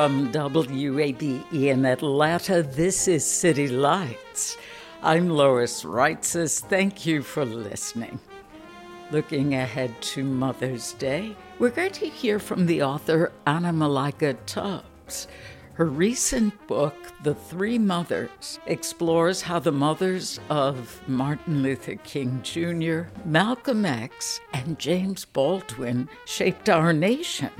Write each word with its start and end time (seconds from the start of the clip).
From 0.00 0.32
WABE 0.32 1.52
in 1.52 1.84
Atlanta, 1.84 2.62
this 2.62 3.06
is 3.06 3.22
City 3.22 3.68
Lights. 3.68 4.56
I'm 5.02 5.28
Lois 5.28 5.84
Reitzes. 5.84 6.62
Thank 6.62 7.04
you 7.04 7.20
for 7.20 7.44
listening. 7.44 8.18
Looking 9.10 9.52
ahead 9.52 9.94
to 10.00 10.24
Mother's 10.24 10.94
Day, 10.94 11.36
we're 11.58 11.68
going 11.68 11.92
to 11.92 12.06
hear 12.06 12.38
from 12.38 12.64
the 12.64 12.82
author 12.82 13.30
Anna 13.46 13.74
Malaika 13.74 14.38
Tubbs. 14.46 15.28
Her 15.74 15.84
recent 15.84 16.66
book, 16.66 16.94
The 17.22 17.34
Three 17.34 17.78
Mothers, 17.78 18.58
explores 18.64 19.42
how 19.42 19.58
the 19.58 19.70
mothers 19.70 20.40
of 20.48 21.06
Martin 21.08 21.62
Luther 21.62 21.96
King 21.96 22.40
Jr., 22.42 23.02
Malcolm 23.26 23.84
X, 23.84 24.40
and 24.54 24.78
James 24.78 25.26
Baldwin 25.26 26.08
shaped 26.24 26.70
our 26.70 26.94
nation 26.94 27.50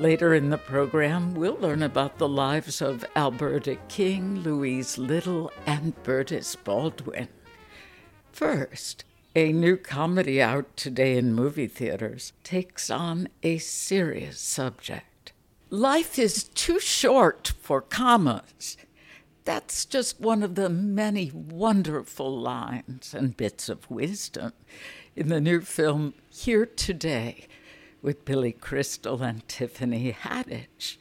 Later 0.00 0.32
in 0.32 0.50
the 0.50 0.58
program, 0.58 1.34
we'll 1.34 1.56
learn 1.56 1.82
about 1.82 2.18
the 2.18 2.28
lives 2.28 2.80
of 2.80 3.04
Alberta 3.16 3.76
King, 3.88 4.44
Louise 4.44 4.96
Little, 4.96 5.50
and 5.66 5.92
Berdis 6.04 6.56
Baldwin. 6.62 7.26
First, 8.30 9.04
a 9.34 9.52
new 9.52 9.76
comedy 9.76 10.40
out 10.40 10.76
today 10.76 11.16
in 11.16 11.34
movie 11.34 11.66
theaters 11.66 12.32
takes 12.44 12.90
on 12.90 13.28
a 13.42 13.58
serious 13.58 14.38
subject. 14.38 15.32
Life 15.68 16.16
is 16.16 16.44
too 16.44 16.78
short 16.78 17.52
for 17.60 17.80
commas. 17.80 18.76
That's 19.44 19.84
just 19.84 20.20
one 20.20 20.44
of 20.44 20.54
the 20.54 20.68
many 20.68 21.32
wonderful 21.34 22.38
lines 22.38 23.14
and 23.14 23.36
bits 23.36 23.68
of 23.68 23.90
wisdom 23.90 24.52
in 25.16 25.26
the 25.26 25.40
new 25.40 25.60
film 25.60 26.14
Here 26.30 26.66
Today 26.66 27.48
with 28.02 28.24
Billy 28.24 28.52
Crystal 28.52 29.22
and 29.22 29.46
Tiffany 29.48 30.12
Haddish. 30.12 30.96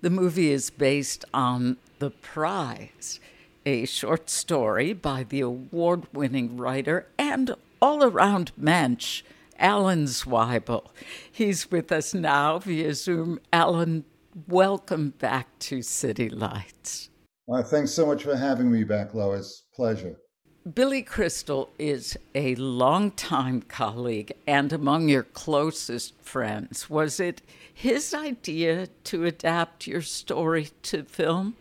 The 0.00 0.10
movie 0.10 0.50
is 0.50 0.70
based 0.70 1.24
on 1.32 1.76
The 1.98 2.10
Prize, 2.10 3.20
a 3.64 3.86
short 3.86 4.28
story 4.28 4.92
by 4.92 5.22
the 5.22 5.40
award 5.40 6.06
winning 6.12 6.56
writer 6.56 7.06
and 7.18 7.54
all 7.80 8.04
around 8.04 8.52
mensch, 8.56 9.22
Alan 9.58 10.06
Zweibel. 10.06 10.86
He's 11.30 11.70
with 11.70 11.92
us 11.92 12.14
now 12.14 12.58
via 12.58 12.94
Zoom. 12.94 13.38
Alan, 13.52 14.04
welcome 14.48 15.10
back 15.18 15.46
to 15.60 15.82
City 15.82 16.28
Lights. 16.28 17.10
Uh, 17.52 17.62
thanks 17.62 17.90
so 17.90 18.06
much 18.06 18.22
for 18.24 18.36
having 18.36 18.70
me 18.70 18.84
back, 18.84 19.14
Lois. 19.14 19.64
Pleasure. 19.74 20.16
Billy 20.62 21.02
Crystal 21.02 21.70
is 21.76 22.16
a 22.36 22.54
longtime 22.54 23.62
colleague 23.62 24.32
and 24.46 24.72
among 24.72 25.08
your 25.08 25.24
closest 25.24 26.14
friends. 26.22 26.88
Was 26.88 27.18
it 27.18 27.42
his 27.74 28.14
idea 28.14 28.86
to 29.04 29.24
adapt 29.24 29.88
your 29.88 30.02
story 30.02 30.68
to 30.84 31.02
film? 31.02 31.56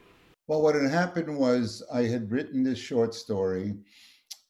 Well, 0.47 0.61
what 0.61 0.75
had 0.75 0.91
happened 0.91 1.35
was 1.35 1.81
I 1.91 2.03
had 2.03 2.29
written 2.29 2.63
this 2.63 2.77
short 2.77 3.15
story 3.15 3.73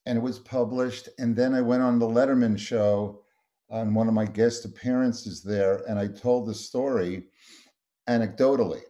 and 0.05 0.17
it 0.17 0.21
was 0.21 0.39
published. 0.39 1.07
And 1.17 1.33
then 1.33 1.53
I 1.53 1.61
went 1.61 1.81
on 1.81 1.97
the 1.97 2.07
Letterman 2.07 2.59
show 2.59 3.21
on 3.69 3.93
one 3.93 4.09
of 4.09 4.13
my 4.13 4.25
guest 4.25 4.65
appearances 4.65 5.41
there 5.41 5.81
and 5.87 5.97
I 5.97 6.07
told 6.07 6.45
the 6.45 6.53
story 6.53 7.23
anecdotally. 8.09 8.81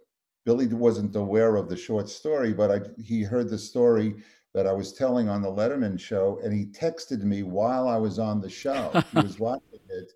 Billy 0.44 0.66
wasn't 0.66 1.16
aware 1.16 1.56
of 1.56 1.70
the 1.70 1.78
short 1.78 2.10
story, 2.10 2.52
but 2.52 2.72
I, 2.72 2.80
he 3.00 3.22
heard 3.22 3.48
the 3.48 3.60
story 3.60 4.16
that 4.54 4.68
I 4.68 4.74
was 4.74 4.94
telling 4.94 5.30
on 5.30 5.42
the 5.42 5.52
Letterman 5.52 6.00
show, 6.00 6.40
and 6.44 6.54
he 6.54 6.66
texted 6.66 7.24
me 7.24 7.44
while 7.44 7.88
I 7.88 7.98
was 7.98 8.20
on 8.20 8.42
the 8.42 8.50
show. 8.50 8.92
he 9.14 9.22
was 9.22 9.40
watching 9.40 9.80
it, 9.90 10.12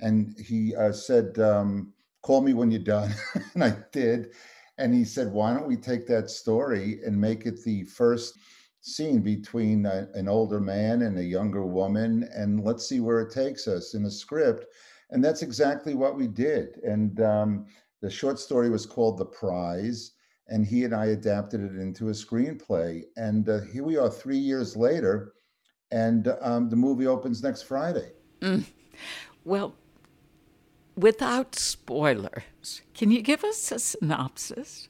and 0.00 0.38
he 0.38 0.74
uh, 0.74 0.92
said, 0.92 1.38
um, 1.38 1.92
"Call 2.22 2.40
me 2.40 2.54
when 2.54 2.70
you're 2.70 2.80
done," 2.80 3.14
and 3.54 3.62
I 3.62 3.76
did. 3.92 4.32
And 4.78 4.94
he 4.94 5.04
said, 5.04 5.32
"Why 5.32 5.52
don't 5.52 5.66
we 5.66 5.76
take 5.76 6.06
that 6.06 6.30
story 6.30 7.00
and 7.04 7.20
make 7.20 7.46
it 7.46 7.62
the 7.64 7.84
first 7.84 8.38
scene 8.80 9.20
between 9.20 9.84
a, 9.84 10.08
an 10.14 10.28
older 10.28 10.60
man 10.60 11.02
and 11.02 11.18
a 11.18 11.24
younger 11.24 11.64
woman, 11.64 12.28
and 12.34 12.64
let's 12.64 12.86
see 12.88 13.00
where 13.00 13.20
it 13.20 13.32
takes 13.32 13.68
us 13.68 13.94
in 13.94 14.02
the 14.02 14.10
script." 14.10 14.66
And 15.10 15.22
that's 15.22 15.42
exactly 15.42 15.94
what 15.94 16.16
we 16.16 16.26
did. 16.26 16.78
And 16.82 17.20
um, 17.20 17.66
the 18.00 18.10
short 18.10 18.38
story 18.38 18.70
was 18.70 18.86
called 18.86 19.18
"The 19.18 19.26
Prize." 19.26 20.12
And 20.48 20.66
he 20.66 20.84
and 20.84 20.94
I 20.94 21.06
adapted 21.06 21.60
it 21.60 21.80
into 21.80 22.08
a 22.08 22.12
screenplay. 22.12 23.02
And 23.16 23.48
uh, 23.48 23.60
here 23.72 23.84
we 23.84 23.96
are, 23.96 24.10
three 24.10 24.38
years 24.38 24.76
later, 24.76 25.32
and 25.90 26.32
um, 26.40 26.68
the 26.68 26.76
movie 26.76 27.06
opens 27.06 27.42
next 27.42 27.62
Friday. 27.62 28.12
Mm. 28.40 28.64
Well, 29.44 29.74
without 30.96 31.54
spoilers, 31.54 32.82
can 32.94 33.10
you 33.10 33.22
give 33.22 33.44
us 33.44 33.70
a 33.72 33.78
synopsis? 33.78 34.88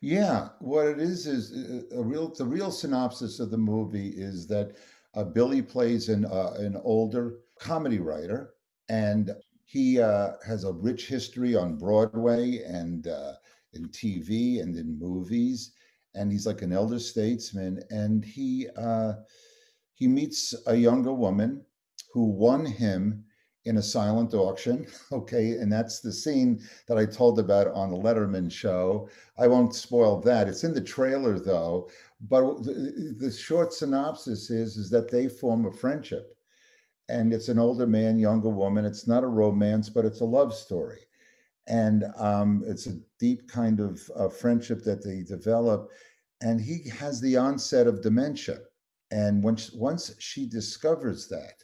Yeah, 0.00 0.50
what 0.60 0.86
it 0.86 1.00
is 1.00 1.26
is 1.26 1.52
uh, 1.52 1.98
a 1.98 2.02
real. 2.02 2.28
The 2.28 2.44
real 2.44 2.70
synopsis 2.70 3.40
of 3.40 3.50
the 3.50 3.58
movie 3.58 4.10
is 4.10 4.46
that 4.46 4.76
uh, 5.14 5.24
Billy 5.24 5.60
plays 5.60 6.08
an 6.08 6.24
uh, 6.24 6.54
an 6.58 6.80
older 6.84 7.40
comedy 7.58 7.98
writer, 7.98 8.54
and 8.88 9.32
he 9.64 10.00
uh, 10.00 10.32
has 10.46 10.64
a 10.64 10.72
rich 10.72 11.08
history 11.08 11.56
on 11.56 11.76
Broadway 11.76 12.62
and 12.64 13.08
uh, 13.08 13.32
in 13.74 13.88
TV 13.88 14.60
and 14.62 14.76
in 14.76 14.98
movies, 14.98 15.72
and 16.14 16.32
he's 16.32 16.46
like 16.46 16.62
an 16.62 16.72
elder 16.72 16.98
statesman. 16.98 17.82
And 17.90 18.24
he 18.24 18.68
uh, 18.76 19.14
he 19.94 20.08
meets 20.08 20.54
a 20.66 20.74
younger 20.74 21.12
woman 21.12 21.64
who 22.12 22.24
won 22.24 22.64
him 22.64 23.24
in 23.64 23.76
a 23.76 23.82
silent 23.82 24.34
auction. 24.34 24.86
Okay, 25.12 25.52
and 25.52 25.72
that's 25.72 26.00
the 26.00 26.12
scene 26.12 26.60
that 26.86 26.98
I 26.98 27.04
told 27.06 27.38
about 27.38 27.68
on 27.68 27.90
the 27.90 27.96
Letterman 27.96 28.50
show. 28.50 29.08
I 29.38 29.46
won't 29.46 29.74
spoil 29.74 30.20
that. 30.20 30.48
It's 30.48 30.64
in 30.64 30.74
the 30.74 30.80
trailer 30.80 31.38
though. 31.38 31.90
But 32.20 32.62
the, 32.62 33.14
the 33.18 33.30
short 33.30 33.72
synopsis 33.72 34.50
is 34.50 34.76
is 34.76 34.90
that 34.90 35.10
they 35.10 35.28
form 35.28 35.66
a 35.66 35.72
friendship, 35.72 36.36
and 37.08 37.32
it's 37.32 37.48
an 37.48 37.58
older 37.58 37.86
man, 37.86 38.18
younger 38.18 38.50
woman. 38.50 38.84
It's 38.84 39.06
not 39.06 39.24
a 39.24 39.28
romance, 39.28 39.88
but 39.88 40.04
it's 40.04 40.20
a 40.20 40.24
love 40.24 40.54
story 40.54 41.07
and 41.68 42.04
um, 42.16 42.64
it's 42.66 42.86
a 42.86 42.98
deep 43.20 43.48
kind 43.48 43.78
of 43.78 44.10
uh, 44.16 44.28
friendship 44.28 44.82
that 44.84 45.04
they 45.04 45.22
develop. 45.22 45.90
And 46.40 46.60
he 46.60 46.88
has 46.88 47.20
the 47.20 47.36
onset 47.36 47.86
of 47.86 48.00
dementia, 48.00 48.58
and 49.10 49.42
once 49.42 49.72
once 49.72 50.14
she 50.18 50.46
discovers 50.46 51.28
that 51.28 51.54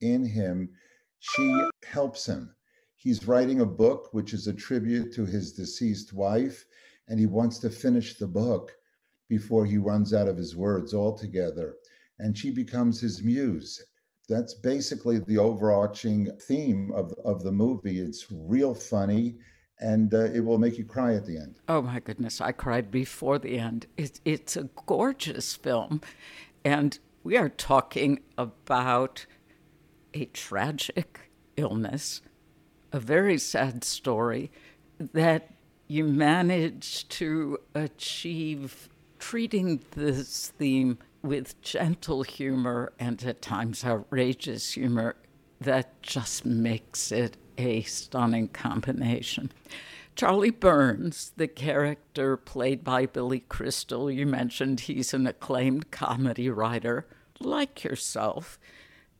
in 0.00 0.24
him, 0.24 0.70
she 1.20 1.68
helps 1.84 2.26
him. 2.26 2.54
He's 2.96 3.28
writing 3.28 3.60
a 3.60 3.66
book 3.66 4.08
which 4.12 4.34
is 4.34 4.46
a 4.46 4.52
tribute 4.52 5.12
to 5.14 5.24
his 5.24 5.52
deceased 5.52 6.12
wife, 6.12 6.64
and 7.08 7.20
he 7.20 7.26
wants 7.26 7.58
to 7.60 7.70
finish 7.70 8.18
the 8.18 8.26
book 8.26 8.72
before 9.28 9.64
he 9.64 9.78
runs 9.78 10.12
out 10.12 10.28
of 10.28 10.36
his 10.36 10.56
words 10.56 10.92
altogether. 10.92 11.76
And 12.18 12.36
she 12.36 12.50
becomes 12.50 13.00
his 13.00 13.22
muse 13.22 13.84
that's 14.28 14.54
basically 14.54 15.18
the 15.20 15.38
overarching 15.38 16.30
theme 16.42 16.92
of, 16.92 17.12
of 17.24 17.42
the 17.42 17.52
movie. 17.52 18.00
It's 18.00 18.26
real 18.30 18.74
funny 18.74 19.36
and 19.78 20.12
uh, 20.14 20.24
it 20.24 20.40
will 20.40 20.58
make 20.58 20.78
you 20.78 20.84
cry 20.84 21.14
at 21.14 21.26
the 21.26 21.36
end. 21.36 21.60
Oh 21.68 21.82
my 21.82 22.00
goodness, 22.00 22.40
I 22.40 22.52
cried 22.52 22.90
before 22.90 23.38
the 23.38 23.58
end. 23.58 23.86
It, 23.96 24.20
it's 24.24 24.56
a 24.56 24.70
gorgeous 24.86 25.54
film. 25.54 26.00
And 26.64 26.98
we 27.22 27.36
are 27.36 27.48
talking 27.48 28.20
about 28.38 29.26
a 30.14 30.24
tragic 30.26 31.30
illness, 31.56 32.22
a 32.92 33.00
very 33.00 33.38
sad 33.38 33.84
story 33.84 34.50
that 34.98 35.50
you 35.88 36.04
managed 36.04 37.10
to 37.10 37.58
achieve 37.74 38.88
treating 39.18 39.80
this 39.92 40.52
theme 40.58 40.98
with 41.22 41.60
gentle 41.62 42.22
humor 42.22 42.92
and 42.98 43.22
at 43.24 43.42
times 43.42 43.84
outrageous 43.84 44.72
humor 44.72 45.16
that 45.60 46.00
just 46.02 46.44
makes 46.44 47.10
it 47.10 47.36
a 47.58 47.82
stunning 47.82 48.48
combination. 48.48 49.50
Charlie 50.14 50.50
Burns, 50.50 51.32
the 51.36 51.46
character 51.46 52.36
played 52.36 52.82
by 52.82 53.06
Billy 53.06 53.40
Crystal, 53.40 54.10
you 54.10 54.26
mentioned 54.26 54.80
he's 54.80 55.12
an 55.12 55.26
acclaimed 55.26 55.90
comedy 55.90 56.48
writer, 56.48 57.06
like 57.38 57.84
yourself. 57.84 58.58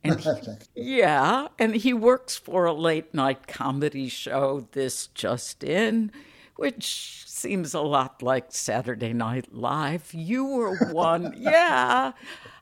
And 0.02 0.18
he, 0.18 0.30
yeah, 0.74 1.48
and 1.58 1.74
he 1.76 1.92
works 1.92 2.36
for 2.36 2.64
a 2.64 2.72
late 2.72 3.12
night 3.12 3.46
comedy 3.46 4.08
show, 4.08 4.68
This 4.72 5.08
Just 5.08 5.62
In, 5.62 6.12
which 6.56 7.24
seems 7.26 7.74
a 7.74 7.80
lot 7.80 8.22
like 8.22 8.46
Saturday 8.48 9.12
Night 9.12 9.52
Live. 9.52 10.12
You 10.12 10.44
were 10.44 10.76
one, 10.92 11.34
yeah. 11.38 12.12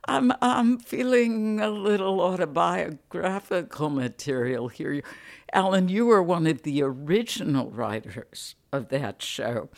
I'm 0.07 0.33
I'm 0.43 0.79
feeling 0.79 1.61
a 1.61 1.71
little 1.71 2.21
autobiographical 2.21 3.91
material 3.91 4.69
here. 4.69 5.03
Alan, 5.53 5.89
you 5.89 6.07
were 6.07 6.23
one 6.23 6.47
of 6.47 6.63
the 6.63 6.83
original 6.83 7.71
writers 7.71 8.57
of 8.73 8.89
that 8.89 9.23
show. 9.23 9.71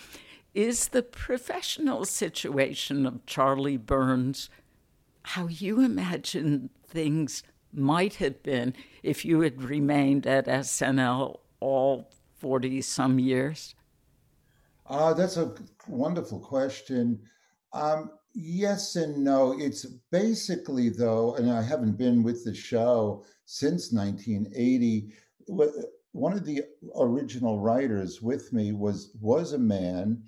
Is 0.55 0.89
the 0.89 1.03
professional 1.03 2.07
situation 2.07 3.07
of 3.07 3.25
Charlie 3.27 3.77
Burns 3.77 4.49
how 5.23 5.49
you 5.49 5.81
imagine 5.81 6.71
things 6.87 7.43
might 7.73 8.15
have 8.15 8.43
been 8.45 8.73
if 9.03 9.25
you 9.25 9.41
had 9.41 9.61
remained 9.61 10.27
at 10.27 10.47
SNL 10.47 11.41
all 11.61 12.09
40 12.39 12.81
some 12.83 13.19
years? 13.19 13.75
Uh, 14.89 15.13
that's 15.15 15.37
a 15.37 15.53
wonderful 15.89 16.39
question. 16.39 17.21
Um, 17.73 18.11
yes 18.35 18.97
and 18.97 19.25
no. 19.25 19.59
It's 19.59 19.85
basically, 20.13 20.91
though, 20.91 21.35
and 21.35 21.51
I 21.51 21.63
haven't 21.63 21.99
been 21.99 22.23
with 22.23 22.45
the 22.45 22.55
show 22.55 23.25
since 23.45 23.93
1980. 23.93 25.13
One 26.13 26.33
of 26.33 26.45
the 26.45 26.63
original 26.97 27.59
writers 27.59 28.23
with 28.23 28.53
me 28.53 28.73
was 28.73 29.11
was 29.21 29.53
a 29.53 29.59
man 29.59 30.23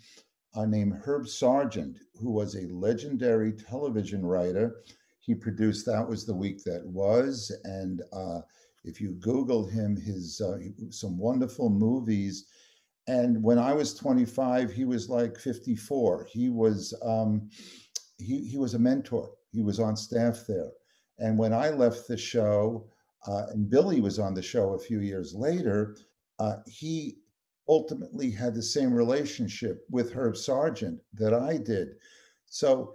uh, 0.55 0.67
named 0.67 1.01
Herb 1.05 1.29
Sargent, 1.29 1.99
who 2.21 2.31
was 2.31 2.55
a 2.55 2.67
legendary 2.73 3.53
television 3.53 4.27
writer. 4.27 4.83
He 5.21 5.35
produced 5.35 5.87
That 5.87 6.09
Was 6.09 6.27
the 6.27 6.35
Week 6.35 6.65
That 6.65 6.85
Was, 6.87 7.53
and 7.65 8.03
uh, 8.13 8.41
if 8.85 9.01
you 9.01 9.13
Google 9.13 9.67
him, 9.67 9.97
his 9.97 10.41
uh, 10.41 10.59
some 10.91 11.17
wonderful 11.17 11.71
movies 11.71 12.47
and 13.09 13.43
when 13.43 13.59
I 13.59 13.73
was 13.73 13.95
25, 13.95 14.71
he 14.71 14.85
was 14.85 15.09
like 15.09 15.39
54. 15.39 16.29
He 16.31 16.51
was 16.51 16.95
um, 17.03 17.49
he 18.19 18.47
he 18.47 18.59
was 18.59 18.75
a 18.75 18.79
mentor. 18.79 19.31
He 19.51 19.63
was 19.63 19.81
on 19.81 19.97
staff 19.97 20.45
there. 20.47 20.71
And 21.19 21.39
when 21.39 21.53
I 21.53 21.71
left 21.71 22.07
the 22.07 22.19
show, 22.19 22.87
uh, 23.27 23.47
and 23.51 23.69
Billy 23.69 24.01
was 24.01 24.19
on 24.19 24.35
the 24.35 24.43
show 24.43 24.75
a 24.75 24.79
few 24.79 25.01
years 25.01 25.35
later, 25.35 25.97
uh, 26.39 26.57
he 26.67 27.17
ultimately 27.69 28.31
had 28.31 28.55
the 28.55 28.63
same 28.63 28.93
relationship 28.93 29.85
with 29.91 30.13
Herb 30.13 30.37
Sargent 30.37 31.01
that 31.15 31.35
I 31.35 31.57
did. 31.57 31.89
So 32.47 32.95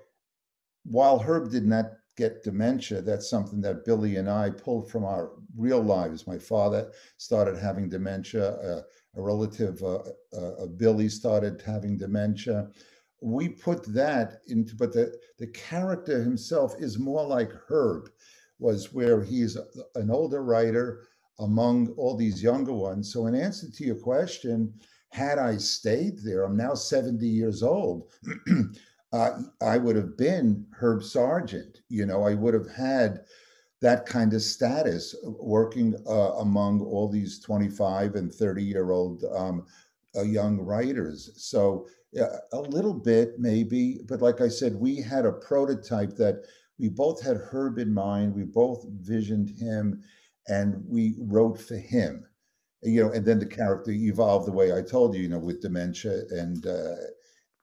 while 0.85 1.19
Herb 1.19 1.51
did 1.51 1.65
not 1.65 1.85
get 2.15 2.43
dementia, 2.43 3.01
that's 3.01 3.29
something 3.29 3.61
that 3.61 3.85
Billy 3.85 4.17
and 4.17 4.29
I 4.29 4.49
pulled 4.49 4.89
from 4.89 5.03
our 5.03 5.31
real 5.57 5.81
lives. 5.81 6.27
My 6.27 6.37
father 6.37 6.91
started 7.17 7.57
having 7.57 7.89
dementia. 7.89 8.51
Uh, 8.55 8.81
a 9.15 9.21
relative 9.21 9.81
uh, 9.83 9.99
uh, 10.33 10.55
of 10.63 10.77
Billy 10.77 11.09
started 11.09 11.61
having 11.61 11.97
dementia. 11.97 12.69
We 13.21 13.49
put 13.49 13.85
that 13.93 14.39
into, 14.47 14.75
but 14.75 14.93
the, 14.93 15.15
the 15.37 15.47
character 15.47 16.21
himself 16.21 16.75
is 16.79 16.99
more 16.99 17.25
like 17.25 17.51
Herb, 17.67 18.09
was 18.59 18.93
where 18.93 19.23
he's 19.23 19.57
an 19.95 20.09
older 20.09 20.43
writer 20.43 21.07
among 21.39 21.89
all 21.97 22.15
these 22.15 22.43
younger 22.43 22.73
ones. 22.73 23.11
So, 23.11 23.27
in 23.27 23.35
answer 23.35 23.69
to 23.69 23.83
your 23.83 23.95
question, 23.95 24.73
had 25.09 25.37
I 25.37 25.57
stayed 25.57 26.19
there, 26.23 26.43
I'm 26.43 26.57
now 26.57 26.73
70 26.73 27.25
years 27.27 27.61
old. 27.63 28.11
uh, 29.13 29.39
I 29.61 29.77
would 29.77 29.95
have 29.95 30.17
been 30.17 30.65
Herb 30.71 31.03
Sargent. 31.03 31.81
You 31.89 32.05
know, 32.05 32.23
I 32.23 32.33
would 32.33 32.53
have 32.55 32.69
had 32.69 33.21
that 33.81 34.05
kind 34.05 34.33
of 34.33 34.41
status 34.41 35.15
working 35.23 35.95
uh, 36.07 36.33
among 36.39 36.81
all 36.81 37.09
these 37.09 37.39
25 37.39 38.15
and 38.15 38.33
30 38.33 38.63
year 38.63 38.91
old 38.91 39.23
um, 39.35 39.65
uh, 40.15 40.23
young 40.23 40.59
writers. 40.59 41.31
So 41.37 41.87
uh, 42.19 42.37
a 42.53 42.61
little 42.61 42.93
bit 42.93 43.39
maybe, 43.39 43.99
but 44.07 44.21
like 44.21 44.41
I 44.41 44.47
said, 44.47 44.75
we 44.75 44.97
had 44.97 45.25
a 45.25 45.31
prototype 45.31 46.15
that 46.15 46.43
we 46.79 46.89
both 46.89 47.21
had 47.21 47.37
Herb 47.37 47.77
in 47.77 47.93
mind. 47.93 48.33
We 48.33 48.43
both 48.43 48.85
visioned 49.01 49.49
him 49.49 50.01
and 50.47 50.83
we 50.87 51.15
wrote 51.19 51.59
for 51.59 51.75
him. 51.77 52.25
You 52.81 53.03
know, 53.03 53.11
and 53.11 53.25
then 53.25 53.39
the 53.39 53.45
character 53.45 53.91
evolved 53.91 54.47
the 54.47 54.51
way 54.51 54.73
I 54.73 54.81
told 54.81 55.15
you, 55.15 55.21
you 55.21 55.29
know, 55.29 55.39
with 55.39 55.61
dementia 55.61 56.23
and 56.31 56.65
uh, 56.65 56.95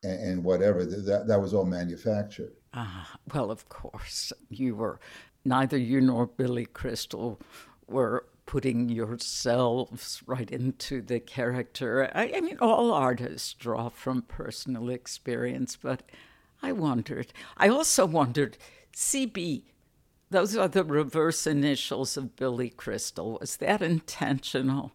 and 0.03 0.43
whatever. 0.43 0.85
That 0.85 1.27
that 1.27 1.41
was 1.41 1.53
all 1.53 1.65
manufactured. 1.65 2.53
Ah, 2.73 3.15
well, 3.33 3.51
of 3.51 3.69
course, 3.69 4.31
you 4.49 4.75
were 4.75 4.99
neither 5.43 5.77
you 5.77 6.01
nor 6.01 6.27
Billy 6.27 6.65
Crystal 6.65 7.39
were 7.87 8.25
putting 8.45 8.89
yourselves 8.89 10.21
right 10.25 10.49
into 10.51 11.01
the 11.01 11.19
character. 11.19 12.09
I, 12.13 12.33
I, 12.35 12.41
mean, 12.41 12.57
all 12.59 12.91
artists 12.91 13.53
draw 13.53 13.89
from 13.89 14.23
personal 14.23 14.89
experience, 14.89 15.77
but 15.81 16.03
I 16.61 16.71
wondered. 16.71 17.33
I 17.57 17.69
also 17.69 18.05
wondered, 18.05 18.57
CB, 18.95 19.63
those 20.29 20.55
are 20.57 20.67
the 20.67 20.83
reverse 20.83 21.47
initials 21.47 22.17
of 22.17 22.35
Billy 22.35 22.69
Crystal. 22.69 23.37
Was 23.39 23.57
that 23.57 23.81
intentional? 23.81 24.91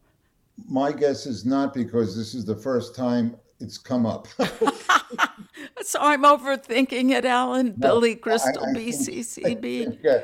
My 0.68 0.92
guess 0.92 1.26
is 1.26 1.44
not 1.44 1.74
because 1.74 2.16
this 2.16 2.34
is 2.34 2.44
the 2.44 2.56
first 2.56 2.94
time 2.94 3.36
it's 3.60 3.78
come 3.78 4.06
up. 4.06 4.28
so 5.82 6.00
I'm 6.00 6.22
overthinking 6.22 7.12
it, 7.12 7.24
Alan. 7.24 7.74
No, 7.76 7.88
Billy 7.88 8.14
Crystal, 8.14 8.64
I, 8.64 8.70
I 8.70 8.74
BCCB. 8.74 9.98
Yeah, 10.04 10.20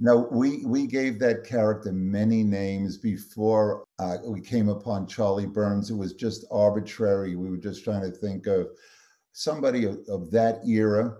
no, 0.00 0.28
we 0.30 0.64
we 0.64 0.86
gave 0.86 1.18
that 1.20 1.44
character 1.44 1.92
many 1.92 2.44
names 2.44 2.96
before 2.96 3.84
uh, 3.98 4.18
we 4.24 4.40
came 4.40 4.68
upon 4.68 5.06
Charlie 5.06 5.46
Burns. 5.46 5.90
It 5.90 5.96
was 5.96 6.14
just 6.14 6.44
arbitrary. 6.50 7.34
We 7.34 7.50
were 7.50 7.56
just 7.56 7.82
trying 7.82 8.02
to 8.02 8.16
think 8.16 8.46
of 8.46 8.68
somebody 9.32 9.84
of, 9.84 9.98
of 10.08 10.30
that 10.30 10.60
era, 10.66 11.16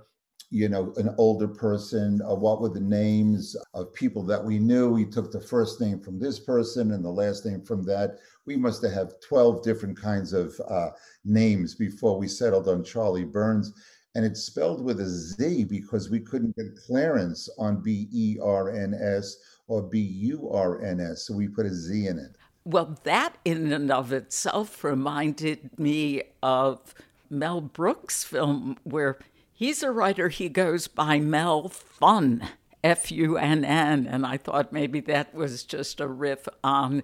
you 0.50 0.68
know, 0.68 0.92
an 0.96 1.12
older 1.18 1.48
person. 1.48 2.20
Uh, 2.22 2.34
what 2.34 2.60
were 2.60 2.68
the 2.68 2.80
names 2.80 3.56
of 3.74 3.92
people 3.94 4.22
that 4.24 4.44
we 4.44 4.60
knew? 4.60 4.90
We 4.90 5.04
took 5.04 5.32
the 5.32 5.40
first 5.40 5.80
name 5.80 6.00
from 6.00 6.20
this 6.20 6.38
person 6.38 6.92
and 6.92 7.04
the 7.04 7.10
last 7.10 7.44
name 7.44 7.62
from 7.62 7.82
that. 7.84 8.18
We 8.48 8.56
must 8.56 8.82
have 8.82 8.92
had 8.92 9.12
twelve 9.20 9.62
different 9.62 10.00
kinds 10.00 10.32
of 10.32 10.58
uh, 10.68 10.90
names 11.24 11.74
before 11.74 12.18
we 12.18 12.26
settled 12.26 12.66
on 12.66 12.82
Charlie 12.82 13.24
Burns 13.24 13.72
and 14.14 14.24
it's 14.24 14.42
spelled 14.42 14.82
with 14.82 15.00
a 15.00 15.06
Z 15.06 15.64
because 15.64 16.10
we 16.10 16.18
couldn't 16.18 16.56
get 16.56 16.76
clearance 16.76 17.48
on 17.56 17.80
B 17.80 18.08
E 18.12 18.36
R 18.42 18.70
N 18.70 18.92
S 18.94 19.36
or 19.68 19.82
B 19.82 20.00
U 20.00 20.50
R 20.50 20.82
N 20.84 20.98
S. 20.98 21.26
So 21.26 21.34
we 21.34 21.46
put 21.46 21.66
a 21.66 21.72
Z 21.72 22.06
in 22.06 22.18
it. 22.18 22.36
Well, 22.64 22.98
that 23.04 23.36
in 23.44 23.72
and 23.72 23.92
of 23.92 24.12
itself 24.12 24.82
reminded 24.82 25.78
me 25.78 26.22
of 26.42 26.94
Mel 27.30 27.60
Brooks' 27.60 28.24
film 28.24 28.76
where 28.82 29.18
he's 29.52 29.82
a 29.82 29.90
writer, 29.92 30.30
he 30.30 30.48
goes 30.48 30.88
by 30.88 31.20
Mel 31.20 31.68
Funn, 31.68 32.48
F 32.82 33.12
U 33.12 33.36
N 33.36 33.64
N. 33.64 34.06
And 34.06 34.26
I 34.26 34.36
thought 34.36 34.72
maybe 34.72 35.00
that 35.00 35.34
was 35.34 35.62
just 35.62 36.00
a 36.00 36.08
riff 36.08 36.48
on 36.64 37.02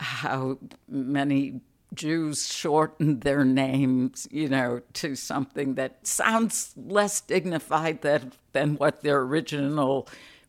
how 0.00 0.58
many 0.88 1.60
Jews 1.94 2.52
shortened 2.52 3.22
their 3.22 3.44
names, 3.44 4.28
you 4.30 4.48
know, 4.48 4.82
to 4.94 5.14
something 5.14 5.74
that 5.74 6.06
sounds 6.06 6.74
less 6.76 7.20
dignified 7.20 8.02
than, 8.02 8.32
than 8.52 8.76
what 8.76 9.02
their 9.02 9.20
original 9.20 10.08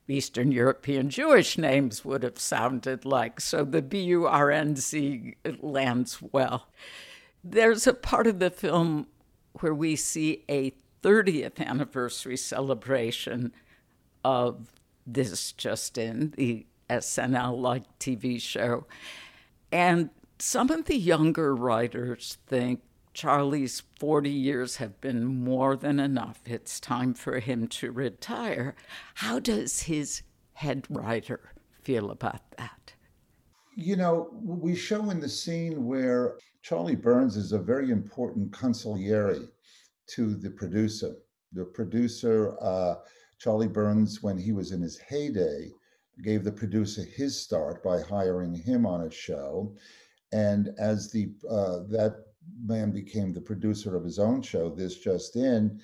Eastern 0.10 0.52
European 0.52 1.10
Jewish 1.10 1.58
names 1.58 2.06
would 2.06 2.24
have 2.24 2.40
sounded 2.40 3.06
like. 3.06 3.42
So 3.42 3.64
the 3.64 3.82
B 3.82 4.02
U 4.04 4.26
R 4.26 4.52
N 4.52 4.76
Z 4.76 5.36
lands 5.60 6.22
well. 6.22 6.68
There's 7.44 7.88
a 7.88 7.94
part 7.94 8.28
of 8.28 8.40
the 8.40 8.50
film 8.50 9.08
where 9.60 9.74
we 9.74 9.96
see 9.96 10.44
a 10.50 10.72
30th 11.04 11.60
anniversary 11.60 12.38
celebration 12.38 13.52
of 14.24 14.72
this 15.06 15.52
just 15.52 15.98
in, 15.98 16.34
the 16.38 16.66
SNL 16.90 17.60
like 17.60 17.84
TV 18.00 18.42
show. 18.42 18.86
And 19.72 20.10
some 20.40 20.70
of 20.70 20.86
the 20.86 20.98
younger 20.98 21.56
writers 21.56 22.38
think 22.48 22.82
Charlie's 23.14 23.82
40 24.00 24.30
years 24.30 24.76
have 24.76 25.02
been 25.02 25.26
more 25.26 25.76
than 25.76 26.00
enough. 26.00 26.40
It's 26.46 26.80
time 26.80 27.14
for 27.14 27.40
him 27.40 27.68
to 27.70 27.92
retire. 27.92 28.76
How 29.16 29.40
does 29.40 29.82
his 29.82 30.22
head 30.54 30.86
writer 30.90 31.54
feel 31.84 32.12
about 32.12 32.52
that? 32.58 32.94
You 33.76 33.96
know, 33.96 34.30
we 34.44 34.76
show 34.76 35.10
in 35.10 35.20
the 35.20 35.30
scene 35.30 35.86
where 35.86 36.38
Charlie 36.62 36.96
Burns 36.96 37.38
is 37.38 37.52
a 37.52 37.60
very 37.60 37.92
important 37.92 38.52
consigliere 38.52 39.48
to 40.08 40.36
the 40.36 40.50
producer. 40.50 41.16
The 41.54 41.66
producer, 41.66 42.56
uh, 42.62 42.96
Charlie 43.40 43.68
Burns, 43.68 44.22
when 44.22 44.38
he 44.38 44.52
was 44.52 44.72
in 44.72 44.82
his 44.82 44.98
heyday, 44.98 45.72
gave 46.24 46.44
the 46.44 46.52
producer 46.52 47.04
his 47.04 47.40
start 47.40 47.84
by 47.84 48.02
hiring 48.02 48.54
him 48.54 48.86
on 48.86 49.02
a 49.02 49.12
show. 49.12 49.76
And 50.32 50.70
as 50.78 51.12
the 51.12 51.32
uh, 51.50 51.80
that 51.90 52.26
man 52.66 52.92
became 52.92 53.34
the 53.34 53.42
producer 53.42 53.96
of 53.96 54.04
his 54.04 54.20
own 54.20 54.42
show, 54.42 54.70
This 54.70 54.98
Just 54.98 55.36
In, 55.36 55.80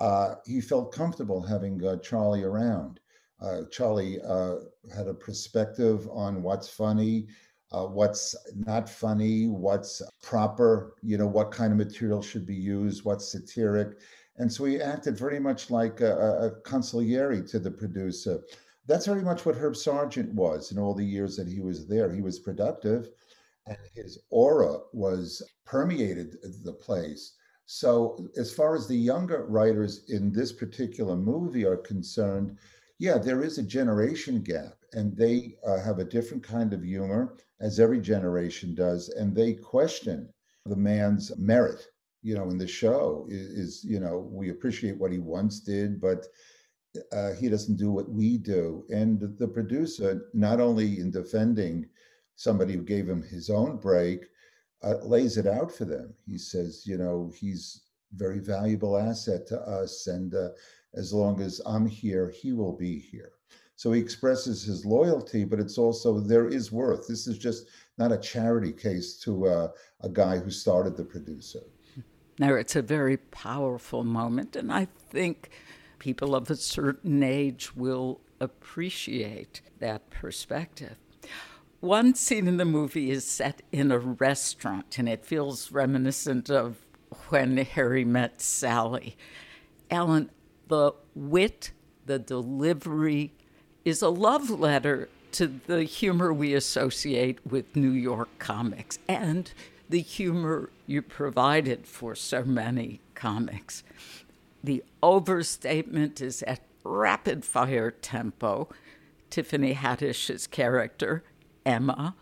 uh, 0.00 0.36
he 0.46 0.60
felt 0.60 0.92
comfortable 0.92 1.42
having 1.42 1.84
uh, 1.84 1.96
Charlie 1.98 2.44
around. 2.44 3.00
Uh, 3.40 3.62
Charlie 3.70 4.20
uh, 4.22 4.56
had 4.94 5.06
a 5.06 5.14
perspective 5.14 6.08
on 6.10 6.42
what's 6.42 6.68
funny, 6.68 7.28
uh, 7.72 7.84
what's 7.84 8.34
not 8.54 8.88
funny, 8.88 9.46
what's 9.46 10.02
proper, 10.22 10.94
you 11.02 11.18
know, 11.18 11.26
what 11.26 11.52
kind 11.52 11.72
of 11.72 11.78
material 11.78 12.22
should 12.22 12.46
be 12.46 12.54
used, 12.54 13.04
what's 13.04 13.30
satiric. 13.30 13.98
And 14.38 14.52
so 14.52 14.64
he 14.64 14.80
acted 14.80 15.18
very 15.18 15.40
much 15.40 15.70
like 15.70 16.00
a, 16.00 16.46
a 16.46 16.50
consigliere 16.68 17.48
to 17.50 17.58
the 17.58 17.70
producer. 17.70 18.40
That's 18.88 19.06
very 19.06 19.22
much 19.22 19.46
what 19.46 19.56
Herb 19.56 19.76
Sargent 19.76 20.34
was 20.34 20.72
in 20.72 20.78
all 20.78 20.94
the 20.94 21.04
years 21.04 21.36
that 21.36 21.46
he 21.46 21.60
was 21.60 21.86
there. 21.86 22.10
He 22.12 22.22
was 22.22 22.40
productive 22.40 23.10
and 23.66 23.76
his 23.94 24.18
aura 24.30 24.78
was 24.92 25.42
permeated 25.66 26.38
the 26.64 26.72
place. 26.72 27.34
So, 27.66 28.26
as 28.38 28.50
far 28.50 28.74
as 28.74 28.88
the 28.88 28.96
younger 28.96 29.44
writers 29.44 30.08
in 30.08 30.32
this 30.32 30.52
particular 30.52 31.16
movie 31.16 31.66
are 31.66 31.76
concerned, 31.76 32.56
yeah, 32.98 33.18
there 33.18 33.44
is 33.44 33.58
a 33.58 33.62
generation 33.62 34.40
gap, 34.40 34.78
and 34.94 35.14
they 35.14 35.56
uh, 35.66 35.78
have 35.80 35.98
a 35.98 36.04
different 36.04 36.42
kind 36.42 36.72
of 36.72 36.82
humor, 36.82 37.36
as 37.60 37.78
every 37.78 38.00
generation 38.00 38.74
does, 38.74 39.10
and 39.10 39.34
they 39.34 39.52
question 39.52 40.32
the 40.64 40.76
man's 40.76 41.36
merit. 41.36 41.86
You 42.22 42.36
know, 42.36 42.48
in 42.48 42.56
the 42.56 42.66
show 42.66 43.26
is, 43.28 43.48
is 43.50 43.84
you 43.84 44.00
know 44.00 44.28
we 44.32 44.48
appreciate 44.48 44.98
what 44.98 45.12
he 45.12 45.18
once 45.18 45.60
did, 45.60 46.00
but 46.00 46.26
uh, 47.12 47.32
he 47.34 47.48
doesn't 47.48 47.76
do 47.76 47.90
what 47.90 48.10
we 48.10 48.38
do. 48.38 48.84
And 48.90 49.20
the 49.38 49.48
producer, 49.48 50.28
not 50.34 50.60
only 50.60 51.00
in 51.00 51.10
defending 51.10 51.86
somebody 52.36 52.74
who 52.74 52.82
gave 52.82 53.08
him 53.08 53.22
his 53.22 53.50
own 53.50 53.78
break, 53.78 54.26
uh, 54.82 54.96
lays 55.02 55.36
it 55.36 55.46
out 55.46 55.72
for 55.72 55.84
them. 55.84 56.14
He 56.26 56.38
says, 56.38 56.84
you 56.86 56.98
know, 56.98 57.32
he's 57.36 57.82
very 58.14 58.38
valuable 58.38 58.96
asset 58.96 59.46
to 59.48 59.60
us, 59.60 60.06
and 60.06 60.34
uh, 60.34 60.50
as 60.94 61.12
long 61.12 61.40
as 61.40 61.60
I'm 61.66 61.86
here, 61.86 62.30
he 62.30 62.52
will 62.52 62.76
be 62.76 62.98
here. 62.98 63.32
So 63.76 63.92
he 63.92 64.00
expresses 64.00 64.64
his 64.64 64.84
loyalty, 64.84 65.44
but 65.44 65.60
it's 65.60 65.78
also 65.78 66.18
there 66.18 66.48
is 66.48 66.72
worth. 66.72 67.06
This 67.06 67.26
is 67.26 67.38
just 67.38 67.66
not 67.96 68.12
a 68.12 68.18
charity 68.18 68.72
case 68.72 69.16
to 69.20 69.46
uh, 69.46 69.68
a 70.00 70.08
guy 70.08 70.38
who 70.38 70.50
started 70.50 70.96
the 70.96 71.04
producer. 71.04 71.60
Now, 72.40 72.54
it's 72.54 72.76
a 72.76 72.82
very 72.82 73.16
powerful 73.16 74.04
moment, 74.04 74.56
and 74.56 74.72
I 74.72 74.86
think 75.10 75.50
people 75.98 76.34
of 76.34 76.50
a 76.50 76.56
certain 76.56 77.22
age 77.22 77.74
will 77.74 78.20
appreciate 78.40 79.60
that 79.78 80.10
perspective. 80.10 80.96
One 81.80 82.14
scene 82.14 82.48
in 82.48 82.56
the 82.56 82.64
movie 82.64 83.10
is 83.10 83.24
set 83.24 83.62
in 83.70 83.92
a 83.92 83.98
restaurant, 83.98 84.98
and 84.98 85.08
it 85.08 85.24
feels 85.24 85.70
reminiscent 85.70 86.50
of 86.50 86.76
when 87.28 87.56
Harry 87.56 88.04
met 88.04 88.40
Sally. 88.40 89.16
Alan, 89.90 90.30
the 90.66 90.92
wit, 91.14 91.72
the 92.06 92.18
delivery 92.18 93.32
is 93.84 94.02
a 94.02 94.08
love 94.08 94.50
letter 94.50 95.08
to 95.32 95.60
the 95.66 95.84
humor 95.84 96.32
we 96.32 96.54
associate 96.54 97.38
with 97.46 97.76
New 97.76 97.90
York 97.90 98.28
comics 98.38 98.98
and 99.08 99.52
the 99.88 100.00
humor 100.00 100.70
you 100.86 101.00
provided 101.00 101.86
for 101.86 102.14
so 102.14 102.44
many 102.44 103.00
comics. 103.14 103.82
The 104.62 104.82
overstatement 105.02 106.20
is 106.20 106.42
at 106.42 106.60
rapid 106.84 107.44
fire 107.44 107.90
tempo. 107.90 108.68
Tiffany 109.30 109.74
Haddish's 109.74 110.46
character, 110.46 111.22
Emma, 111.64 112.14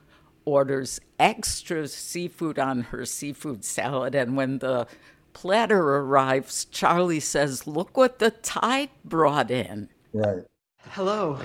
orders 0.45 1.00
extra 1.19 1.87
seafood 1.88 2.59
on 2.59 2.83
her 2.83 3.05
seafood 3.05 3.64
salad, 3.64 4.14
and 4.14 4.37
when 4.37 4.59
the 4.59 4.87
platter 5.33 5.97
arrives, 5.99 6.64
Charlie 6.66 7.21
says, 7.21 7.66
Look 7.66 7.97
what 7.97 8.19
the 8.19 8.31
tide 8.31 8.90
brought 9.05 9.50
in. 9.50 9.88
Right. 10.12 10.45
Hello. 10.90 11.38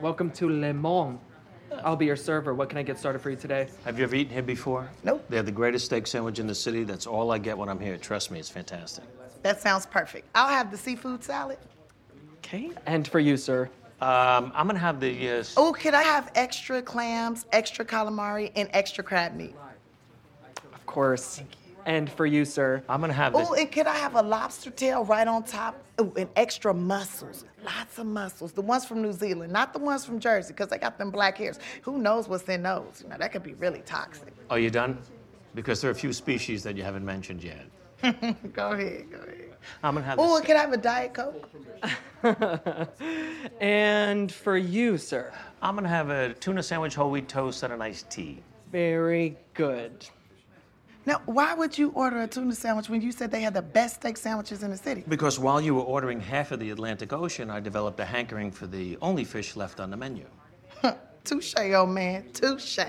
Welcome 0.00 0.30
to 0.32 0.48
Le 0.48 0.72
Monde. 0.74 1.20
I'll 1.82 1.96
be 1.96 2.06
your 2.06 2.16
server. 2.16 2.54
What 2.54 2.68
can 2.68 2.78
I 2.78 2.82
get 2.82 2.98
started 2.98 3.20
for 3.20 3.30
you 3.30 3.36
today? 3.36 3.68
Have 3.84 3.98
you 3.98 4.04
ever 4.04 4.14
eaten 4.14 4.32
here 4.32 4.42
before? 4.42 4.88
Nope. 5.02 5.24
They 5.28 5.36
have 5.36 5.46
the 5.46 5.52
greatest 5.52 5.86
steak 5.86 6.06
sandwich 6.06 6.38
in 6.38 6.46
the 6.46 6.54
city. 6.54 6.84
That's 6.84 7.06
all 7.06 7.32
I 7.32 7.38
get 7.38 7.58
when 7.58 7.68
I'm 7.68 7.80
here. 7.80 7.96
Trust 7.98 8.30
me, 8.30 8.38
it's 8.38 8.48
fantastic. 8.50 9.04
That 9.44 9.60
sounds 9.60 9.84
perfect. 9.84 10.26
I'll 10.34 10.48
have 10.48 10.70
the 10.70 10.78
seafood 10.78 11.22
salad. 11.22 11.58
Okay. 12.38 12.70
And 12.86 13.06
for 13.06 13.20
you, 13.20 13.36
sir. 13.36 13.68
Um, 14.00 14.50
I'm 14.54 14.66
gonna 14.66 14.78
have 14.78 15.00
the. 15.00 15.28
Uh, 15.28 15.44
Oh, 15.58 15.74
could 15.74 15.92
I 15.92 16.02
have 16.02 16.32
extra 16.34 16.80
clams, 16.80 17.44
extra 17.52 17.84
calamari, 17.84 18.50
and 18.56 18.70
extra 18.72 19.04
crab 19.04 19.36
meat? 19.36 19.54
Of 20.72 20.86
course. 20.86 21.42
And 21.84 22.10
for 22.10 22.24
you, 22.24 22.46
sir. 22.46 22.82
I'm 22.88 23.02
gonna 23.02 23.12
have 23.12 23.34
this. 23.34 23.46
Oh, 23.46 23.52
and 23.52 23.70
could 23.70 23.86
I 23.86 23.96
have 23.96 24.14
a 24.14 24.22
lobster 24.22 24.70
tail 24.70 25.04
right 25.04 25.28
on 25.28 25.42
top? 25.42 25.76
Oh, 25.98 26.10
and 26.16 26.30
extra 26.36 26.72
mussels. 26.72 27.44
Lots 27.62 27.98
of 27.98 28.06
mussels. 28.06 28.52
The 28.52 28.62
ones 28.62 28.86
from 28.86 29.02
New 29.02 29.12
Zealand, 29.12 29.52
not 29.52 29.74
the 29.74 29.78
ones 29.78 30.06
from 30.06 30.20
Jersey, 30.20 30.54
because 30.54 30.68
they 30.68 30.78
got 30.78 30.96
them 30.96 31.10
black 31.10 31.36
hairs. 31.36 31.58
Who 31.82 31.98
knows 31.98 32.28
what's 32.28 32.48
in 32.48 32.62
those? 32.62 33.02
You 33.02 33.10
know, 33.10 33.18
that 33.18 33.30
could 33.30 33.42
be 33.42 33.52
really 33.52 33.82
toxic. 33.84 34.32
Are 34.48 34.58
you 34.58 34.70
done? 34.70 34.96
Because 35.54 35.82
there 35.82 35.90
are 35.90 35.92
a 35.92 35.94
few 35.94 36.14
species 36.14 36.62
that 36.62 36.76
you 36.78 36.82
haven't 36.82 37.04
mentioned 37.04 37.44
yet. 37.44 37.66
Go 38.52 38.72
ahead, 38.72 39.10
go 39.10 39.18
ahead. 39.18 39.56
I'm 39.82 39.94
gonna 39.94 40.04
have. 40.04 40.18
Oh, 40.18 40.32
the 40.32 40.36
and 40.36 40.44
could 40.46 40.56
I 40.56 40.60
have 40.60 40.72
a 40.72 40.76
Diet 40.76 41.14
Coke? 41.14 41.50
And 43.60 44.30
for 44.30 44.56
you, 44.56 44.98
sir. 44.98 45.32
I'm 45.62 45.74
gonna 45.74 45.88
have 45.88 46.10
a 46.10 46.34
tuna 46.34 46.62
sandwich, 46.62 46.94
whole 46.94 47.10
wheat 47.10 47.28
toast, 47.28 47.62
and 47.62 47.72
a 47.72 47.76
nice 47.76 48.02
tea. 48.10 48.42
Very 48.70 49.36
good. 49.54 50.06
Now, 51.06 51.22
why 51.26 51.54
would 51.54 51.76
you 51.76 51.90
order 51.90 52.22
a 52.22 52.26
tuna 52.26 52.54
sandwich 52.54 52.88
when 52.88 53.00
you 53.00 53.12
said 53.12 53.30
they 53.30 53.42
had 53.42 53.54
the 53.54 53.62
best 53.62 53.96
steak 53.96 54.16
sandwiches 54.16 54.62
in 54.62 54.70
the 54.70 54.76
city? 54.76 55.04
Because 55.06 55.38
while 55.38 55.60
you 55.60 55.74
were 55.74 55.82
ordering 55.82 56.20
half 56.20 56.50
of 56.50 56.60
the 56.60 56.70
Atlantic 56.70 57.12
Ocean, 57.12 57.50
I 57.50 57.60
developed 57.60 58.00
a 58.00 58.04
hankering 58.04 58.50
for 58.50 58.66
the 58.66 58.98
only 59.00 59.24
fish 59.24 59.56
left 59.56 59.80
on 59.80 59.90
the 59.90 59.96
menu. 59.96 60.26
Touche, 61.24 61.54
old 61.56 61.90
man, 61.90 62.24
touche. 62.32 62.80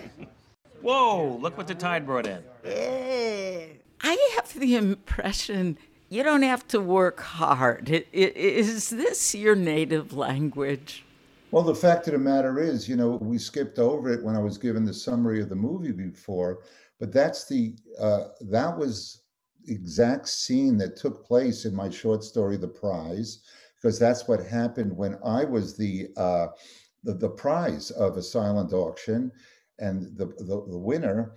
Whoa! 0.82 1.38
Look 1.42 1.58
what 1.58 1.68
the 1.68 1.76
tide 1.76 2.06
brought 2.06 2.28
in. 2.28 2.44
Yeah. 2.66 3.66
I 4.08 4.36
have 4.36 4.54
the 4.54 4.76
impression 4.76 5.80
you 6.10 6.22
don't 6.22 6.44
have 6.44 6.68
to 6.68 6.80
work 6.80 7.22
hard. 7.22 7.90
Is 8.14 8.92
this 8.92 9.34
your 9.34 9.56
native 9.56 10.14
language? 10.14 11.04
Well, 11.50 11.64
the 11.64 11.74
fact 11.74 12.06
of 12.08 12.14
the 12.14 12.20
matter 12.20 12.60
is, 12.60 12.88
you 12.88 12.98
know, 12.98 13.18
we 13.20 13.40
skipped 13.40 13.80
over 13.80 14.12
it 14.12 14.24
when 14.24 14.36
I 14.36 14.40
was 14.40 14.60
given 14.60 14.86
the 14.86 14.94
summary 14.94 15.42
of 15.42 15.50
the 15.50 15.56
movie 15.56 15.92
before, 15.92 16.60
but 17.00 17.12
that's 17.12 17.48
the 17.48 17.76
uh, 18.00 18.26
that 18.42 18.78
was 18.78 19.24
exact 19.68 20.28
scene 20.30 20.78
that 20.78 20.98
took 20.98 21.26
place 21.26 21.66
in 21.66 21.74
my 21.74 21.90
short 21.90 22.24
story, 22.24 22.58
The 22.58 22.68
Prize, 22.68 23.40
because 23.76 23.98
that's 23.98 24.28
what 24.28 24.46
happened 24.46 24.96
when 24.96 25.18
I 25.26 25.46
was 25.46 25.76
the 25.76 26.10
uh, 26.16 26.48
the, 27.04 27.16
the 27.16 27.30
prize 27.30 27.90
of 27.90 28.18
a 28.18 28.22
silent 28.22 28.72
auction, 28.72 29.32
and 29.80 30.16
the 30.16 30.28
the, 30.38 30.64
the 30.68 30.78
winner 30.78 31.34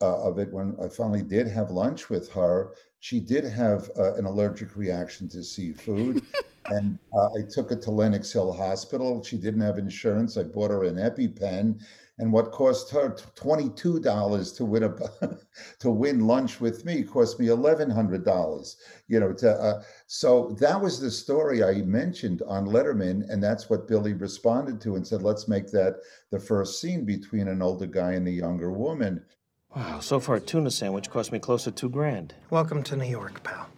uh, 0.00 0.22
of 0.22 0.38
it 0.38 0.52
when 0.52 0.76
I 0.82 0.88
finally 0.88 1.22
did 1.22 1.46
have 1.48 1.70
lunch 1.70 2.08
with 2.08 2.30
her. 2.32 2.72
She 3.00 3.20
did 3.20 3.44
have 3.44 3.90
uh, 3.98 4.14
an 4.14 4.24
allergic 4.26 4.76
reaction 4.76 5.28
to 5.30 5.42
seafood, 5.42 6.22
and 6.66 6.98
uh, 7.14 7.28
I 7.38 7.42
took 7.48 7.70
her 7.70 7.76
to 7.76 7.90
Lenox 7.90 8.32
Hill 8.32 8.52
Hospital. 8.52 9.22
She 9.22 9.36
didn't 9.36 9.62
have 9.62 9.78
insurance. 9.78 10.36
I 10.36 10.44
bought 10.44 10.70
her 10.70 10.84
an 10.84 10.96
EpiPen, 10.96 11.80
and 12.18 12.32
what 12.32 12.52
cost 12.52 12.90
her 12.90 13.16
twenty 13.34 13.70
two 13.70 14.00
dollars 14.00 14.52
to 14.52 14.66
win 14.66 14.82
a 14.82 14.94
to 15.80 15.90
win 15.90 16.26
lunch 16.26 16.60
with 16.60 16.84
me 16.84 17.02
cost 17.02 17.40
me 17.40 17.48
eleven 17.48 17.88
hundred 17.88 18.24
dollars. 18.24 18.76
You 19.08 19.20
know, 19.20 19.32
to 19.34 19.50
uh, 19.50 19.82
so 20.06 20.56
that 20.60 20.78
was 20.80 21.00
the 21.00 21.10
story 21.10 21.64
I 21.64 21.82
mentioned 21.82 22.42
on 22.46 22.66
Letterman, 22.66 23.28
and 23.30 23.42
that's 23.42 23.70
what 23.70 23.88
Billy 23.88 24.12
responded 24.12 24.80
to 24.82 24.96
and 24.96 25.06
said, 25.06 25.22
"Let's 25.22 25.48
make 25.48 25.70
that 25.72 25.96
the 26.30 26.38
first 26.38 26.80
scene 26.80 27.06
between 27.06 27.48
an 27.48 27.62
older 27.62 27.86
guy 27.86 28.12
and 28.12 28.28
a 28.28 28.30
younger 28.30 28.70
woman." 28.70 29.24
Wow, 29.74 30.00
so 30.00 30.18
far 30.18 30.36
a 30.36 30.40
tuna 30.40 30.70
sandwich 30.70 31.10
cost 31.10 31.30
me 31.30 31.38
close 31.38 31.62
to 31.64 31.70
two 31.70 31.88
grand. 31.88 32.34
Welcome 32.50 32.82
to 32.84 32.96
New 32.96 33.04
York, 33.04 33.44
pal. 33.44 33.68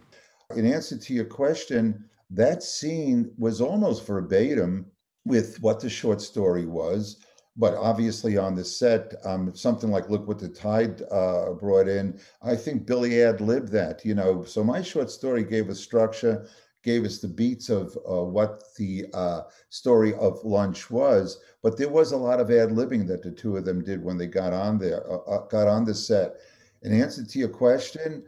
in 0.56 0.64
answer 0.64 0.96
to 0.96 1.12
your 1.12 1.26
question, 1.26 2.08
that 2.30 2.62
scene 2.62 3.30
was 3.36 3.60
almost 3.60 4.06
verbatim 4.06 4.86
with 5.26 5.60
what 5.60 5.80
the 5.80 5.90
short 5.90 6.22
story 6.22 6.64
was. 6.64 7.18
But 7.56 7.74
obviously, 7.74 8.38
on 8.38 8.54
the 8.54 8.64
set, 8.64 9.12
um, 9.26 9.54
something 9.54 9.90
like 9.90 10.08
"Look 10.08 10.26
What 10.26 10.38
the 10.38 10.48
Tide 10.48 11.02
uh, 11.10 11.52
Brought 11.52 11.88
In," 11.88 12.18
I 12.40 12.56
think 12.56 12.86
Billy 12.86 13.22
ad 13.22 13.42
libbed 13.42 13.70
that. 13.72 14.02
You 14.02 14.14
know, 14.14 14.44
so 14.44 14.64
my 14.64 14.80
short 14.80 15.10
story 15.10 15.44
gave 15.44 15.68
a 15.68 15.74
structure, 15.74 16.48
gave 16.82 17.04
us 17.04 17.18
the 17.18 17.28
beats 17.28 17.68
of 17.68 17.96
uh, 18.08 18.22
what 18.22 18.74
the 18.76 19.06
uh, 19.14 19.42
story 19.70 20.14
of 20.14 20.44
lunch 20.44 20.90
was. 20.90 21.38
But 21.62 21.76
there 21.76 21.88
was 21.88 22.12
a 22.12 22.16
lot 22.16 22.40
of 22.40 22.50
ad 22.50 22.70
libbing 22.70 23.06
that 23.08 23.22
the 23.22 23.30
two 23.30 23.56
of 23.56 23.64
them 23.64 23.82
did 23.82 24.02
when 24.02 24.18
they 24.18 24.26
got 24.26 24.52
on 24.52 24.78
there, 24.78 25.10
uh, 25.10 25.18
uh 25.18 25.46
got 25.46 25.68
on 25.68 25.84
the 25.84 25.94
set. 25.94 26.36
In 26.82 26.92
answer 26.92 27.24
to 27.24 27.38
your 27.38 27.48
question, 27.48 28.24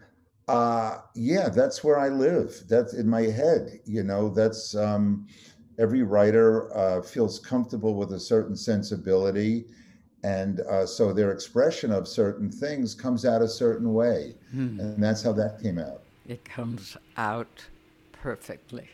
uh, 0.46 0.98
yeah, 1.14 1.48
that's 1.48 1.82
where 1.82 1.98
I 1.98 2.08
live. 2.08 2.64
That's 2.68 2.94
in 2.94 3.08
my 3.08 3.22
head. 3.22 3.80
You 3.84 4.04
know, 4.04 4.28
that's 4.28 4.76
um, 4.76 5.26
every 5.78 6.02
writer 6.02 6.74
uh, 6.76 7.02
feels 7.02 7.38
comfortable 7.38 7.94
with 7.94 8.12
a 8.12 8.20
certain 8.20 8.56
sensibility. 8.56 9.66
And 10.22 10.60
uh, 10.60 10.86
so 10.86 11.12
their 11.12 11.32
expression 11.32 11.90
of 11.90 12.08
certain 12.08 12.50
things 12.50 12.94
comes 12.94 13.24
out 13.26 13.42
a 13.42 13.48
certain 13.48 13.92
way. 13.92 14.36
Hmm. 14.52 14.80
And 14.80 15.02
that's 15.02 15.22
how 15.22 15.32
that 15.32 15.60
came 15.60 15.78
out. 15.78 16.02
It 16.26 16.44
comes 16.44 16.96
out 17.16 17.64
perfectly. 18.24 18.88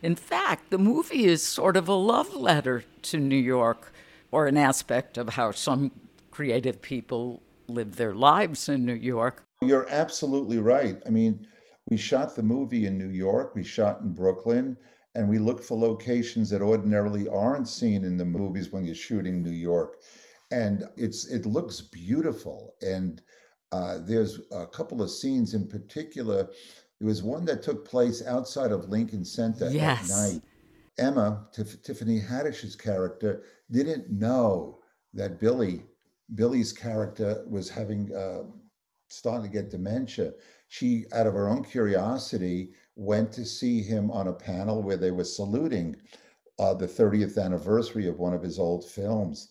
In 0.00 0.16
fact, 0.16 0.70
the 0.70 0.78
movie 0.78 1.26
is 1.26 1.42
sort 1.42 1.76
of 1.76 1.86
a 1.86 1.92
love 1.92 2.34
letter 2.34 2.82
to 3.02 3.18
New 3.18 3.36
York, 3.36 3.92
or 4.32 4.46
an 4.46 4.56
aspect 4.56 5.18
of 5.18 5.28
how 5.28 5.50
some 5.50 5.90
creative 6.30 6.80
people 6.80 7.42
live 7.68 7.96
their 7.96 8.14
lives 8.14 8.70
in 8.70 8.86
New 8.86 8.94
York. 8.94 9.44
You're 9.60 9.86
absolutely 9.90 10.60
right. 10.60 10.96
I 11.06 11.10
mean, 11.10 11.46
we 11.90 11.98
shot 11.98 12.34
the 12.34 12.42
movie 12.42 12.86
in 12.86 12.96
New 12.96 13.10
York, 13.10 13.54
we 13.54 13.64
shot 13.64 14.00
in 14.00 14.14
Brooklyn, 14.14 14.78
and 15.14 15.28
we 15.28 15.38
looked 15.38 15.64
for 15.64 15.76
locations 15.76 16.48
that 16.48 16.62
ordinarily 16.62 17.28
aren't 17.28 17.68
seen 17.68 18.02
in 18.02 18.16
the 18.16 18.24
movies 18.24 18.72
when 18.72 18.86
you're 18.86 18.94
shooting 18.94 19.42
New 19.42 19.58
York. 19.70 19.96
And 20.52 20.84
it's 20.96 21.26
it 21.26 21.44
looks 21.44 21.82
beautiful. 21.82 22.76
And 22.80 23.20
uh, 23.72 23.98
there's 24.06 24.40
a 24.50 24.66
couple 24.66 25.02
of 25.02 25.10
scenes 25.10 25.52
in 25.52 25.68
particular. 25.68 26.48
There 27.00 27.08
was 27.08 27.22
one 27.22 27.44
that 27.46 27.62
took 27.62 27.88
place 27.88 28.24
outside 28.26 28.72
of 28.72 28.90
Lincoln 28.90 29.24
Center 29.24 29.70
yes. 29.70 30.10
at 30.10 30.16
night. 30.16 30.42
Emma, 30.98 31.46
Tiff- 31.52 31.82
Tiffany 31.82 32.20
Haddish's 32.20 32.76
character, 32.76 33.42
didn't 33.70 34.10
know 34.10 34.80
that 35.14 35.40
Billy, 35.40 35.82
Billy's 36.34 36.72
character, 36.72 37.44
was 37.48 37.70
having 37.70 38.14
uh, 38.14 38.42
starting 39.08 39.50
to 39.50 39.52
get 39.52 39.70
dementia. 39.70 40.32
She, 40.68 41.06
out 41.12 41.26
of 41.26 41.34
her 41.34 41.48
own 41.48 41.64
curiosity, 41.64 42.70
went 42.96 43.32
to 43.32 43.44
see 43.44 43.82
him 43.82 44.10
on 44.10 44.28
a 44.28 44.32
panel 44.32 44.82
where 44.82 44.96
they 44.96 45.10
were 45.10 45.24
saluting 45.24 45.96
uh, 46.58 46.74
the 46.74 46.86
30th 46.86 47.42
anniversary 47.42 48.06
of 48.06 48.18
one 48.18 48.34
of 48.34 48.42
his 48.42 48.58
old 48.58 48.84
films. 48.88 49.48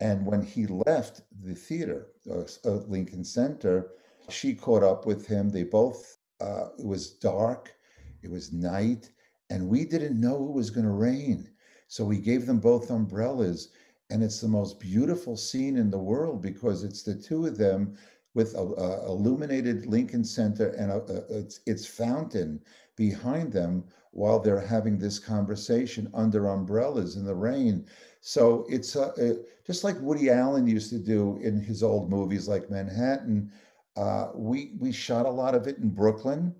And 0.00 0.26
when 0.26 0.42
he 0.42 0.66
left 0.66 1.22
the 1.42 1.54
theater, 1.54 2.08
uh, 2.30 2.42
uh, 2.64 2.70
Lincoln 2.86 3.24
Center, 3.24 3.90
she 4.28 4.54
caught 4.54 4.82
up 4.82 5.06
with 5.06 5.26
him. 5.26 5.48
They 5.48 5.64
both, 5.64 6.17
uh, 6.40 6.68
it 6.78 6.84
was 6.84 7.10
dark, 7.10 7.74
it 8.22 8.30
was 8.30 8.52
night, 8.52 9.10
and 9.50 9.68
we 9.68 9.84
didn't 9.84 10.20
know 10.20 10.46
it 10.48 10.52
was 10.52 10.70
going 10.70 10.86
to 10.86 10.92
rain. 10.92 11.48
So 11.88 12.04
we 12.04 12.18
gave 12.18 12.46
them 12.46 12.60
both 12.60 12.90
umbrellas. 12.90 13.70
And 14.10 14.22
it's 14.22 14.40
the 14.40 14.48
most 14.48 14.80
beautiful 14.80 15.36
scene 15.36 15.76
in 15.76 15.90
the 15.90 15.98
world 15.98 16.40
because 16.40 16.82
it's 16.82 17.02
the 17.02 17.14
two 17.14 17.46
of 17.46 17.58
them 17.58 17.96
with 18.34 18.54
a, 18.54 18.60
a 18.60 19.10
illuminated 19.10 19.86
Lincoln 19.86 20.24
Center 20.24 20.68
and 20.70 20.90
a, 20.90 21.02
a, 21.12 21.38
its, 21.38 21.60
its 21.66 21.86
fountain 21.86 22.60
behind 22.96 23.52
them 23.52 23.84
while 24.12 24.38
they're 24.38 24.60
having 24.60 24.98
this 24.98 25.18
conversation 25.18 26.10
under 26.14 26.48
umbrellas 26.48 27.16
in 27.16 27.24
the 27.24 27.34
rain. 27.34 27.86
So 28.20 28.66
it's 28.68 28.96
uh, 28.96 29.34
just 29.66 29.84
like 29.84 30.00
Woody 30.00 30.30
Allen 30.30 30.66
used 30.66 30.90
to 30.90 30.98
do 30.98 31.38
in 31.42 31.60
his 31.60 31.82
old 31.82 32.10
movies 32.10 32.48
like 32.48 32.70
Manhattan. 32.70 33.52
Uh, 33.98 34.30
we 34.34 34.72
we 34.78 34.92
shot 34.92 35.26
a 35.26 35.30
lot 35.30 35.56
of 35.56 35.66
it 35.66 35.78
in 35.78 35.88
Brooklyn, 35.88 36.54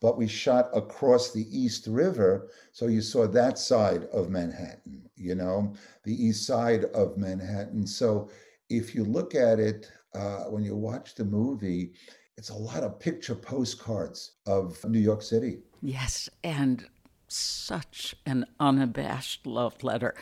but 0.00 0.16
we 0.16 0.28
shot 0.28 0.70
across 0.72 1.32
the 1.32 1.46
East 1.50 1.88
River, 1.88 2.50
so 2.70 2.86
you 2.86 3.00
saw 3.00 3.26
that 3.26 3.58
side 3.58 4.04
of 4.12 4.30
Manhattan. 4.30 5.10
You 5.16 5.34
know, 5.34 5.74
the 6.04 6.14
east 6.14 6.46
side 6.46 6.84
of 6.94 7.18
Manhattan. 7.18 7.86
So 7.86 8.30
if 8.68 8.94
you 8.94 9.04
look 9.04 9.34
at 9.34 9.58
it 9.58 9.90
uh, 10.14 10.44
when 10.44 10.62
you 10.62 10.76
watch 10.76 11.16
the 11.16 11.24
movie, 11.24 11.94
it's 12.36 12.50
a 12.50 12.54
lot 12.54 12.84
of 12.84 13.00
picture 13.00 13.34
postcards 13.34 14.32
of 14.46 14.82
New 14.84 15.00
York 15.00 15.22
City. 15.22 15.58
Yes, 15.82 16.28
and 16.44 16.86
such 17.26 18.14
an 18.24 18.46
unabashed 18.60 19.46
love 19.46 19.82
letter. 19.82 20.14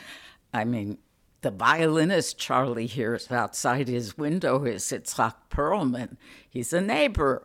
I 0.54 0.64
mean, 0.64 0.98
the 1.42 1.50
violinist 1.50 2.38
Charlie 2.38 2.86
hears 2.86 3.30
outside 3.30 3.88
his 3.88 4.16
window 4.16 4.64
is 4.64 4.84
Itzhak 4.84 5.34
Perlman. 5.50 6.16
He's 6.48 6.72
a 6.72 6.80
neighbor. 6.80 7.44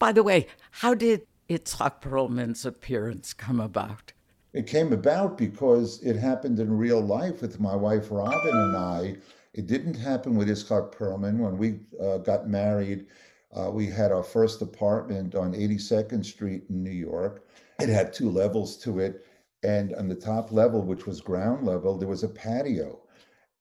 By 0.00 0.10
the 0.10 0.24
way, 0.24 0.48
how 0.72 0.94
did 0.94 1.22
Itzhak 1.48 2.02
Perlman's 2.02 2.66
appearance 2.66 3.32
come 3.32 3.60
about? 3.60 4.12
It 4.52 4.66
came 4.66 4.92
about 4.92 5.38
because 5.38 6.02
it 6.02 6.16
happened 6.16 6.58
in 6.58 6.76
real 6.76 7.00
life 7.00 7.40
with 7.40 7.60
my 7.60 7.74
wife 7.76 8.08
Robin 8.10 8.56
and 8.56 8.76
I. 8.76 9.16
It 9.54 9.68
didn't 9.68 9.94
happen 9.94 10.34
with 10.34 10.48
Itzhak 10.48 10.92
Perlman. 10.92 11.38
When 11.38 11.56
we 11.56 11.78
uh, 12.02 12.18
got 12.18 12.48
married, 12.48 13.06
uh, 13.54 13.70
we 13.70 13.86
had 13.86 14.10
our 14.10 14.24
first 14.24 14.60
apartment 14.60 15.36
on 15.36 15.54
82nd 15.54 16.24
Street 16.24 16.64
in 16.68 16.82
New 16.82 16.90
York. 16.90 17.46
It 17.78 17.88
had 17.88 18.12
two 18.12 18.28
levels 18.28 18.76
to 18.78 18.98
it. 18.98 19.24
And 19.62 19.94
on 19.94 20.08
the 20.08 20.16
top 20.16 20.50
level, 20.50 20.82
which 20.82 21.06
was 21.06 21.20
ground 21.20 21.64
level, 21.64 21.96
there 21.96 22.08
was 22.08 22.24
a 22.24 22.28
patio. 22.28 23.00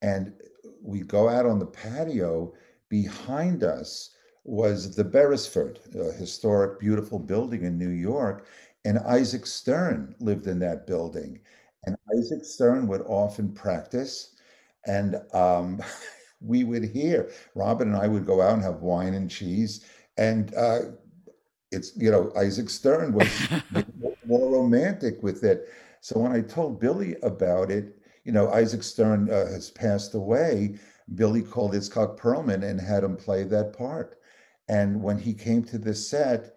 And 0.02 0.34
we 0.82 1.02
go 1.02 1.28
out 1.30 1.46
on 1.46 1.60
the 1.60 1.66
patio. 1.66 2.54
Behind 2.90 3.64
us 3.64 4.12
was 4.44 4.96
the 4.96 5.04
Beresford, 5.04 5.80
a 5.96 6.12
historic, 6.12 6.80
beautiful 6.80 7.20
building 7.20 7.64
in 7.64 7.78
New 7.78 7.90
York. 7.90 8.48
And 8.86 9.00
Isaac 9.00 9.46
Stern 9.46 10.16
lived 10.20 10.48
in 10.48 10.60
that 10.60 10.88
building. 10.88 11.40
And 11.86 11.96
Isaac 12.18 12.46
Stern 12.46 12.88
would 12.88 13.02
often 13.02 13.52
practice. 13.54 14.36
And 14.86 15.18
um, 15.34 15.82
we 16.42 16.64
would 16.64 16.86
hear, 16.86 17.30
Robin 17.56 17.90
and 17.90 17.98
I 17.98 18.08
would 18.08 18.26
go 18.26 18.42
out 18.42 18.54
and 18.54 18.64
have 18.64 18.82
wine 18.82 19.14
and 19.14 19.30
cheese. 19.30 19.86
And 20.18 20.54
uh, 20.56 20.80
it's, 21.72 21.96
you 21.96 22.12
know, 22.12 22.32
Isaac 22.36 22.70
Stern 22.70 23.14
was 23.14 23.28
more 24.26 24.50
romantic 24.52 25.22
with 25.22 25.44
it. 25.44 25.68
So 26.02 26.20
when 26.20 26.32
I 26.32 26.42
told 26.42 26.80
Billy 26.80 27.16
about 27.24 27.72
it, 27.72 27.99
you 28.30 28.34
know, 28.34 28.52
Isaac 28.52 28.84
Stern 28.84 29.28
uh, 29.32 29.48
has 29.48 29.72
passed 29.72 30.14
away. 30.14 30.76
Billy 31.16 31.42
called 31.42 31.74
Itzhak 31.74 32.16
Perlman 32.16 32.62
and 32.64 32.80
had 32.80 33.04
him 33.04 33.16
play 33.16 33.42
that 33.46 33.74
part. 33.74 34.20
And 34.68 35.02
when 35.02 35.18
he 35.18 35.34
came 35.34 35.64
to 35.64 35.80
the 35.80 35.96
set, 35.96 36.56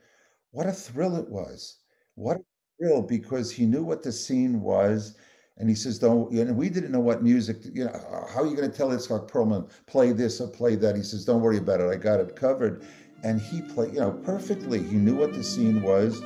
what 0.51 0.67
a 0.67 0.73
thrill 0.73 1.17
it 1.17 1.31
was. 1.31 1.79
What 2.15 2.37
a 2.37 2.45
thrill 2.77 3.01
because 3.01 3.51
he 3.51 3.65
knew 3.65 3.83
what 3.83 4.03
the 4.03 4.13
scene 4.13 4.61
was. 4.61 5.17
And 5.57 5.67
he 5.67 5.75
says, 5.75 5.99
"Don't." 5.99 6.31
You 6.31 6.45
know, 6.45 6.53
we 6.53 6.69
didn't 6.69 6.93
know 6.93 7.01
what 7.01 7.23
music. 7.23 7.65
You 7.73 7.87
know, 7.87 8.27
how 8.29 8.43
are 8.43 8.47
you 8.47 8.55
going 8.55 8.71
to 8.71 8.77
tell 8.77 8.91
Itzhak 8.91 9.31
Perlman 9.31 9.71
play 9.87 10.13
this 10.13 10.43
or 10.43 10.49
play 10.49 10.77
that? 10.77 10.95
He 10.95 11.03
says, 11.03 11.25
"Don't 11.25 11.41
worry 11.41 11.57
about 11.57 11.81
it. 11.81 11.89
I 11.89 11.97
got 11.97 12.21
it 12.21 12.37
covered." 12.37 12.85
And 13.25 13.41
he 13.41 13.63
played, 13.63 13.95
you 13.95 14.01
know, 14.01 14.13
perfectly. 14.13 14.83
He 14.83 14.97
knew 14.97 15.17
what 15.17 15.33
the 15.33 15.43
scene 15.43 15.81
was. 15.81 16.21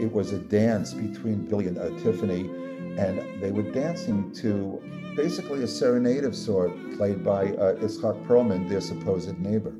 It 0.00 0.10
was 0.10 0.32
a 0.32 0.38
dance 0.38 0.94
between 0.94 1.44
Billy 1.44 1.66
and 1.66 1.76
uh, 1.76 1.90
Tiffany, 2.02 2.48
and 2.98 3.42
they 3.42 3.52
were 3.52 3.62
dancing 3.62 4.32
to 4.32 4.82
basically 5.14 5.62
a 5.62 5.68
serenade 5.68 6.24
of 6.24 6.34
sort, 6.34 6.72
played 6.96 7.24
by 7.24 7.46
uh, 7.52 7.74
Itzhak 7.76 8.26
Perlman, 8.26 8.68
their 8.68 8.80
supposed 8.80 9.38
neighbor. 9.38 9.74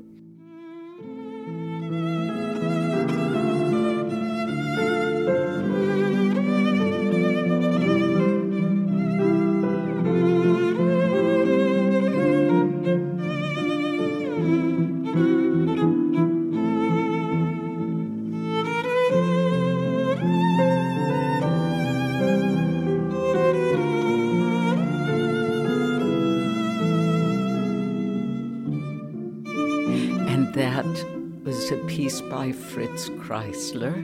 Kreisler, 33.37 34.03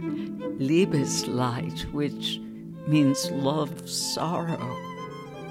Liebesleid, 0.60 1.92
which 1.92 2.40
means 2.86 3.32
love 3.32 3.90
sorrow. 3.90 4.78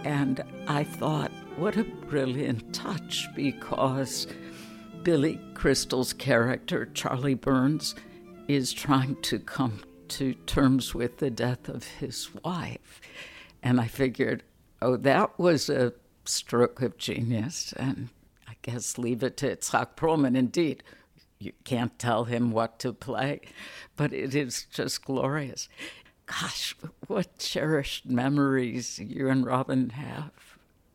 And 0.04 0.40
I 0.68 0.84
thought, 0.84 1.32
what 1.56 1.76
a 1.76 1.82
brilliant 1.82 2.72
touch 2.72 3.26
because 3.34 4.28
Billy 5.02 5.40
Crystal's 5.54 6.12
character, 6.12 6.90
Charlie 6.94 7.34
Burns, 7.34 7.96
is 8.46 8.72
trying 8.72 9.20
to 9.22 9.40
come 9.40 9.80
to 10.08 10.34
terms 10.46 10.94
with 10.94 11.18
the 11.18 11.30
death 11.30 11.68
of 11.68 11.84
his 11.84 12.32
wife. 12.44 13.00
And 13.64 13.80
I 13.80 13.88
figured, 13.88 14.44
oh, 14.80 14.96
that 14.98 15.36
was 15.40 15.68
a 15.68 15.92
stroke 16.24 16.82
of 16.82 16.98
genius. 16.98 17.74
And 17.76 18.10
I 18.46 18.52
guess 18.62 18.96
leave 18.96 19.24
it 19.24 19.36
to 19.38 19.56
Itzhak 19.56 19.96
Perlman. 19.96 20.36
Indeed, 20.36 20.84
you 21.42 21.52
can't 21.64 21.98
tell 21.98 22.24
him 22.24 22.52
what 22.52 22.78
to 22.80 22.92
play, 22.92 23.40
but 23.96 24.12
it 24.12 24.34
is 24.34 24.66
just 24.70 25.04
glorious. 25.04 25.68
gosh, 26.26 26.74
what 27.06 27.38
cherished 27.38 28.06
memories 28.06 28.98
you 28.98 29.28
and 29.28 29.44
Robin 29.44 29.90
have 29.90 30.32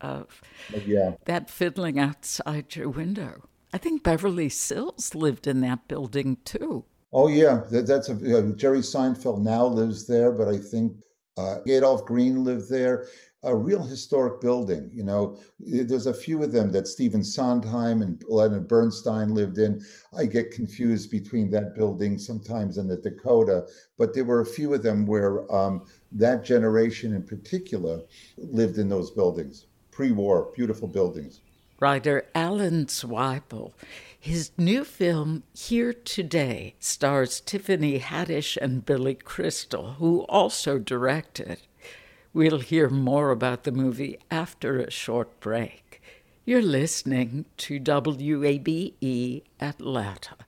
of 0.00 0.40
yeah. 0.86 1.12
that 1.24 1.50
fiddling 1.50 1.98
outside 1.98 2.74
your 2.76 2.88
window. 2.88 3.48
I 3.72 3.78
think 3.78 4.02
Beverly 4.02 4.48
Sills 4.48 5.14
lived 5.14 5.46
in 5.46 5.60
that 5.60 5.88
building 5.88 6.38
too. 6.44 6.84
Oh 7.12 7.28
yeah, 7.28 7.62
that, 7.70 7.86
that's 7.86 8.08
a 8.08 8.12
uh, 8.12 8.52
Jerry 8.52 8.80
Seinfeld 8.80 9.42
now 9.42 9.66
lives 9.66 10.06
there, 10.06 10.30
but 10.30 10.48
I 10.48 10.58
think 10.58 10.92
uh, 11.36 11.58
Adolph 11.66 12.04
Green 12.04 12.44
lived 12.44 12.70
there. 12.70 13.06
A 13.44 13.54
real 13.54 13.82
historic 13.82 14.40
building, 14.40 14.90
you 14.92 15.04
know. 15.04 15.38
There's 15.60 16.06
a 16.06 16.14
few 16.14 16.42
of 16.42 16.50
them 16.50 16.72
that 16.72 16.88
Stephen 16.88 17.22
Sondheim 17.22 18.02
and 18.02 18.22
Leonard 18.28 18.66
Bernstein 18.66 19.32
lived 19.34 19.58
in. 19.58 19.84
I 20.16 20.26
get 20.26 20.50
confused 20.50 21.10
between 21.10 21.50
that 21.52 21.74
building 21.74 22.18
sometimes 22.18 22.78
and 22.78 22.90
the 22.90 22.96
Dakota, 22.96 23.66
but 23.96 24.12
there 24.12 24.24
were 24.24 24.40
a 24.40 24.46
few 24.46 24.74
of 24.74 24.82
them 24.82 25.06
where 25.06 25.50
um, 25.54 25.86
that 26.12 26.44
generation 26.44 27.14
in 27.14 27.22
particular 27.22 28.02
lived 28.36 28.78
in 28.78 28.88
those 28.88 29.12
buildings, 29.12 29.66
pre-war, 29.92 30.50
beautiful 30.56 30.88
buildings. 30.88 31.40
Writer 31.80 32.26
Alan 32.34 32.86
Zweibel 32.86 33.72
his 34.20 34.50
new 34.58 34.84
film, 34.84 35.44
Here 35.54 35.92
Today, 35.92 36.74
stars 36.80 37.40
Tiffany 37.40 38.00
Haddish 38.00 38.56
and 38.60 38.84
Billy 38.84 39.14
Crystal, 39.14 39.92
who 39.92 40.22
also 40.28 40.78
directed. 40.78 41.60
We'll 42.32 42.58
hear 42.60 42.90
more 42.90 43.30
about 43.30 43.64
the 43.64 43.72
movie 43.72 44.18
after 44.30 44.78
a 44.78 44.90
short 44.90 45.40
break. 45.40 46.02
You're 46.44 46.62
listening 46.62 47.46
to 47.58 47.80
WABE 47.80 49.42
Atlanta. 49.60 50.47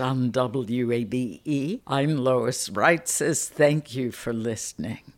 on 0.00 0.32
WABE. 0.32 1.80
I'm 1.86 2.16
Lois 2.16 2.70
Reitzes. 2.70 3.48
Thank 3.48 3.94
you 3.94 4.12
for 4.12 4.32
listening. 4.32 5.12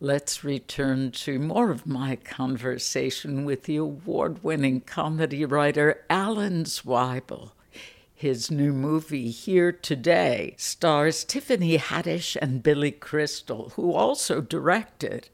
Let's 0.00 0.42
return 0.42 1.10
to 1.12 1.38
more 1.38 1.70
of 1.70 1.86
my 1.86 2.16
conversation 2.16 3.44
with 3.44 3.64
the 3.64 3.76
award 3.76 4.42
winning 4.42 4.80
comedy 4.80 5.44
writer 5.44 6.04
Alan 6.08 6.64
Zweibel. 6.64 7.52
His 8.14 8.50
new 8.50 8.72
movie, 8.72 9.30
Here 9.30 9.72
Today, 9.72 10.54
stars 10.56 11.22
Tiffany 11.22 11.76
Haddish 11.76 12.36
and 12.40 12.62
Billy 12.62 12.92
Crystal, 12.92 13.72
who 13.76 13.92
also 13.92 14.40
directed. 14.40 15.28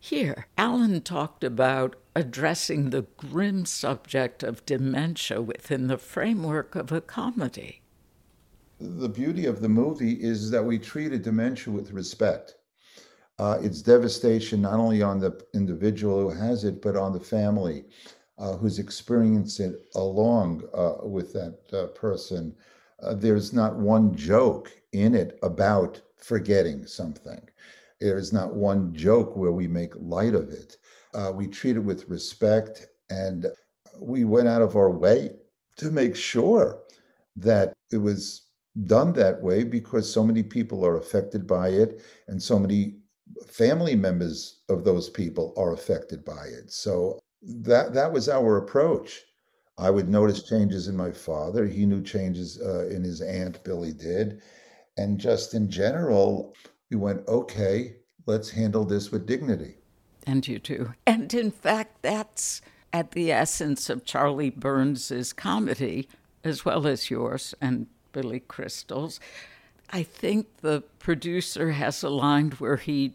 Here, 0.00 0.46
Alan 0.56 1.00
talked 1.00 1.42
about 1.42 1.96
addressing 2.14 2.90
the 2.90 3.06
grim 3.16 3.66
subject 3.66 4.42
of 4.42 4.64
dementia 4.64 5.42
within 5.42 5.88
the 5.88 5.98
framework 5.98 6.74
of 6.76 6.92
a 6.92 7.00
comedy. 7.00 7.82
The 8.80 9.08
beauty 9.08 9.46
of 9.46 9.60
the 9.60 9.68
movie 9.68 10.12
is 10.12 10.50
that 10.52 10.64
we 10.64 10.78
treated 10.78 11.22
dementia 11.22 11.72
with 11.72 11.90
respect. 11.90 12.54
Uh, 13.40 13.58
its 13.60 13.82
devastation 13.82 14.62
not 14.62 14.74
only 14.74 15.02
on 15.02 15.18
the 15.18 15.44
individual 15.52 16.30
who 16.30 16.36
has 16.36 16.64
it, 16.64 16.80
but 16.80 16.96
on 16.96 17.12
the 17.12 17.20
family 17.20 17.84
uh, 18.38 18.56
who's 18.56 18.78
experienced 18.78 19.58
it 19.58 19.88
along 19.96 20.62
uh, 20.74 20.94
with 21.02 21.32
that 21.32 21.58
uh, 21.72 21.86
person. 21.88 22.54
Uh, 23.02 23.14
there's 23.14 23.52
not 23.52 23.76
one 23.76 24.14
joke 24.14 24.72
in 24.92 25.14
it 25.14 25.38
about 25.42 26.00
forgetting 26.16 26.86
something. 26.86 27.48
There 28.00 28.18
is 28.18 28.32
not 28.32 28.54
one 28.54 28.94
joke 28.94 29.36
where 29.36 29.52
we 29.52 29.66
make 29.66 29.92
light 29.96 30.34
of 30.34 30.50
it. 30.50 30.76
Uh, 31.14 31.32
we 31.34 31.48
treat 31.48 31.76
it 31.76 31.80
with 31.80 32.08
respect, 32.08 32.86
and 33.10 33.46
we 34.00 34.24
went 34.24 34.48
out 34.48 34.62
of 34.62 34.76
our 34.76 34.90
way 34.90 35.30
to 35.76 35.90
make 35.90 36.14
sure 36.14 36.80
that 37.36 37.72
it 37.90 37.98
was 37.98 38.42
done 38.86 39.12
that 39.14 39.42
way 39.42 39.64
because 39.64 40.12
so 40.12 40.22
many 40.22 40.42
people 40.42 40.84
are 40.84 40.98
affected 40.98 41.46
by 41.46 41.68
it, 41.68 42.02
and 42.28 42.42
so 42.42 42.58
many 42.58 42.98
family 43.46 43.94
members 43.94 44.60
of 44.68 44.84
those 44.84 45.10
people 45.10 45.52
are 45.56 45.72
affected 45.72 46.24
by 46.24 46.46
it. 46.46 46.70
So 46.70 47.18
that 47.42 47.94
that 47.94 48.12
was 48.12 48.28
our 48.28 48.58
approach. 48.58 49.22
I 49.76 49.90
would 49.90 50.08
notice 50.08 50.42
changes 50.42 50.88
in 50.88 50.96
my 50.96 51.12
father. 51.12 51.66
He 51.66 51.86
knew 51.86 52.02
changes 52.02 52.60
uh, 52.60 52.88
in 52.88 53.04
his 53.04 53.20
aunt. 53.20 53.62
Billy 53.64 53.92
did, 53.92 54.40
and 54.96 55.18
just 55.18 55.54
in 55.54 55.70
general, 55.70 56.54
we 56.90 56.96
went 56.96 57.26
okay. 57.28 57.96
Let's 58.26 58.50
handle 58.50 58.84
this 58.84 59.10
with 59.10 59.26
dignity 59.26 59.78
and 60.28 60.46
you 60.46 60.58
do. 60.58 60.92
And 61.06 61.32
in 61.32 61.50
fact, 61.50 62.02
that's 62.02 62.60
at 62.92 63.12
the 63.12 63.32
essence 63.32 63.88
of 63.88 64.04
Charlie 64.04 64.50
Burns's 64.50 65.32
comedy, 65.32 66.06
as 66.44 66.66
well 66.66 66.86
as 66.86 67.10
yours 67.10 67.54
and 67.62 67.86
Billy 68.12 68.40
Crystal's. 68.40 69.20
I 69.90 70.02
think 70.02 70.46
the 70.60 70.82
producer 70.98 71.70
has 71.70 72.02
a 72.02 72.10
line 72.10 72.50
where 72.58 72.76
he 72.76 73.14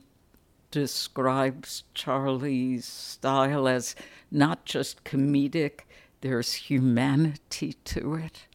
describes 0.72 1.84
Charlie's 1.94 2.86
style 2.86 3.68
as 3.68 3.96
not 4.32 4.66
just 4.66 5.04
comedic, 5.04 5.82
there's 6.22 6.54
humanity 6.54 7.74
to 7.86 8.16
it. 8.16 8.48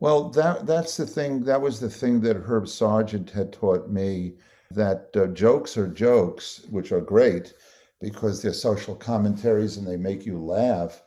Well, 0.00 0.30
that 0.30 0.66
that's 0.66 0.96
the 0.96 1.06
thing. 1.06 1.44
That 1.44 1.60
was 1.60 1.78
the 1.78 1.90
thing 1.90 2.22
that 2.22 2.36
Herb 2.36 2.66
Sargent 2.66 3.30
had 3.30 3.52
taught 3.52 3.88
me 3.88 4.32
that 4.70 5.10
uh, 5.16 5.26
jokes 5.28 5.76
are 5.76 5.88
jokes, 5.88 6.62
which 6.70 6.92
are 6.92 7.00
great, 7.00 7.54
because 8.00 8.40
they're 8.40 8.52
social 8.52 8.94
commentaries 8.94 9.76
and 9.76 9.86
they 9.86 9.96
make 9.96 10.24
you 10.24 10.38
laugh. 10.38 11.02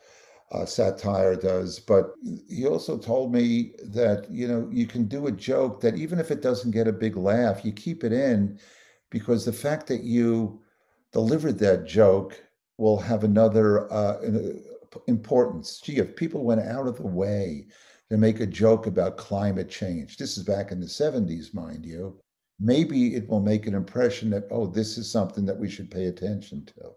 Uh, 0.52 0.64
satire 0.64 1.34
does, 1.34 1.80
but 1.80 2.14
he 2.48 2.66
also 2.66 2.96
told 2.96 3.32
me 3.32 3.72
that 3.82 4.30
you 4.30 4.46
know 4.46 4.68
you 4.70 4.86
can 4.86 5.04
do 5.06 5.26
a 5.26 5.32
joke 5.32 5.80
that 5.80 5.96
even 5.96 6.20
if 6.20 6.30
it 6.30 6.42
doesn't 6.42 6.70
get 6.70 6.86
a 6.86 6.92
big 6.92 7.16
laugh, 7.16 7.64
you 7.64 7.72
keep 7.72 8.04
it 8.04 8.12
in 8.12 8.56
because 9.10 9.44
the 9.44 9.52
fact 9.52 9.86
that 9.86 10.02
you 10.02 10.60
delivered 11.12 11.58
that 11.58 11.86
joke 11.86 12.40
will 12.78 12.98
have 12.98 13.24
another 13.24 13.90
uh, 13.92 14.20
importance. 15.06 15.80
Gee, 15.80 15.98
if 15.98 16.16
people 16.16 16.44
went 16.44 16.60
out 16.60 16.86
of 16.86 16.96
the 16.96 17.06
way 17.06 17.66
to 18.10 18.16
make 18.16 18.40
a 18.40 18.46
joke 18.46 18.86
about 18.86 19.16
climate 19.16 19.70
change, 19.70 20.16
this 20.16 20.36
is 20.36 20.44
back 20.44 20.72
in 20.72 20.80
the 20.80 20.86
70s, 20.86 21.54
mind 21.54 21.86
you, 21.86 22.20
maybe 22.60 23.14
it 23.14 23.28
will 23.28 23.40
make 23.40 23.66
an 23.66 23.74
impression 23.74 24.30
that, 24.30 24.48
oh, 24.50 24.66
this 24.66 24.96
is 24.98 25.10
something 25.10 25.46
that 25.46 25.58
we 25.58 25.68
should 25.68 25.90
pay 25.90 26.06
attention 26.06 26.64
to. 26.66 26.92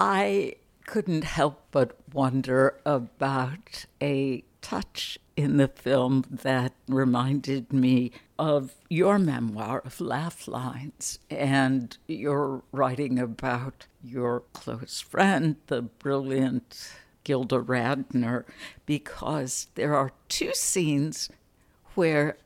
I 0.00 0.54
couldn't 0.86 1.24
help 1.24 1.62
but 1.70 1.96
wonder 2.12 2.80
about 2.86 3.84
a 4.00 4.42
touch 4.62 5.18
in 5.36 5.56
the 5.56 5.68
film 5.68 6.24
that 6.30 6.72
reminded 6.88 7.72
me 7.72 8.10
of 8.38 8.74
your 8.88 9.18
memoir 9.18 9.82
of 9.84 10.00
Laugh 10.00 10.48
Lines 10.48 11.18
and 11.30 11.96
your 12.06 12.62
writing 12.72 13.18
about 13.18 13.86
your 14.02 14.40
close 14.52 15.00
friend, 15.00 15.56
the 15.66 15.82
brilliant 15.82 16.92
Gilda 17.24 17.60
Radner, 17.60 18.44
because 18.86 19.68
there 19.74 19.94
are 19.94 20.12
two 20.28 20.52
scenes 20.54 21.28
where 21.94 22.36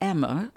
Emma, 0.00 0.52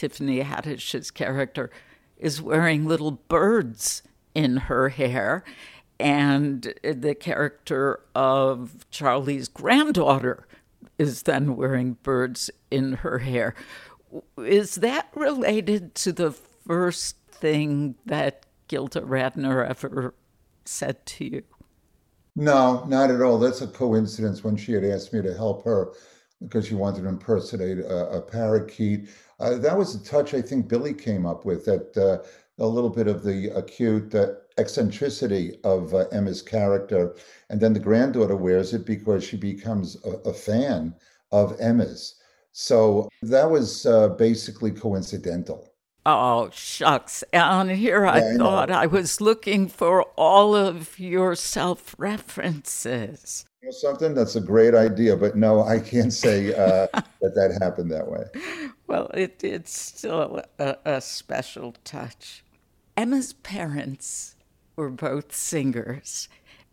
Tiffany 0.00 0.40
Haddish's 0.40 1.10
character 1.10 1.70
is 2.16 2.40
wearing 2.40 2.86
little 2.86 3.10
birds 3.10 4.02
in 4.34 4.56
her 4.56 4.88
hair, 4.88 5.44
and 5.98 6.72
the 6.82 7.14
character 7.14 8.00
of 8.14 8.86
Charlie's 8.90 9.46
granddaughter 9.48 10.46
is 10.96 11.24
then 11.24 11.54
wearing 11.54 11.98
birds 12.02 12.50
in 12.70 12.94
her 12.94 13.18
hair. 13.18 13.54
Is 14.38 14.76
that 14.76 15.10
related 15.14 15.94
to 15.96 16.12
the 16.12 16.30
first 16.30 17.16
thing 17.30 17.96
that 18.06 18.46
Gilda 18.68 19.02
Radner 19.02 19.68
ever 19.68 20.14
said 20.64 21.04
to 21.04 21.26
you? 21.26 21.42
No, 22.34 22.86
not 22.86 23.10
at 23.10 23.20
all. 23.20 23.38
That's 23.38 23.60
a 23.60 23.66
coincidence 23.66 24.42
when 24.42 24.56
she 24.56 24.72
had 24.72 24.82
asked 24.82 25.12
me 25.12 25.20
to 25.20 25.34
help 25.34 25.62
her 25.66 25.92
because 26.42 26.66
she 26.66 26.74
wanted 26.74 27.02
to 27.02 27.08
impersonate 27.08 27.78
a, 27.78 28.10
a 28.10 28.22
parakeet. 28.22 29.08
Uh, 29.38 29.56
that 29.56 29.76
was 29.76 29.94
a 29.94 30.04
touch 30.04 30.34
I 30.34 30.42
think 30.42 30.68
Billy 30.68 30.94
came 30.94 31.26
up 31.26 31.44
with 31.44 31.64
that 31.66 31.96
uh, 31.96 32.26
a 32.58 32.66
little 32.66 32.90
bit 32.90 33.06
of 33.06 33.22
the 33.22 33.48
acute 33.56 34.14
uh, 34.14 34.32
eccentricity 34.58 35.58
of 35.64 35.94
uh, 35.94 36.06
Emma's 36.12 36.42
character. 36.42 37.16
And 37.48 37.60
then 37.60 37.72
the 37.72 37.80
granddaughter 37.80 38.36
wears 38.36 38.74
it 38.74 38.84
because 38.84 39.24
she 39.24 39.36
becomes 39.36 39.96
a, 40.04 40.10
a 40.28 40.32
fan 40.32 40.94
of 41.32 41.58
Emma's. 41.60 42.16
So 42.52 43.08
that 43.22 43.50
was 43.50 43.86
uh, 43.86 44.08
basically 44.10 44.72
coincidental. 44.72 45.70
Oh, 46.04 46.50
shucks. 46.52 47.22
And 47.32 47.70
here 47.70 48.06
I, 48.06 48.18
yeah, 48.18 48.36
thought. 48.36 48.70
I 48.70 48.86
was 48.86 49.20
looking 49.20 49.68
for 49.68 50.02
all 50.16 50.54
of 50.54 50.98
your 50.98 51.34
self 51.34 51.94
references. 51.98 53.44
You 53.62 53.68
know 53.68 53.72
something? 53.72 54.14
That's 54.14 54.36
a 54.36 54.40
great 54.40 54.74
idea, 54.74 55.16
but 55.16 55.36
no, 55.36 55.62
I 55.62 55.80
can't 55.80 56.12
say 56.12 56.54
uh, 56.54 56.86
that 57.20 57.34
that 57.34 57.58
happened 57.60 57.90
that 57.90 58.08
way. 58.10 58.24
Well, 58.86 59.10
it, 59.12 59.44
it's 59.44 59.78
still 59.78 60.42
a, 60.58 60.76
a 60.84 61.00
special 61.00 61.74
touch. 61.84 62.42
Emma's 62.96 63.34
parents 63.34 64.36
were 64.76 64.90
both 64.90 65.34
singers. 65.34 66.28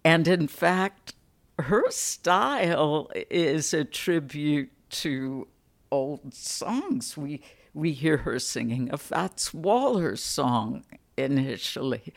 And 0.06 0.28
in 0.28 0.48
fact, 0.48 1.14
her 1.60 1.92
style 1.92 3.12
is 3.30 3.74
a 3.74 3.84
tribute 3.84 4.72
to 4.90 5.48
old 5.92 6.34
songs. 6.34 7.18
We 7.18 7.42
we 7.74 7.92
hear 7.92 8.18
her 8.18 8.40
singing 8.40 8.90
a 8.94 8.98
Fats 8.98 9.54
Waller 9.54 10.16
song 10.16 10.86
initially. 11.18 12.14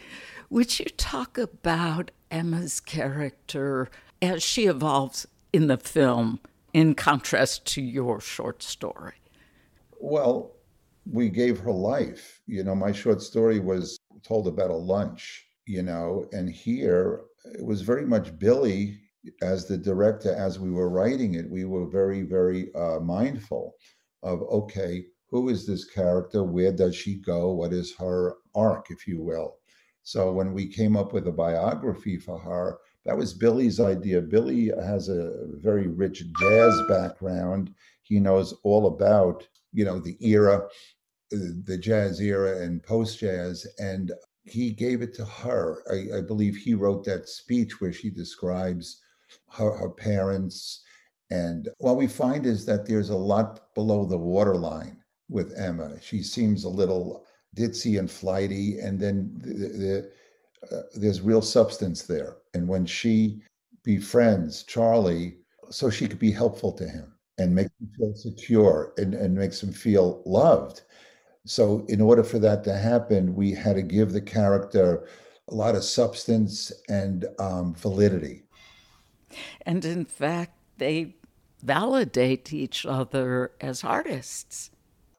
Would 0.49 0.79
you 0.79 0.87
talk 0.87 1.37
about 1.37 2.13
Emma's 2.31 2.81
character 2.81 3.91
as 4.23 4.43
she 4.43 4.67
evolves 4.67 5.27
in 5.53 5.67
the 5.67 5.77
film 5.77 6.41
in 6.73 6.95
contrast 6.95 7.67
to 7.67 7.83
your 7.83 8.21
short 8.21 8.63
story? 8.63 9.15
Well, 9.99 10.53
we 11.11 11.29
gave 11.29 11.59
her 11.61 11.73
life. 11.73 12.41
You 12.47 12.63
know, 12.65 12.75
my 12.75 12.93
short 12.93 13.23
story 13.23 13.59
was 13.59 13.99
told 14.23 14.47
about 14.47 14.71
a 14.71 14.77
lunch, 14.77 15.47
you 15.67 15.83
know, 15.83 16.27
and 16.33 16.49
here 16.49 17.23
it 17.45 17.65
was 17.65 17.83
very 17.83 18.07
much 18.07 18.39
Billy 18.39 19.01
as 19.43 19.67
the 19.67 19.77
director, 19.77 20.35
as 20.35 20.59
we 20.59 20.71
were 20.71 20.89
writing 20.89 21.35
it, 21.35 21.51
we 21.51 21.65
were 21.65 21.87
very, 21.87 22.23
very 22.23 22.73
uh, 22.75 23.01
mindful 23.01 23.75
of 24.23 24.43
okay, 24.43 25.05
who 25.31 25.49
is 25.49 25.67
this 25.67 25.85
character? 25.85 26.43
Where 26.43 26.73
does 26.73 26.97
she 26.97 27.17
go? 27.17 27.53
What 27.53 27.73
is 27.73 27.95
her 27.97 28.37
arc, 28.55 28.91
if 28.91 29.07
you 29.07 29.23
will? 29.23 29.57
So 30.03 30.33
when 30.33 30.53
we 30.53 30.67
came 30.67 30.97
up 30.97 31.13
with 31.13 31.29
a 31.29 31.33
biography 31.33 32.17
for 32.17 32.39
her, 32.39 32.79
that 33.05 33.17
was 33.17 33.33
Billy's 33.33 33.81
idea. 33.81 34.21
Billy 34.21 34.71
has 34.83 35.09
a 35.09 35.33
very 35.55 35.87
rich 35.87 36.23
jazz 36.39 36.81
background. 36.89 37.75
He 38.03 38.21
knows 38.21 38.55
all 38.63 38.87
about, 38.89 39.47
you 39.73 39.85
know, 39.85 39.99
the 39.99 40.17
era, 40.21 40.69
the 41.31 41.79
jazz 41.79 42.21
era 42.21 42.61
and 42.63 42.83
post 42.83 43.21
jazz. 43.21 43.67
And 43.79 44.13
he 44.45 44.71
gave 44.71 45.01
it 45.01 45.15
to 45.15 45.25
her. 45.25 45.83
I, 45.91 46.19
I, 46.19 46.21
believe 46.21 46.57
he 46.57 46.75
wrote 46.75 47.05
that 47.05 47.29
speech 47.29 47.81
where 47.81 47.93
she 47.93 48.11
describes 48.11 49.01
her, 49.53 49.71
her 49.77 49.91
parents. 49.91 50.83
And 51.31 51.69
what 51.79 51.97
we 51.97 52.07
find 52.07 52.47
is 52.47 52.67
that 52.67 52.87
there's 52.87 53.11
a 53.11 53.17
lot 53.17 53.75
below 53.75 54.05
the 54.05 54.19
waterline 54.19 54.99
with 55.29 55.57
Emma. 55.57 56.01
She 56.03 56.23
seems 56.23 56.65
a 56.65 56.69
little 56.69 57.25
ditzy 57.57 57.99
and 57.99 58.11
flighty, 58.11 58.79
and 58.79 58.99
then 58.99 59.31
the, 59.39 60.11
the, 60.71 60.77
uh, 60.77 60.83
there's 60.95 61.21
real 61.21 61.43
substance 61.43 62.03
there. 62.03 62.37
And 62.55 62.69
when 62.69 62.87
she 62.87 63.43
befriends 63.83 64.63
Charlie, 64.65 65.37
so 65.71 65.91
she 65.91 66.09
could 66.09 66.19
be 66.19 66.33
helpful 66.33 66.73
to 66.73 66.89
him 66.89 67.15
and 67.39 67.55
make 67.55 67.69
him 67.81 67.91
feel 67.97 68.15
secure 68.15 68.93
and, 68.99 69.15
and 69.15 69.35
makes 69.35 69.63
him 69.63 69.73
feel 69.73 70.23
loved. 70.27 70.83
So, 71.47 71.87
in 71.89 72.01
order 72.01 72.23
for 72.23 72.39
that 72.41 72.65
to 72.65 72.77
happen, 72.77 73.35
we 73.35 73.53
had 73.53 73.77
to 73.77 73.83
give 73.83 74.13
the 74.13 74.21
character 74.21 75.07
a 75.49 75.55
lot 75.55 75.75
of 75.75 75.83
substance 75.83 76.71
and 76.89 77.25
um, 77.39 77.75
validity. 77.75 78.43
And 79.63 79.85
in 79.85 80.05
fact, 80.05 80.53
they 80.77 81.15
validate 81.63 82.53
each 82.53 82.85
other 82.85 83.53
as 83.61 83.85
artists. 83.85 84.71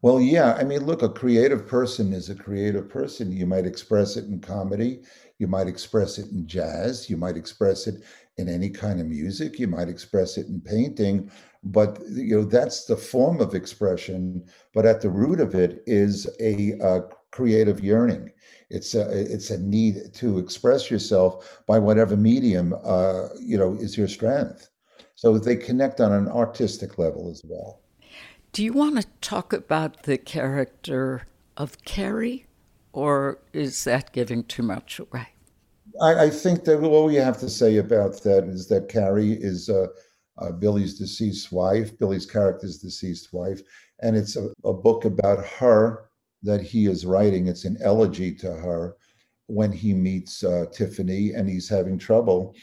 Well, 0.01 0.19
yeah. 0.19 0.53
I 0.53 0.63
mean, 0.63 0.85
look, 0.85 1.01
a 1.03 1.09
creative 1.09 1.67
person 1.67 2.13
is 2.13 2.29
a 2.29 2.35
creative 2.35 2.89
person. 2.89 3.31
You 3.31 3.45
might 3.45 3.67
express 3.67 4.17
it 4.17 4.25
in 4.25 4.39
comedy, 4.39 5.01
you 5.41 5.47
might 5.47 5.67
express 5.67 6.19
it 6.19 6.29
in 6.29 6.45
jazz, 6.45 7.09
you 7.09 7.17
might 7.17 7.35
express 7.35 7.87
it 7.87 8.03
in 8.37 8.47
any 8.47 8.69
kind 8.69 9.01
of 9.01 9.07
music, 9.07 9.57
you 9.57 9.67
might 9.67 9.89
express 9.89 10.37
it 10.37 10.45
in 10.45 10.61
painting, 10.61 11.31
but 11.63 11.99
you 12.11 12.35
know 12.35 12.45
that's 12.45 12.85
the 12.85 12.95
form 12.95 13.41
of 13.41 13.55
expression. 13.55 14.45
But 14.75 14.85
at 14.85 15.01
the 15.01 15.09
root 15.09 15.39
of 15.39 15.55
it 15.55 15.83
is 15.87 16.27
a, 16.39 16.73
a 16.79 17.01
creative 17.31 17.83
yearning. 17.83 18.31
It's 18.69 18.93
a 18.93 19.09
it's 19.09 19.49
a 19.49 19.59
need 19.59 20.13
to 20.13 20.37
express 20.37 20.91
yourself 20.91 21.63
by 21.67 21.79
whatever 21.79 22.15
medium 22.15 22.75
uh, 22.83 23.29
you 23.39 23.57
know 23.57 23.73
is 23.73 23.97
your 23.97 24.07
strength. 24.07 24.69
So 25.15 25.37
they 25.39 25.55
connect 25.55 25.99
on 26.01 26.13
an 26.13 26.27
artistic 26.27 26.99
level 26.99 27.31
as 27.31 27.41
well. 27.43 27.81
Do 28.53 28.63
you 28.63 28.73
want 28.73 29.01
to 29.01 29.07
talk 29.21 29.53
about 29.53 30.03
the 30.03 30.17
character 30.17 31.27
of 31.57 31.83
Carrie, 31.83 32.45
or 32.93 33.39
is 33.53 33.83
that 33.85 34.11
giving 34.11 34.43
too 34.43 34.63
much 34.63 34.99
away? 34.99 35.29
I, 36.01 36.25
I 36.25 36.29
think 36.29 36.63
that 36.65 36.81
all 36.81 37.05
we 37.05 37.15
have 37.15 37.39
to 37.39 37.49
say 37.49 37.77
about 37.77 38.21
that 38.23 38.45
is 38.45 38.67
that 38.67 38.89
Carrie 38.89 39.33
is 39.33 39.69
uh, 39.69 39.87
uh, 40.37 40.51
Billy's 40.51 40.97
deceased 40.97 41.51
wife, 41.51 41.97
Billy's 41.97 42.25
character's 42.25 42.77
deceased 42.77 43.33
wife, 43.33 43.61
and 44.01 44.15
it's 44.15 44.35
a, 44.35 44.49
a 44.63 44.73
book 44.73 45.05
about 45.05 45.45
her 45.45 46.09
that 46.43 46.61
he 46.61 46.87
is 46.87 47.05
writing. 47.05 47.47
It's 47.47 47.65
an 47.65 47.77
elegy 47.83 48.33
to 48.35 48.53
her 48.53 48.95
when 49.47 49.71
he 49.71 49.93
meets 49.93 50.43
uh, 50.43 50.65
Tiffany, 50.71 51.31
and 51.31 51.49
he's 51.49 51.69
having 51.69 51.97
trouble 51.97 52.55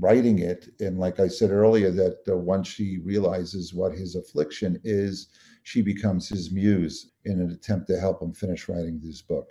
writing 0.00 0.40
it. 0.40 0.68
And 0.80 0.98
like 0.98 1.20
I 1.20 1.28
said 1.28 1.50
earlier, 1.50 1.90
that 1.92 2.18
uh, 2.28 2.36
once 2.36 2.68
she 2.68 2.98
realizes 2.98 3.72
what 3.72 3.92
his 3.92 4.16
affliction 4.16 4.80
is, 4.82 5.28
she 5.62 5.82
becomes 5.82 6.28
his 6.28 6.52
muse 6.52 7.12
in 7.24 7.40
an 7.40 7.50
attempt 7.50 7.86
to 7.88 8.00
help 8.00 8.20
him 8.20 8.34
finish 8.34 8.68
writing 8.68 9.00
this 9.02 9.22
book. 9.22 9.46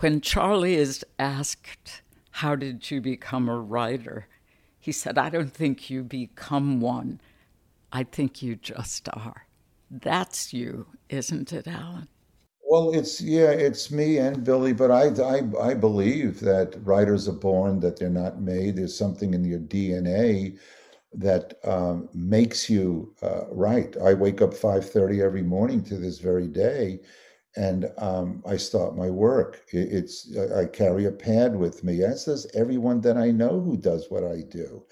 When 0.00 0.20
Charlie 0.20 0.76
is 0.76 1.04
asked, 1.18 2.02
How 2.30 2.54
did 2.54 2.88
you 2.88 3.00
become 3.00 3.48
a 3.48 3.58
writer? 3.58 4.28
He 4.78 4.92
said, 4.92 5.18
I 5.18 5.28
don't 5.28 5.52
think 5.52 5.90
you 5.90 6.04
become 6.04 6.80
one. 6.80 7.20
I 7.92 8.04
think 8.04 8.40
you 8.40 8.54
just 8.54 9.08
are. 9.12 9.48
That's 9.90 10.52
you, 10.52 10.86
isn't 11.08 11.52
it, 11.52 11.66
Alan? 11.66 12.06
Well, 12.62 12.94
it's 12.94 13.20
yeah, 13.20 13.50
it's 13.50 13.90
me 13.90 14.18
and 14.18 14.44
Billy, 14.44 14.72
but 14.72 14.92
I, 14.92 15.08
I 15.20 15.70
I 15.70 15.74
believe 15.74 16.38
that 16.40 16.76
writers 16.84 17.26
are 17.26 17.32
born, 17.32 17.80
that 17.80 17.98
they're 17.98 18.10
not 18.10 18.40
made. 18.40 18.76
There's 18.76 18.96
something 18.96 19.34
in 19.34 19.42
your 19.42 19.58
DNA 19.58 20.58
that 21.14 21.54
um, 21.64 22.08
makes 22.12 22.68
you 22.70 23.14
uh, 23.22 23.46
write. 23.50 23.96
I 23.96 24.14
wake 24.14 24.42
up 24.42 24.52
5:30 24.52 25.24
every 25.24 25.42
morning 25.42 25.82
to 25.84 25.96
this 25.96 26.18
very 26.18 26.46
day, 26.46 27.00
and 27.58 27.90
um, 27.98 28.42
I 28.46 28.56
start 28.56 28.96
my 28.96 29.10
work. 29.10 29.62
It, 29.72 29.92
it's 29.92 30.36
I 30.56 30.66
carry 30.66 31.06
a 31.06 31.10
pad 31.12 31.56
with 31.56 31.84
me, 31.84 32.02
as 32.04 32.24
does 32.24 32.46
everyone 32.54 33.00
that 33.02 33.16
I 33.16 33.30
know 33.32 33.60
who 33.60 33.76
does 33.76 34.06
what 34.10 34.24
I 34.24 34.42
do. 34.42 34.84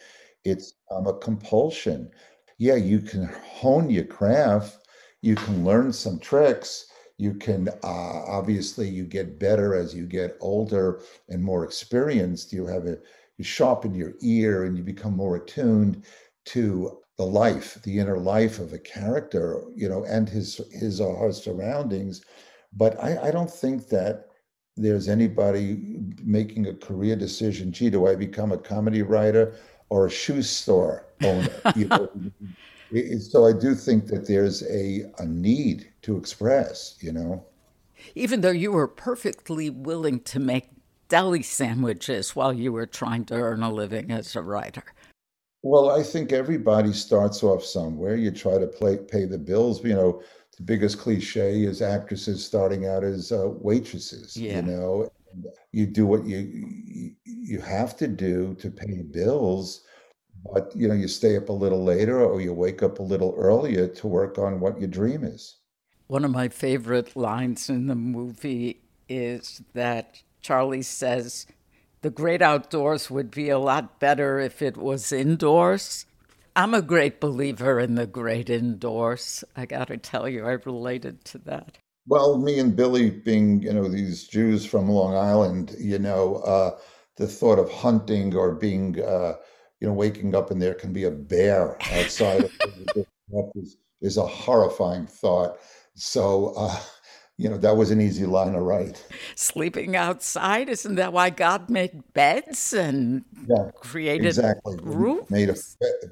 It's 0.44 0.74
um, 0.90 1.06
a 1.06 1.14
compulsion. 1.18 2.10
Yeah, 2.58 2.76
you 2.76 3.00
can 3.00 3.24
hone 3.44 3.90
your 3.90 4.04
craft. 4.04 4.88
You 5.22 5.36
can 5.36 5.64
learn 5.64 5.92
some 5.92 6.18
tricks 6.18 6.86
you 7.18 7.34
can 7.34 7.68
uh, 7.82 8.22
obviously 8.26 8.88
you 8.88 9.04
get 9.04 9.38
better 9.38 9.74
as 9.74 9.94
you 9.94 10.06
get 10.06 10.36
older 10.40 11.00
and 11.28 11.42
more 11.42 11.64
experienced 11.64 12.52
you 12.52 12.66
have 12.66 12.86
a 12.86 12.98
you 13.38 13.44
sharpen 13.44 13.94
your 13.94 14.14
ear 14.22 14.64
and 14.64 14.76
you 14.76 14.82
become 14.82 15.16
more 15.16 15.36
attuned 15.36 16.04
to 16.44 16.98
the 17.16 17.24
life 17.24 17.78
the 17.82 17.98
inner 17.98 18.18
life 18.18 18.58
of 18.58 18.72
a 18.72 18.78
character 18.78 19.62
you 19.74 19.88
know 19.88 20.04
and 20.04 20.28
his 20.28 20.60
his 20.72 21.00
or 21.00 21.16
her 21.16 21.32
surroundings 21.32 22.22
but 22.72 23.02
i 23.02 23.28
i 23.28 23.30
don't 23.30 23.50
think 23.50 23.88
that 23.88 24.28
there's 24.76 25.08
anybody 25.08 25.98
making 26.22 26.66
a 26.66 26.74
career 26.74 27.16
decision 27.16 27.72
gee 27.72 27.90
do 27.90 28.06
i 28.06 28.14
become 28.14 28.52
a 28.52 28.58
comedy 28.58 29.02
writer 29.02 29.54
or 29.88 30.06
a 30.06 30.10
shoe 30.10 30.42
store 30.42 31.06
owner 31.22 31.48
you 31.76 31.86
know 31.86 32.08
so 33.18 33.46
I 33.46 33.52
do 33.52 33.74
think 33.74 34.06
that 34.06 34.26
there's 34.26 34.62
a, 34.64 35.10
a 35.18 35.26
need 35.26 35.88
to 36.02 36.16
express, 36.16 36.96
you 37.00 37.12
know. 37.12 37.44
Even 38.14 38.40
though 38.40 38.50
you 38.50 38.72
were 38.72 38.88
perfectly 38.88 39.70
willing 39.70 40.20
to 40.20 40.38
make 40.38 40.68
deli 41.08 41.42
sandwiches 41.42 42.36
while 42.36 42.52
you 42.52 42.72
were 42.72 42.86
trying 42.86 43.24
to 43.26 43.34
earn 43.34 43.62
a 43.62 43.72
living 43.72 44.10
as 44.10 44.36
a 44.36 44.42
writer. 44.42 44.84
Well, 45.62 45.90
I 45.90 46.02
think 46.02 46.32
everybody 46.32 46.92
starts 46.92 47.42
off 47.42 47.64
somewhere. 47.64 48.14
You 48.14 48.30
try 48.30 48.58
to 48.58 48.66
play, 48.66 48.98
pay 48.98 49.24
the 49.24 49.38
bills. 49.38 49.82
You 49.82 49.94
know, 49.94 50.22
the 50.56 50.62
biggest 50.62 50.98
cliche 50.98 51.64
is 51.64 51.82
actresses 51.82 52.44
starting 52.44 52.86
out 52.86 53.04
as 53.04 53.32
uh, 53.32 53.48
waitresses. 53.60 54.36
Yeah. 54.36 54.56
You 54.56 54.62
know, 54.62 55.12
you 55.72 55.86
do 55.86 56.06
what 56.06 56.24
you 56.24 57.12
you 57.24 57.60
have 57.60 57.96
to 57.98 58.08
do 58.08 58.54
to 58.54 58.70
pay 58.70 59.02
bills 59.02 59.82
but 60.52 60.74
you 60.76 60.88
know, 60.88 60.94
you 60.94 61.08
stay 61.08 61.36
up 61.36 61.48
a 61.48 61.52
little 61.52 61.82
later 61.82 62.22
or 62.22 62.40
you 62.40 62.52
wake 62.52 62.82
up 62.82 62.98
a 62.98 63.02
little 63.02 63.34
earlier 63.36 63.88
to 63.88 64.06
work 64.06 64.38
on 64.38 64.60
what 64.60 64.78
your 64.78 64.88
dream 64.88 65.24
is. 65.24 65.56
One 66.06 66.24
of 66.24 66.30
my 66.30 66.48
favorite 66.48 67.16
lines 67.16 67.68
in 67.68 67.86
the 67.86 67.94
movie 67.94 68.82
is 69.08 69.62
that 69.74 70.22
Charlie 70.40 70.82
says, 70.82 71.46
The 72.02 72.10
great 72.10 72.42
outdoors 72.42 73.10
would 73.10 73.30
be 73.30 73.48
a 73.48 73.58
lot 73.58 73.98
better 73.98 74.38
if 74.38 74.62
it 74.62 74.76
was 74.76 75.10
indoors. 75.10 76.05
I'm 76.56 76.72
a 76.72 76.80
great 76.80 77.20
believer 77.20 77.78
in 77.78 77.96
the 77.96 78.06
great 78.06 78.48
indoors. 78.48 79.44
I 79.54 79.66
got 79.66 79.88
to 79.88 79.98
tell 79.98 80.26
you, 80.26 80.46
I 80.46 80.52
related 80.52 81.22
to 81.26 81.38
that. 81.40 81.76
Well, 82.08 82.38
me 82.38 82.58
and 82.58 82.74
Billy, 82.74 83.10
being 83.10 83.60
you 83.62 83.74
know 83.74 83.88
these 83.88 84.26
Jews 84.26 84.64
from 84.64 84.88
Long 84.88 85.14
Island, 85.14 85.76
you 85.78 85.98
know, 85.98 86.36
uh, 86.36 86.78
the 87.16 87.26
thought 87.26 87.58
of 87.58 87.70
hunting 87.70 88.34
or 88.34 88.54
being, 88.54 89.02
uh, 89.02 89.34
you 89.80 89.88
know, 89.88 89.92
waking 89.92 90.34
up 90.34 90.50
and 90.50 90.62
there 90.62 90.72
can 90.74 90.94
be 90.94 91.04
a 91.04 91.10
bear 91.10 91.76
outside 91.92 92.48
is, 93.54 93.76
is 94.00 94.16
a 94.16 94.26
horrifying 94.26 95.06
thought. 95.06 95.58
So, 95.94 96.54
uh, 96.56 96.80
you 97.38 97.50
know, 97.50 97.58
that 97.58 97.76
was 97.76 97.90
an 97.90 98.00
easy 98.00 98.24
line 98.24 98.52
to 98.52 98.60
write. 98.60 99.04
Sleeping 99.34 99.94
outside, 99.94 100.68
isn't 100.68 100.94
that 100.94 101.12
why 101.12 101.30
God 101.30 101.68
made 101.68 102.02
beds 102.14 102.72
and 102.72 103.24
yeah, 103.46 103.70
created 103.80 104.26
exactly. 104.26 104.78
roofs? 104.82 105.30
Made 105.30 105.50
of 105.50 105.60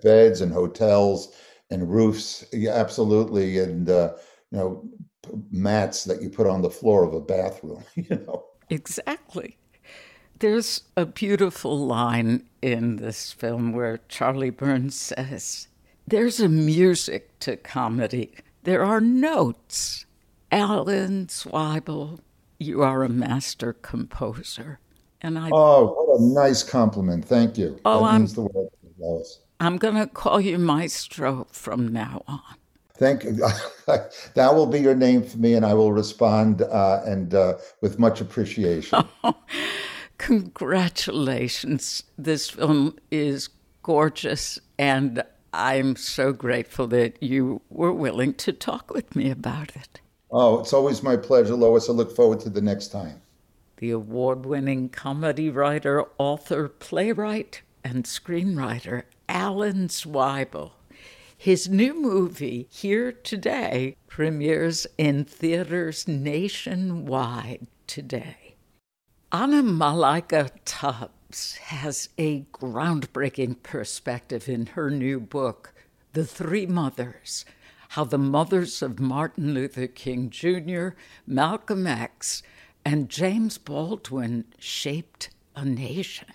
beds 0.03 0.43
and 0.43 0.53
hotels 0.53 1.35
and 1.71 1.91
roofs. 1.91 2.45
Yeah, 2.53 2.73
absolutely. 2.73 3.59
And, 3.59 3.89
uh, 3.89 4.15
you 4.51 4.59
know, 4.59 4.85
mats 5.51 6.05
that 6.05 6.21
you 6.21 6.29
put 6.29 6.47
on 6.47 6.61
the 6.61 6.71
floor 6.71 7.05
of 7.05 7.15
a 7.15 7.21
bathroom, 7.21 7.83
you 7.95 8.05
know. 8.11 8.45
Exactly. 8.69 9.57
There's 10.41 10.83
a 10.97 11.07
beautiful 11.07 11.87
line 11.87 12.49
in 12.61 12.97
this 12.97 13.33
film 13.33 13.73
where 13.73 14.01
Charlie 14.09 14.51
Burns 14.51 14.95
says, 14.95 15.69
There's 16.07 16.41
a 16.41 16.49
music 16.49 17.39
to 17.41 17.57
comedy. 17.57 18.35
There 18.65 18.85
are 18.85 19.01
notes. 19.01 20.05
Alan 20.51 21.27
Zweibel, 21.27 22.21
you 22.59 22.83
are 22.83 23.03
a 23.03 23.09
master 23.09 23.73
composer. 23.73 24.79
And 25.21 25.39
I 25.39 25.51
Oh, 25.53 25.95
what 25.95 26.21
a 26.21 26.23
nice 26.23 26.63
compliment. 26.63 27.25
Thank 27.25 27.57
you. 27.57 27.81
Oh, 27.85 28.05
that 28.05 28.13
I'm, 28.13 28.21
means 28.23 28.35
the 28.35 28.43
world. 28.43 29.27
I'm 29.61 29.79
going 29.79 29.95
to 29.95 30.07
call 30.07 30.41
you 30.41 30.59
Maestro 30.59 31.47
from 31.51 31.89
now 31.89 32.23
on. 32.29 32.41
Thank 32.97 33.25
you. 33.25 33.33
that 33.87 34.55
will 34.55 34.67
be 34.67 34.81
your 34.81 34.95
name 34.95 35.23
for 35.23 35.39
me, 35.39 35.55
and 35.55 35.67
I 35.67 35.75
will 35.75 35.93
respond 35.93 36.63
uh, 36.63 37.03
and 37.05 37.35
uh, 37.35 37.55
with 37.81 37.99
much 37.99 38.21
appreciation. 38.21 39.05
Oh, 39.25 39.35
congratulations! 40.19 42.05
This 42.17 42.51
film 42.51 42.97
is 43.11 43.49
gorgeous, 43.83 44.61
and 44.79 45.25
I'm 45.53 45.97
so 45.97 46.33
grateful 46.33 46.87
that 46.89 47.21
you 47.21 47.63
were 47.69 47.93
willing 47.93 48.35
to 48.35 48.53
talk 48.53 48.93
with 48.93 49.17
me 49.17 49.29
about 49.29 49.75
it. 49.75 50.01
Oh, 50.35 50.59
it's 50.59 50.73
always 50.73 51.03
my 51.03 51.17
pleasure, 51.17 51.55
Lois. 51.55 51.89
I 51.89 51.93
look 51.93 52.15
forward 52.15 52.41
to 52.41 52.51
the 52.51 52.61
next 52.61 52.89
time. 52.89 53.23
The 53.77 53.93
award 53.93 54.45
winning 54.45 54.89
comedy 54.89 55.49
writer, 55.49 56.05
author, 56.19 56.69
playwright, 56.69 57.63
and 57.85 58.05
screenwriter 58.05 59.05
Alan 59.29 59.89
Zweibel 59.89 60.73
his 61.45 61.69
new 61.69 61.93
movie, 61.93 62.67
Here 62.71 63.13
Today, 63.13 63.97
premieres 64.09 64.87
in 64.97 65.27
theaters 65.27 66.09
nationwide 66.09 67.67
today. 67.87 68.55
Anna 69.31 69.63
Malaika 69.63 70.49
Tubbs 70.65 71.57
has 71.57 72.09
a 72.17 72.47
groundbreaking 72.55 73.63
perspective 73.63 74.49
in 74.49 74.67
her 74.69 74.89
new 74.89 75.21
book, 75.21 75.75
The 76.15 76.25
Three 76.25 76.65
Mothers 76.65 77.45
How 77.95 78.03
the 78.03 78.19
Mothers 78.19 78.83
of 78.83 78.99
Martin 78.99 79.55
Luther 79.55 79.87
King 79.87 80.29
Jr., 80.29 80.97
Malcolm 81.29 81.87
X, 81.87 82.43
and 82.85 83.09
James 83.09 83.57
Baldwin 83.57 84.47
shaped 84.59 85.31
a 85.55 85.65
nation. 85.65 86.27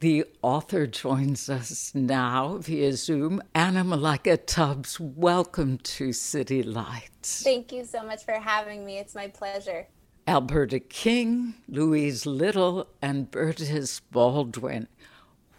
The 0.00 0.26
author 0.42 0.86
joins 0.86 1.48
us 1.48 1.94
now 1.94 2.58
via 2.58 2.92
Zoom. 2.92 3.40
Anna 3.54 3.84
Malaika 3.84 4.38
Tubbs, 4.44 5.00
welcome 5.00 5.78
to 5.78 6.12
City 6.12 6.62
Lights. 6.62 7.42
Thank 7.42 7.72
you 7.72 7.86
so 7.86 8.02
much 8.02 8.26
for 8.26 8.34
having 8.34 8.84
me. 8.84 8.98
It's 8.98 9.14
my 9.14 9.28
pleasure. 9.28 9.86
Alberta 10.26 10.78
King, 10.78 11.54
Louise 11.68 12.26
Little, 12.26 12.86
and 13.00 13.30
Berdis 13.30 14.02
Baldwin. 14.10 14.88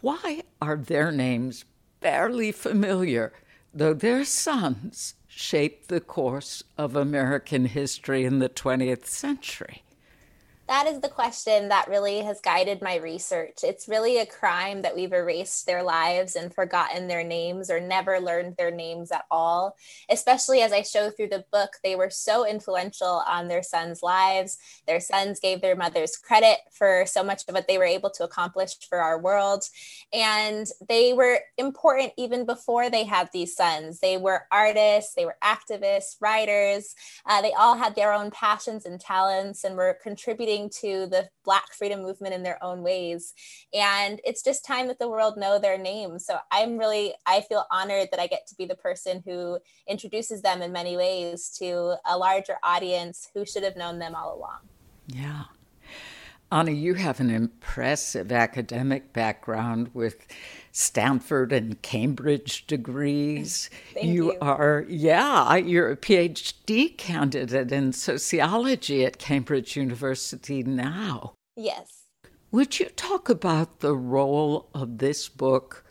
Why 0.01 0.43
are 0.61 0.77
their 0.77 1.11
names 1.11 1.65
barely 2.01 2.51
familiar, 2.51 3.33
though 3.73 3.95
their 3.95 4.23
sons 4.23 5.15
shaped 5.29 5.87
the 5.87 6.01
course 6.01 6.63
of 6.77 6.95
American 6.95 7.65
history 7.65 8.25
in 8.25 8.39
the 8.39 8.49
20th 8.49 9.05
century? 9.05 9.83
That 10.69 10.85
is 10.85 10.99
the 10.99 11.09
question 11.09 11.69
that 11.69 11.87
really 11.87 12.21
has 12.21 12.41
guided 12.41 12.79
my 12.79 12.97
research. 12.97 13.63
It's 13.63 13.87
really 13.87 14.19
a 14.19 14.25
crime 14.27 14.83
that 14.83 14.95
we've 14.95 15.11
erased 15.11 15.65
their 15.65 15.81
lives 15.81 16.35
and 16.35 16.53
forgotten 16.53 17.07
their 17.07 17.23
names 17.23 17.71
or 17.71 17.79
never 17.79 18.19
learned 18.19 18.55
their 18.55 18.69
names 18.69 19.11
at 19.11 19.25
all. 19.31 19.75
Especially 20.11 20.61
as 20.61 20.71
I 20.71 20.83
show 20.83 21.09
through 21.09 21.29
the 21.29 21.43
book, 21.51 21.71
they 21.83 21.95
were 21.95 22.11
so 22.11 22.45
influential 22.45 23.23
on 23.27 23.47
their 23.47 23.63
sons' 23.63 24.03
lives. 24.03 24.59
Their 24.85 24.99
sons 24.99 25.39
gave 25.39 25.59
their 25.61 25.75
mothers 25.75 26.15
credit 26.15 26.59
for 26.71 27.03
so 27.07 27.23
much 27.23 27.45
of 27.47 27.55
what 27.55 27.67
they 27.67 27.79
were 27.79 27.83
able 27.83 28.11
to 28.11 28.23
accomplish 28.23 28.75
for 28.87 28.99
our 28.99 29.19
world. 29.19 29.63
And 30.13 30.67
they 30.87 31.13
were 31.13 31.39
important 31.57 32.13
even 32.15 32.45
before 32.45 32.91
they 32.91 33.05
had 33.05 33.31
these 33.33 33.55
sons. 33.55 34.01
They 34.01 34.17
were 34.17 34.43
artists, 34.51 35.15
they 35.15 35.25
were 35.25 35.37
activists, 35.43 36.17
writers. 36.21 36.93
Uh, 37.25 37.41
they 37.41 37.53
all 37.53 37.75
had 37.75 37.95
their 37.95 38.13
own 38.13 38.29
passions 38.29 38.85
and 38.85 38.99
talents 38.99 39.63
and 39.63 39.75
were 39.75 39.97
contributing 40.03 40.58
to 40.67 41.05
the 41.05 41.29
Black 41.45 41.73
freedom 41.73 42.01
movement 42.01 42.33
in 42.33 42.41
their 42.41 42.61
own 42.63 42.81
ways. 42.81 43.33
And 43.73 44.19
it's 44.23 44.43
just 44.43 44.65
time 44.65 44.87
that 44.87 44.97
the 44.97 45.07
world 45.07 45.37
know 45.37 45.59
their 45.59 45.77
names. 45.77 46.25
So 46.25 46.39
I'm 46.51 46.77
really, 46.77 47.13
I 47.27 47.41
feel 47.41 47.65
honored 47.71 48.09
that 48.09 48.19
I 48.19 48.25
get 48.25 48.47
to 48.47 48.55
be 48.55 48.65
the 48.65 48.75
person 48.75 49.21
who 49.23 49.59
introduces 49.87 50.41
them 50.41 50.61
in 50.61 50.71
many 50.71 50.97
ways 50.97 51.49
to 51.59 51.95
a 52.05 52.17
larger 52.17 52.57
audience 52.63 53.29
who 53.33 53.45
should 53.45 53.63
have 53.63 53.77
known 53.77 53.99
them 53.99 54.15
all 54.15 54.35
along. 54.35 54.59
Yeah. 55.07 55.43
Anna, 56.51 56.71
you 56.71 56.95
have 56.95 57.19
an 57.19 57.29
impressive 57.29 58.31
academic 58.31 59.13
background 59.13 59.91
with 59.93 60.25
Stanford 60.71 61.53
and 61.53 61.79
Cambridge 61.83 62.65
degrees. 62.65 63.69
you, 64.01 64.31
you 64.31 64.37
are, 64.41 64.83
yeah, 64.87 65.55
you're 65.57 65.91
a 65.91 65.97
PhD 65.97 66.97
candidate 66.97 67.71
in 67.71 67.93
sociology 67.93 69.05
at 69.05 69.19
Cambridge 69.19 69.75
University 69.75 70.63
now. 70.63 71.33
Yes. 71.55 72.05
Would 72.51 72.79
you 72.79 72.87
talk 72.87 73.29
about 73.29 73.81
the 73.81 73.95
role 73.95 74.69
of 74.73 74.97
this 74.97 75.29
book 75.29 75.85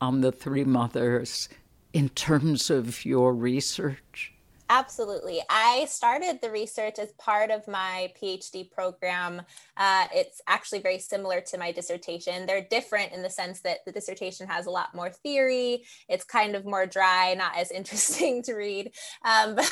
on 0.00 0.20
the 0.20 0.30
three 0.30 0.64
mothers 0.64 1.48
in 1.92 2.08
terms 2.10 2.70
of 2.70 3.04
your 3.04 3.34
research? 3.34 4.33
Absolutely. 4.74 5.40
I 5.48 5.84
started 5.88 6.40
the 6.42 6.50
research 6.50 6.98
as 6.98 7.12
part 7.12 7.52
of 7.52 7.68
my 7.68 8.12
PhD 8.20 8.68
program. 8.68 9.42
Uh, 9.76 10.06
it's 10.12 10.42
actually 10.48 10.80
very 10.80 10.98
similar 10.98 11.40
to 11.42 11.58
my 11.58 11.70
dissertation. 11.70 12.44
They're 12.44 12.66
different 12.68 13.12
in 13.12 13.22
the 13.22 13.30
sense 13.30 13.60
that 13.60 13.84
the 13.86 13.92
dissertation 13.92 14.48
has 14.48 14.66
a 14.66 14.72
lot 14.72 14.92
more 14.92 15.10
theory. 15.10 15.84
It's 16.08 16.24
kind 16.24 16.56
of 16.56 16.64
more 16.64 16.86
dry, 16.86 17.34
not 17.38 17.56
as 17.56 17.70
interesting 17.78 18.42
to 18.42 18.54
read, 18.54 18.90
um, 19.24 19.54
but 19.54 19.70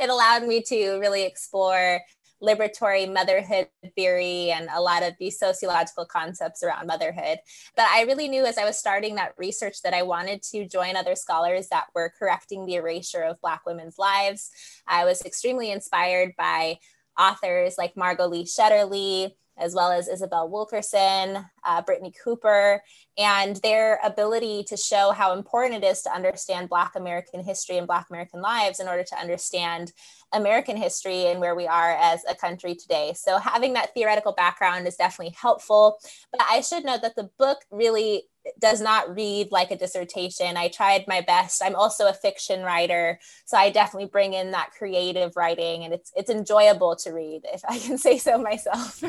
it 0.00 0.10
allowed 0.10 0.42
me 0.48 0.62
to 0.62 0.98
really 0.98 1.22
explore 1.22 2.00
liberatory 2.42 3.12
motherhood 3.12 3.68
theory 3.96 4.50
and 4.50 4.68
a 4.74 4.80
lot 4.80 5.02
of 5.02 5.14
these 5.18 5.38
sociological 5.38 6.04
concepts 6.04 6.62
around 6.62 6.86
motherhood. 6.86 7.38
But 7.76 7.86
I 7.86 8.02
really 8.02 8.28
knew 8.28 8.44
as 8.44 8.58
I 8.58 8.64
was 8.64 8.78
starting 8.78 9.14
that 9.14 9.34
research 9.38 9.82
that 9.82 9.94
I 9.94 10.02
wanted 10.02 10.42
to 10.50 10.68
join 10.68 10.96
other 10.96 11.14
scholars 11.14 11.68
that 11.68 11.86
were 11.94 12.12
correcting 12.18 12.66
the 12.66 12.74
erasure 12.74 13.22
of 13.22 13.40
Black 13.40 13.64
women's 13.66 13.98
lives. 13.98 14.50
I 14.86 15.04
was 15.04 15.22
extremely 15.22 15.70
inspired 15.70 16.34
by 16.36 16.78
authors 17.18 17.76
like 17.78 17.96
Margot 17.96 18.26
Lee 18.26 18.44
Shetterly, 18.44 19.32
as 19.56 19.74
well 19.74 19.92
as 19.92 20.08
Isabel 20.08 20.48
Wilkerson, 20.48 21.44
uh, 21.64 21.82
Brittney 21.82 22.12
Cooper, 22.22 22.82
and 23.16 23.56
their 23.56 24.00
ability 24.04 24.64
to 24.64 24.76
show 24.76 25.12
how 25.12 25.32
important 25.32 25.84
it 25.84 25.86
is 25.86 26.02
to 26.02 26.12
understand 26.12 26.68
Black 26.68 26.96
American 26.96 27.44
history 27.44 27.78
and 27.78 27.86
Black 27.86 28.06
American 28.10 28.42
lives 28.42 28.80
in 28.80 28.88
order 28.88 29.04
to 29.04 29.16
understand 29.16 29.92
American 30.34 30.76
history 30.76 31.26
and 31.26 31.40
where 31.40 31.54
we 31.54 31.66
are 31.66 31.92
as 31.92 32.22
a 32.28 32.34
country 32.34 32.74
today. 32.74 33.12
So, 33.16 33.38
having 33.38 33.74
that 33.74 33.94
theoretical 33.94 34.32
background 34.32 34.86
is 34.86 34.96
definitely 34.96 35.34
helpful. 35.40 35.98
But 36.30 36.42
I 36.48 36.60
should 36.60 36.84
note 36.84 37.02
that 37.02 37.16
the 37.16 37.30
book 37.38 37.58
really 37.70 38.24
does 38.58 38.80
not 38.80 39.14
read 39.14 39.50
like 39.50 39.70
a 39.70 39.76
dissertation. 39.76 40.56
I 40.56 40.68
tried 40.68 41.06
my 41.08 41.20
best. 41.22 41.62
I'm 41.64 41.74
also 41.74 42.08
a 42.08 42.12
fiction 42.12 42.62
writer, 42.62 43.18
so 43.44 43.56
I 43.56 43.70
definitely 43.70 44.08
bring 44.08 44.34
in 44.34 44.50
that 44.50 44.70
creative 44.76 45.34
writing 45.36 45.84
and 45.84 45.94
it's 45.94 46.12
it's 46.14 46.30
enjoyable 46.30 46.96
to 46.96 47.12
read 47.12 47.42
if 47.52 47.62
I 47.66 47.78
can 47.78 47.98
say 48.06 48.18
so 48.18 48.38
myself. 48.38 49.02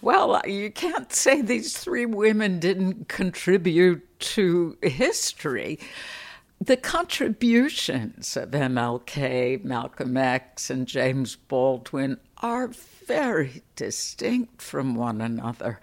well, 0.02 0.40
you 0.46 0.70
can't 0.70 1.12
say 1.12 1.40
these 1.40 1.76
three 1.76 2.06
women 2.06 2.58
didn't 2.58 3.08
contribute 3.08 4.02
to 4.20 4.76
history. 4.82 5.78
The 6.60 6.76
contributions 6.76 8.36
of 8.36 8.50
MLK, 8.50 9.64
Malcolm 9.64 10.16
X, 10.16 10.70
and 10.70 10.88
James 10.88 11.36
Baldwin 11.36 12.18
are 12.38 12.66
very 12.66 13.62
distinct 13.76 14.60
from 14.60 14.96
one 14.96 15.20
another. 15.20 15.80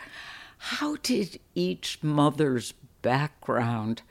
How 0.58 0.98
did 0.98 1.40
each 1.54 2.04
mother's 2.04 2.74
background 3.02 4.02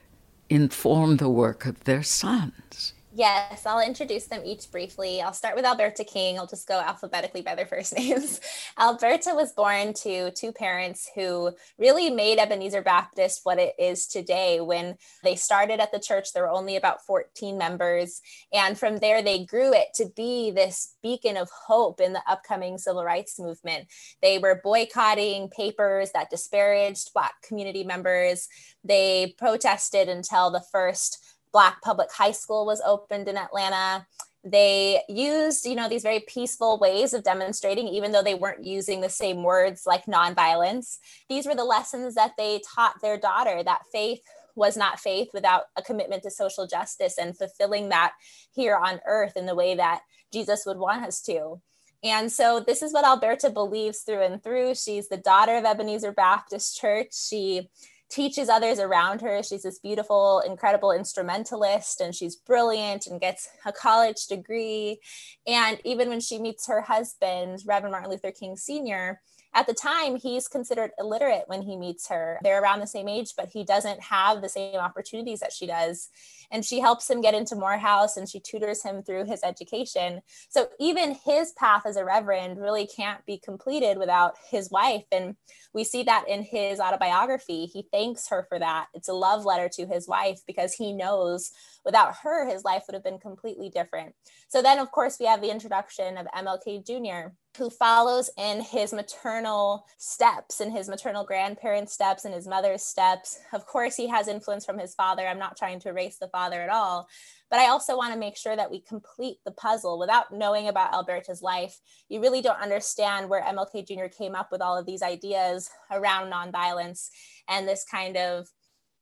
inform 0.48 1.18
the 1.18 1.28
work 1.28 1.66
of 1.66 1.84
their 1.84 2.02
sons? 2.02 2.94
Yes, 3.16 3.64
I'll 3.64 3.86
introduce 3.86 4.26
them 4.26 4.42
each 4.44 4.72
briefly. 4.72 5.22
I'll 5.22 5.32
start 5.32 5.54
with 5.54 5.64
Alberta 5.64 6.02
King. 6.02 6.36
I'll 6.36 6.48
just 6.48 6.66
go 6.66 6.80
alphabetically 6.80 7.42
by 7.42 7.54
their 7.54 7.66
first 7.74 7.96
names. 7.96 8.40
Alberta 8.76 9.34
was 9.36 9.52
born 9.52 9.92
to 10.02 10.32
two 10.32 10.50
parents 10.50 11.08
who 11.14 11.52
really 11.78 12.10
made 12.10 12.40
Ebenezer 12.40 12.82
Baptist 12.82 13.42
what 13.44 13.60
it 13.60 13.74
is 13.78 14.08
today. 14.08 14.60
When 14.60 14.96
they 15.22 15.36
started 15.36 15.78
at 15.78 15.92
the 15.92 16.00
church, 16.00 16.32
there 16.32 16.42
were 16.42 16.50
only 16.50 16.74
about 16.74 17.06
14 17.06 17.56
members. 17.56 18.20
And 18.52 18.76
from 18.76 18.96
there, 18.96 19.22
they 19.22 19.44
grew 19.44 19.72
it 19.72 19.94
to 19.94 20.06
be 20.16 20.50
this 20.50 20.96
beacon 21.00 21.36
of 21.36 21.48
hope 21.50 22.00
in 22.00 22.14
the 22.14 22.22
upcoming 22.26 22.78
civil 22.78 23.04
rights 23.04 23.38
movement. 23.38 23.86
They 24.22 24.38
were 24.38 24.60
boycotting 24.64 25.50
papers 25.50 26.10
that 26.14 26.30
disparaged 26.30 27.12
Black 27.14 27.34
community 27.46 27.84
members. 27.84 28.48
They 28.82 29.36
protested 29.38 30.08
until 30.08 30.50
the 30.50 30.64
first 30.72 31.33
Black 31.54 31.80
public 31.80 32.12
high 32.12 32.32
school 32.32 32.66
was 32.66 32.82
opened 32.84 33.28
in 33.28 33.38
Atlanta. 33.38 34.06
They 34.44 35.00
used, 35.08 35.64
you 35.64 35.74
know, 35.74 35.88
these 35.88 36.02
very 36.02 36.20
peaceful 36.20 36.78
ways 36.78 37.14
of 37.14 37.24
demonstrating, 37.24 37.88
even 37.88 38.12
though 38.12 38.22
they 38.22 38.34
weren't 38.34 38.66
using 38.66 39.00
the 39.00 39.08
same 39.08 39.42
words 39.42 39.84
like 39.86 40.04
nonviolence. 40.04 40.98
These 41.30 41.46
were 41.46 41.54
the 41.54 41.64
lessons 41.64 42.14
that 42.16 42.32
they 42.36 42.60
taught 42.74 43.00
their 43.00 43.18
daughter 43.18 43.62
that 43.62 43.86
faith 43.90 44.20
was 44.54 44.76
not 44.76 45.00
faith 45.00 45.28
without 45.32 45.64
a 45.76 45.82
commitment 45.82 46.22
to 46.24 46.30
social 46.30 46.66
justice 46.66 47.16
and 47.18 47.38
fulfilling 47.38 47.88
that 47.88 48.12
here 48.52 48.76
on 48.76 49.00
earth 49.06 49.32
in 49.36 49.46
the 49.46 49.54
way 49.54 49.74
that 49.76 50.02
Jesus 50.32 50.64
would 50.66 50.78
want 50.78 51.04
us 51.04 51.22
to. 51.22 51.60
And 52.04 52.30
so 52.30 52.60
this 52.60 52.82
is 52.82 52.92
what 52.92 53.06
Alberta 53.06 53.48
believes 53.48 54.00
through 54.00 54.22
and 54.22 54.42
through. 54.42 54.74
She's 54.74 55.08
the 55.08 55.16
daughter 55.16 55.56
of 55.56 55.64
Ebenezer 55.64 56.12
Baptist 56.12 56.78
Church. 56.78 57.14
She 57.14 57.70
teaches 58.10 58.48
others 58.48 58.78
around 58.78 59.20
her. 59.20 59.42
She's 59.42 59.62
this 59.62 59.78
beautiful, 59.78 60.42
incredible 60.46 60.92
instrumentalist, 60.92 62.00
and 62.00 62.14
she's 62.14 62.36
brilliant 62.36 63.06
and 63.06 63.20
gets 63.20 63.48
a 63.64 63.72
college 63.72 64.26
degree. 64.26 65.00
And 65.46 65.80
even 65.84 66.08
when 66.08 66.20
she 66.20 66.38
meets 66.38 66.66
her 66.68 66.80
husband, 66.80 67.62
Reverend 67.66 67.92
Martin 67.92 68.10
Luther 68.10 68.30
King 68.30 68.56
Sr., 68.56 69.20
at 69.54 69.68
the 69.68 69.74
time, 69.74 70.16
he's 70.16 70.48
considered 70.48 70.90
illiterate 70.98 71.44
when 71.46 71.62
he 71.62 71.76
meets 71.76 72.08
her. 72.08 72.38
They're 72.42 72.60
around 72.60 72.80
the 72.80 72.86
same 72.86 73.08
age, 73.08 73.34
but 73.36 73.48
he 73.48 73.64
doesn't 73.64 74.02
have 74.02 74.42
the 74.42 74.48
same 74.48 74.76
opportunities 74.76 75.40
that 75.40 75.52
she 75.52 75.66
does. 75.66 76.08
And 76.50 76.64
she 76.64 76.80
helps 76.80 77.08
him 77.08 77.20
get 77.20 77.34
into 77.34 77.54
Morehouse 77.54 78.16
and 78.16 78.28
she 78.28 78.40
tutors 78.40 78.82
him 78.82 79.02
through 79.02 79.26
his 79.26 79.42
education. 79.44 80.22
So 80.48 80.68
even 80.80 81.16
his 81.24 81.52
path 81.52 81.86
as 81.86 81.96
a 81.96 82.04
reverend 82.04 82.58
really 82.58 82.86
can't 82.86 83.24
be 83.26 83.38
completed 83.38 83.96
without 83.96 84.34
his 84.50 84.70
wife. 84.70 85.04
And 85.12 85.36
we 85.72 85.84
see 85.84 86.02
that 86.02 86.28
in 86.28 86.42
his 86.42 86.80
autobiography. 86.80 87.66
He 87.66 87.86
thanks 87.92 88.28
her 88.28 88.46
for 88.48 88.58
that. 88.58 88.86
It's 88.92 89.08
a 89.08 89.14
love 89.14 89.44
letter 89.44 89.68
to 89.74 89.86
his 89.86 90.08
wife 90.08 90.40
because 90.46 90.74
he 90.74 90.92
knows 90.92 91.52
without 91.84 92.16
her, 92.22 92.48
his 92.48 92.64
life 92.64 92.84
would 92.86 92.94
have 92.94 93.04
been 93.04 93.18
completely 93.18 93.70
different. 93.70 94.14
So 94.48 94.62
then, 94.62 94.78
of 94.78 94.90
course, 94.90 95.18
we 95.20 95.26
have 95.26 95.40
the 95.40 95.50
introduction 95.50 96.16
of 96.16 96.26
MLK 96.36 96.84
Jr., 96.86 97.34
who 97.56 97.70
follows 97.70 98.30
in 98.36 98.60
his 98.60 98.92
maternal 98.92 99.86
steps, 99.96 100.60
in 100.60 100.70
his 100.70 100.88
maternal 100.88 101.24
grandparents' 101.24 101.92
steps, 101.92 102.24
and 102.24 102.34
his 102.34 102.48
mother's 102.48 102.82
steps. 102.82 103.38
Of 103.52 103.66
course, 103.66 103.96
he 103.96 104.08
has 104.08 104.28
influence 104.28 104.64
from 104.64 104.78
his 104.78 104.94
father. 104.94 105.26
I'm 105.26 105.38
not 105.38 105.56
trying 105.56 105.80
to 105.80 105.90
erase 105.90 106.18
the 106.18 106.28
father 106.28 106.60
at 106.60 106.70
all. 106.70 107.08
But 107.50 107.60
I 107.60 107.68
also 107.68 107.96
want 107.96 108.12
to 108.12 108.18
make 108.18 108.36
sure 108.36 108.56
that 108.56 108.70
we 108.70 108.80
complete 108.80 109.36
the 109.44 109.52
puzzle. 109.52 109.98
Without 109.98 110.32
knowing 110.32 110.68
about 110.68 110.92
Alberta's 110.92 111.42
life, 111.42 111.78
you 112.08 112.20
really 112.20 112.42
don't 112.42 112.60
understand 112.60 113.28
where 113.28 113.42
MLK 113.42 113.86
Jr. 113.86 114.06
came 114.06 114.34
up 114.34 114.50
with 114.50 114.60
all 114.60 114.76
of 114.76 114.86
these 114.86 115.02
ideas 115.02 115.70
around 115.92 116.32
nonviolence 116.32 117.10
and 117.48 117.68
this 117.68 117.84
kind 117.84 118.16
of 118.16 118.48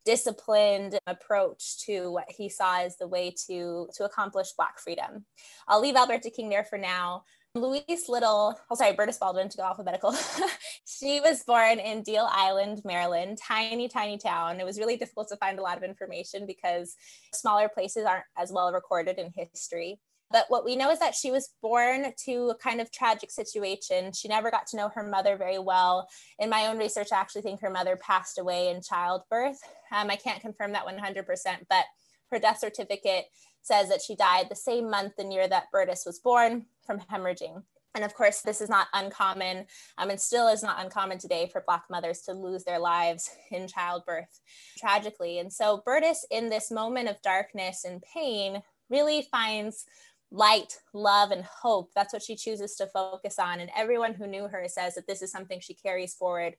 disciplined 0.05 0.99
approach 1.07 1.79
to 1.87 2.11
what 2.11 2.29
he 2.29 2.49
saw 2.49 2.81
as 2.81 2.97
the 2.97 3.07
way 3.07 3.33
to 3.47 3.89
to 3.95 4.05
accomplish 4.05 4.53
black 4.57 4.81
freedom 4.81 5.25
i'll 5.69 5.81
leave 5.81 5.95
alberta 5.95 6.29
king 6.29 6.49
there 6.49 6.65
for 6.65 6.77
now 6.77 7.23
louise 7.55 8.09
little 8.09 8.59
oh 8.71 8.75
sorry 8.75 8.95
Berdis 8.95 9.21
baldwin 9.21 9.49
to 9.49 9.59
go 9.59 9.63
alphabetical 9.63 10.17
she 10.87 11.21
was 11.21 11.43
born 11.43 11.79
in 11.79 12.03
deal 12.03 12.27
island 12.31 12.81
maryland 12.83 13.37
tiny 13.37 13.89
tiny 13.89 14.17
town 14.17 14.59
it 14.59 14.65
was 14.65 14.79
really 14.79 14.97
difficult 14.97 15.29
to 15.29 15.37
find 15.37 15.59
a 15.59 15.63
lot 15.63 15.77
of 15.77 15.83
information 15.83 16.47
because 16.47 16.97
smaller 17.35 17.69
places 17.69 18.07
aren't 18.07 18.25
as 18.39 18.51
well 18.51 18.73
recorded 18.73 19.19
in 19.19 19.31
history 19.37 20.01
but 20.31 20.47
what 20.49 20.65
we 20.65 20.77
know 20.77 20.91
is 20.91 20.99
that 21.01 21.15
she 21.15 21.31
was 21.31 21.51
born 21.61 22.15
to 22.25 22.49
a 22.49 22.55
kind 22.55 22.81
of 22.81 22.91
tragic 22.91 23.31
situation. 23.31 24.15
She 24.15 24.29
never 24.29 24.51
got 24.51 24.67
to 24.69 24.79
know 24.79 24.89
her 24.95 25.03
mother 25.03 25.37
very 25.37 25.59
well. 25.59 26.09
In 26.39 26.49
my 26.49 26.69
own 26.69 26.79
research, 26.79 27.09
I 27.13 27.21
actually 27.21 27.43
think 27.43 27.61
her 27.61 27.69
mother 27.69 27.97
passed 27.97 28.39
away 28.39 28.71
in 28.71 28.81
childbirth. 28.81 29.59
Um, 29.95 30.11
I 30.11 30.17
can't 30.17 30.41
confirm 30.41 30.73
that 30.73 30.87
100%, 30.87 31.27
but 31.69 31.85
her 32.31 32.39
death 32.39 32.61
certificate 32.61 33.27
says 33.61 33.91
that 33.91 34.01
she 34.01 34.17
died 34.17 34.47
the 34.49 34.57
same 34.57 34.91
month 34.91 35.13
and 35.19 35.31
year 35.31 35.47
that 35.47 35.67
Berdis 35.73 36.07
was 36.07 36.19
born 36.19 36.65
from 36.85 37.01
hemorrhaging. 37.01 37.63
And 37.95 38.05
of 38.05 38.15
course, 38.15 38.41
this 38.41 38.61
is 38.61 38.71
not 38.71 38.89
uncommon 38.95 39.67
um, 39.99 40.11
and 40.11 40.21
still 40.21 40.49
is 40.49 40.63
not 40.63 40.83
uncommon 40.83 41.19
today 41.19 41.49
for 41.53 41.63
Black 41.67 41.85
mothers 41.91 42.23
to 42.23 42.33
lose 42.33 42.65
their 42.65 42.79
lives 42.79 43.31
in 43.51 43.69
childbirth 43.69 44.41
tragically. 44.79 45.39
And 45.39 45.53
so, 45.53 45.83
Berdis, 45.87 46.19
in 46.31 46.49
this 46.49 46.71
moment 46.71 47.09
of 47.09 47.21
darkness 47.23 47.85
and 47.85 48.03
pain, 48.15 48.63
really 48.89 49.29
finds 49.31 49.85
light, 50.31 50.79
love, 50.95 51.31
and 51.31 51.45
hope. 51.45 51.91
That's 51.95 52.15
what 52.15 52.23
she 52.23 52.35
chooses 52.35 52.75
to 52.77 52.87
focus 52.87 53.39
on. 53.39 53.61
And 53.61 53.71
everyone 53.77 54.15
who 54.15 54.27
knew 54.27 54.49
her 54.49 54.67
says 54.69 54.95
that 54.95 55.07
this 55.07 55.21
is 55.21 55.31
something 55.31 55.61
she 55.61 55.75
carries 55.75 56.15
forward 56.15 56.57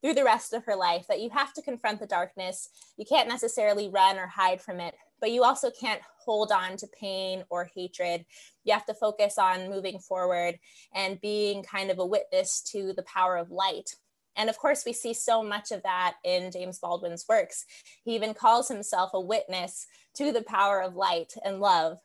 through 0.00 0.14
the 0.14 0.24
rest 0.24 0.52
of 0.52 0.64
her 0.64 0.76
life 0.76 1.06
that 1.08 1.20
you 1.20 1.30
have 1.30 1.52
to 1.54 1.62
confront 1.62 1.98
the 1.98 2.06
darkness. 2.06 2.68
You 2.96 3.04
can't 3.04 3.28
necessarily 3.28 3.88
run 3.88 4.18
or 4.18 4.28
hide 4.28 4.60
from 4.60 4.78
it, 4.78 4.94
but 5.20 5.30
you 5.30 5.44
also 5.44 5.70
can't 5.70 6.00
hold 6.18 6.50
on 6.52 6.76
to 6.76 6.88
pain 7.00 7.44
or 7.50 7.70
hatred. 7.74 8.24
You 8.64 8.72
have 8.72 8.86
to 8.86 8.94
focus 8.94 9.38
on 9.38 9.70
moving 9.70 9.98
forward 9.98 10.58
and 10.94 11.20
being 11.20 11.62
kind 11.62 11.90
of 11.90 11.98
a 11.98 12.06
witness 12.06 12.60
to 12.72 12.92
the 12.92 13.04
power 13.04 13.36
of 13.36 13.50
light. 13.50 13.94
And 14.36 14.50
of 14.50 14.58
course, 14.58 14.84
we 14.84 14.92
see 14.92 15.14
so 15.14 15.42
much 15.42 15.72
of 15.72 15.82
that 15.84 16.16
in 16.24 16.50
James 16.50 16.78
Baldwin's 16.78 17.24
works. 17.28 17.64
He 18.04 18.14
even 18.14 18.34
calls 18.34 18.68
himself 18.68 19.10
a 19.14 19.20
witness 19.20 19.86
to 20.16 20.32
the 20.32 20.42
power 20.42 20.82
of 20.82 20.94
light 20.94 21.32
and 21.44 21.60
love. 21.60 21.98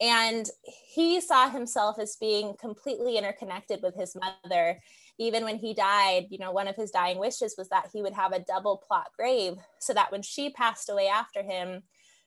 And 0.00 0.48
he 0.64 1.20
saw 1.20 1.48
himself 1.48 1.98
as 1.98 2.16
being 2.16 2.54
completely 2.58 3.16
interconnected 3.16 3.80
with 3.82 3.94
his 3.94 4.16
mother. 4.16 4.80
Even 5.18 5.44
when 5.44 5.56
he 5.56 5.72
died, 5.72 6.26
you 6.30 6.38
know, 6.38 6.50
one 6.50 6.66
of 6.66 6.74
his 6.74 6.90
dying 6.90 7.18
wishes 7.18 7.54
was 7.56 7.68
that 7.68 7.90
he 7.92 8.02
would 8.02 8.14
have 8.14 8.32
a 8.32 8.40
double 8.40 8.82
plot 8.88 9.08
grave 9.16 9.54
so 9.78 9.92
that 9.92 10.10
when 10.10 10.22
she 10.22 10.50
passed 10.50 10.90
away 10.90 11.06
after 11.06 11.42
him, 11.42 11.82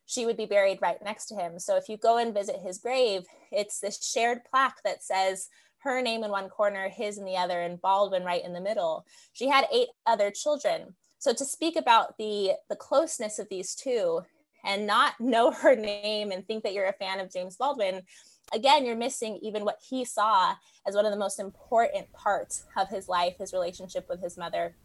she 0.07 0.25
would 0.25 0.37
be 0.37 0.45
buried 0.45 0.79
right 0.81 1.03
next 1.03 1.27
to 1.27 1.35
him. 1.35 1.59
So 1.59 1.75
if 1.75 1.89
you 1.89 1.97
go 1.97 2.17
and 2.17 2.33
visit 2.33 2.55
his 2.63 2.79
grave, 2.79 3.23
it's 3.51 3.79
this 3.79 4.03
shared 4.03 4.39
plaque 4.49 4.81
that 4.83 5.03
says 5.03 5.49
her 5.79 6.01
name 6.01 6.23
in 6.23 6.31
one 6.31 6.49
corner, 6.49 6.89
his 6.89 7.17
in 7.17 7.25
the 7.25 7.35
other, 7.35 7.61
and 7.61 7.79
Baldwin 7.79 8.23
right 8.23 8.43
in 8.43 8.53
the 8.53 8.61
middle. 8.61 9.05
She 9.33 9.47
had 9.49 9.67
eight 9.71 9.89
other 10.05 10.31
children. 10.31 10.95
So 11.19 11.33
to 11.33 11.45
speak 11.45 11.75
about 11.75 12.17
the 12.17 12.53
the 12.69 12.75
closeness 12.75 13.37
of 13.37 13.49
these 13.49 13.75
two 13.75 14.21
and 14.63 14.87
not 14.87 15.13
know 15.19 15.51
her 15.51 15.75
name 15.75 16.31
and 16.31 16.47
think 16.47 16.63
that 16.63 16.73
you're 16.73 16.87
a 16.87 16.93
fan 16.93 17.19
of 17.19 17.31
James 17.31 17.57
Baldwin, 17.57 18.01
again, 18.53 18.85
you're 18.85 18.95
missing 18.95 19.39
even 19.41 19.65
what 19.65 19.79
he 19.89 20.05
saw 20.05 20.55
as 20.87 20.95
one 20.95 21.05
of 21.05 21.11
the 21.11 21.19
most 21.19 21.39
important 21.39 22.11
parts 22.13 22.65
of 22.77 22.87
his 22.87 23.09
life, 23.09 23.37
his 23.37 23.51
relationship 23.51 24.07
with 24.09 24.21
his 24.23 24.37
mother. 24.37 24.75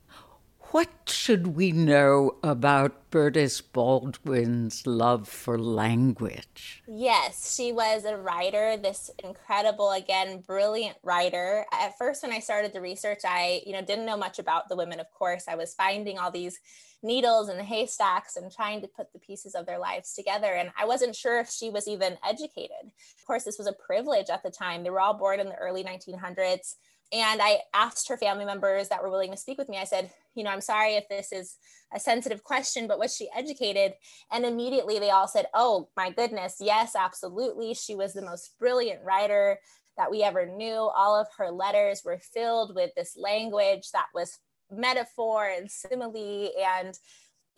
What 0.73 0.89
should 1.07 1.49
we 1.49 1.71
know 1.71 2.37
about 2.43 3.11
Berdis 3.11 3.61
Baldwin's 3.61 4.87
love 4.87 5.29
for 5.29 5.59
language? 5.59 6.83
Yes, 6.89 7.55
she 7.55 7.73
was 7.73 8.07
a 8.07 8.17
writer, 8.17 8.79
this 8.79 9.11
incredible, 9.23 9.91
again, 9.91 10.41
brilliant 10.41 10.97
writer. 11.03 11.67
At 11.73 11.99
first, 11.99 12.23
when 12.23 12.33
I 12.33 12.39
started 12.39 12.73
the 12.73 12.81
research, 12.81 13.19
I, 13.23 13.61
you 13.67 13.75
know, 13.75 13.83
didn't 13.83 14.07
know 14.07 14.17
much 14.17 14.39
about 14.39 14.71
the 14.71 14.77
women, 14.77 14.99
of 14.99 15.11
course. 15.13 15.45
I 15.47 15.57
was 15.57 15.75
finding 15.75 16.19
all 16.19 16.31
these 16.31 16.59
needles 17.03 17.51
and 17.51 17.61
haystacks 17.61 18.37
and 18.37 18.51
trying 18.51 18.81
to 18.81 18.89
put 18.89 19.13
the 19.13 19.19
pieces 19.19 19.55
of 19.55 19.67
their 19.67 19.79
lives 19.79 20.15
together. 20.15 20.55
And 20.55 20.71
I 20.79 20.87
wasn't 20.87 21.15
sure 21.15 21.39
if 21.39 21.51
she 21.51 21.69
was 21.69 21.87
even 21.87 22.17
educated. 22.27 22.93
Of 23.19 23.27
course, 23.27 23.45
this 23.45 23.59
was 23.59 23.67
a 23.67 23.75
privilege 23.75 24.31
at 24.31 24.43
the 24.43 24.51
time. 24.51 24.85
They 24.85 24.91
were 24.91 25.01
all 25.01 25.19
born 25.19 25.39
in 25.39 25.51
the 25.51 25.57
early 25.57 25.85
1900s 25.85 26.77
And 27.13 27.43
I 27.43 27.59
asked 27.75 28.09
her 28.09 28.17
family 28.17 28.47
members 28.47 28.89
that 28.89 29.03
were 29.03 29.11
willing 29.11 29.33
to 29.33 29.37
speak 29.37 29.59
with 29.59 29.69
me, 29.69 29.77
I 29.77 29.85
said, 29.85 30.11
you 30.35 30.43
know, 30.43 30.51
I'm 30.51 30.63
sorry 30.63 30.95
if 30.95 31.09
this 31.09 31.31
is 31.31 31.57
a 31.95 32.01
sensitive 32.01 32.43
question, 32.43 32.87
but 32.87 32.99
was 32.99 33.15
she 33.15 33.29
educated? 33.37 33.93
And 34.31 34.47
immediately 34.47 34.99
they 34.99 35.11
all 35.11 35.29
said, 35.29 35.47
oh 35.53 35.91
my 35.95 36.11
goodness, 36.11 36.57
yes, 36.59 36.97
absolutely. 36.97 37.75
She 37.75 37.95
was 37.95 38.15
the 38.15 38.23
most 38.23 38.59
brilliant 38.59 39.05
writer 39.05 39.59
that 39.99 40.11
we 40.11 40.23
ever 40.23 40.47
knew. 40.47 40.73
All 40.97 41.21
of 41.21 41.27
her 41.37 41.51
letters 41.51 42.03
were 42.03 42.19
filled 42.33 42.75
with 42.75 42.93
this 42.97 43.15
language 43.15 43.91
that 43.93 44.07
was 44.15 44.39
metaphor 44.71 45.47
and 45.47 45.71
simile 45.71 46.51
and 46.59 46.99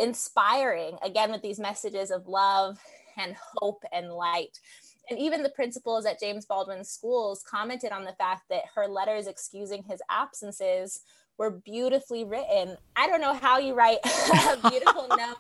inspiring, 0.01 0.99
again, 1.03 1.31
with 1.31 1.43
these 1.43 1.61
messages 1.61 2.11
of 2.11 2.27
love 2.27 2.79
and 3.17 3.37
hope 3.57 3.85
and 3.93 4.11
light 4.11 4.59
and 5.11 5.19
even 5.19 5.43
the 5.43 5.51
principals 5.51 6.07
at 6.07 6.21
James 6.21 6.47
Baldwin 6.47 6.85
schools 6.85 7.43
commented 7.43 7.93
on 7.93 8.05
the 8.05 8.15
fact 8.15 8.43
that 8.51 8.65
her 8.75 8.87
letters 8.87 9.27
excusing 9.27 9.83
his 9.83 10.01
absences 10.11 11.01
were 11.39 11.51
beautifully 11.51 12.25
written. 12.25 12.77
I 12.97 13.07
don't 13.07 13.21
know 13.21 13.35
how 13.35 13.59
you 13.59 13.75
write 13.75 13.99
a 14.05 14.71
beautiful 14.71 15.09
note 15.17 15.39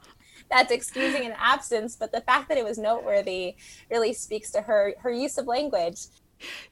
that's 0.50 0.72
excusing 0.72 1.24
an 1.24 1.34
absence, 1.38 1.96
but 1.96 2.12
the 2.12 2.20
fact 2.20 2.48
that 2.48 2.58
it 2.58 2.64
was 2.64 2.78
noteworthy 2.78 3.56
really 3.90 4.12
speaks 4.12 4.50
to 4.52 4.62
her 4.62 4.94
her 5.00 5.10
use 5.10 5.38
of 5.38 5.46
language. 5.46 6.06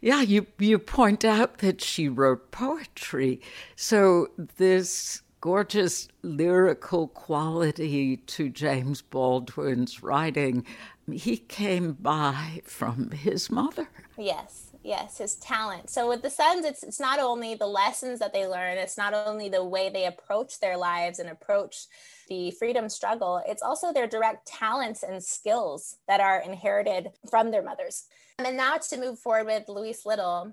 Yeah, 0.00 0.20
you 0.20 0.46
you 0.58 0.78
point 0.78 1.24
out 1.24 1.58
that 1.58 1.80
she 1.80 2.08
wrote 2.08 2.50
poetry. 2.50 3.40
So 3.76 4.28
this 4.56 5.22
gorgeous 5.40 6.08
lyrical 6.22 7.08
quality 7.08 8.16
to 8.16 8.48
James 8.48 9.02
Baldwin's 9.02 10.02
writing 10.02 10.64
he 11.10 11.36
came 11.36 11.92
by 11.92 12.62
from 12.64 13.10
his 13.10 13.50
mother. 13.50 13.88
Yes, 14.16 14.70
yes, 14.82 15.18
his 15.18 15.34
talent. 15.36 15.90
So 15.90 16.08
with 16.08 16.22
the 16.22 16.30
sons, 16.30 16.64
it's 16.64 16.82
it's 16.82 17.00
not 17.00 17.18
only 17.18 17.54
the 17.54 17.66
lessons 17.66 18.18
that 18.20 18.32
they 18.32 18.46
learn, 18.46 18.78
it's 18.78 18.98
not 18.98 19.14
only 19.14 19.48
the 19.48 19.64
way 19.64 19.88
they 19.88 20.06
approach 20.06 20.60
their 20.60 20.76
lives 20.76 21.18
and 21.18 21.28
approach 21.28 21.86
the 22.28 22.50
freedom 22.52 22.88
struggle, 22.88 23.42
it's 23.46 23.62
also 23.62 23.92
their 23.92 24.06
direct 24.06 24.46
talents 24.46 25.02
and 25.02 25.22
skills 25.22 25.96
that 26.08 26.20
are 26.20 26.40
inherited 26.42 27.10
from 27.28 27.50
their 27.50 27.62
mothers. 27.62 28.04
And 28.38 28.56
now 28.56 28.76
to 28.76 28.96
move 28.98 29.18
forward 29.18 29.46
with 29.46 29.68
Louise 29.68 30.06
Little. 30.06 30.52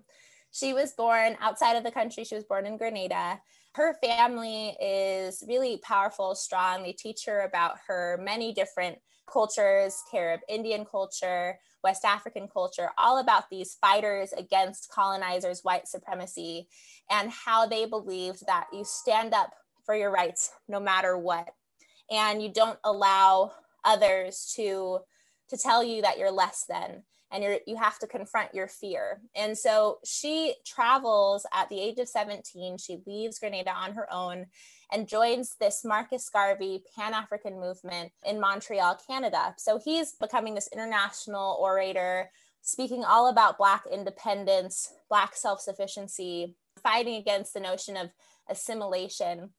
She 0.52 0.74
was 0.74 0.93
born 0.93 1.38
outside 1.39 1.76
of 1.76 1.84
the 1.84 1.91
country. 1.91 2.24
She 2.24 2.36
was 2.36 2.43
born 2.43 2.66
in 2.66 2.78
Grenada. 2.78 3.39
Her 3.76 3.95
family 4.04 4.76
is 4.82 5.43
really 5.47 5.78
powerful, 5.78 6.34
strong. 6.34 6.82
They 6.82 6.91
teach 6.91 7.26
her 7.28 7.41
about 7.41 7.78
her 7.88 8.20
many 8.22 8.52
different 8.52 8.97
cultures, 9.32 10.01
Carib 10.11 10.41
Indian 10.49 10.86
culture, 10.86 11.59
West 11.84 12.03
African 12.03 12.47
culture, 12.47 12.89
all 12.97 13.19
about 13.19 13.49
these 13.49 13.75
fighters 13.80 14.34
against 14.34 14.91
colonizers' 14.91 15.63
white 15.63 15.88
supremacy 15.88 16.67
and 17.09 17.32
how 17.32 17.65
they 17.65 17.86
believed 17.86 18.45
that 18.47 18.67
you 18.73 18.84
stand 18.84 19.34
up 19.34 19.53
for 19.86 19.95
your 19.95 20.11
rights 20.11 20.51
no 20.67 20.80
matter 20.80 21.17
what. 21.17 21.47
And 22.11 22.41
you 22.41 22.51
don't 22.51 22.80
allow 22.84 23.53
others 23.84 24.51
to 24.55 24.99
to 25.49 25.57
tell 25.57 25.84
you 25.84 26.03
that 26.03 26.19
you're 26.19 26.32
less 26.32 26.65
than 26.69 27.03
and 27.32 27.43
you're 27.43 27.59
you 27.65 27.75
have 27.75 27.99
to 27.99 28.07
confront 28.07 28.53
your 28.53 28.67
fear. 28.67 29.21
And 29.36 29.57
so 29.57 29.99
she 30.05 30.55
travels 30.65 31.45
at 31.53 31.69
the 31.69 31.80
age 31.80 31.99
of 31.99 32.07
17. 32.07 32.77
She 32.77 32.99
leaves 33.05 33.39
Grenada 33.39 33.71
on 33.71 33.93
her 33.93 34.11
own 34.11 34.47
and 34.91 35.07
joins 35.07 35.55
this 35.59 35.83
Marcus 35.85 36.29
Garvey 36.29 36.83
Pan 36.95 37.13
African 37.13 37.59
movement 37.59 38.11
in 38.25 38.39
Montreal, 38.39 38.99
Canada. 39.07 39.53
So 39.57 39.79
he's 39.79 40.13
becoming 40.13 40.55
this 40.55 40.69
international 40.73 41.57
orator, 41.59 42.31
speaking 42.61 43.03
all 43.03 43.27
about 43.27 43.57
Black 43.57 43.83
independence, 43.91 44.93
Black 45.09 45.35
self 45.35 45.61
sufficiency, 45.61 46.55
fighting 46.81 47.15
against 47.15 47.53
the 47.53 47.59
notion 47.59 47.97
of 47.97 48.09
assimilation 48.49 49.51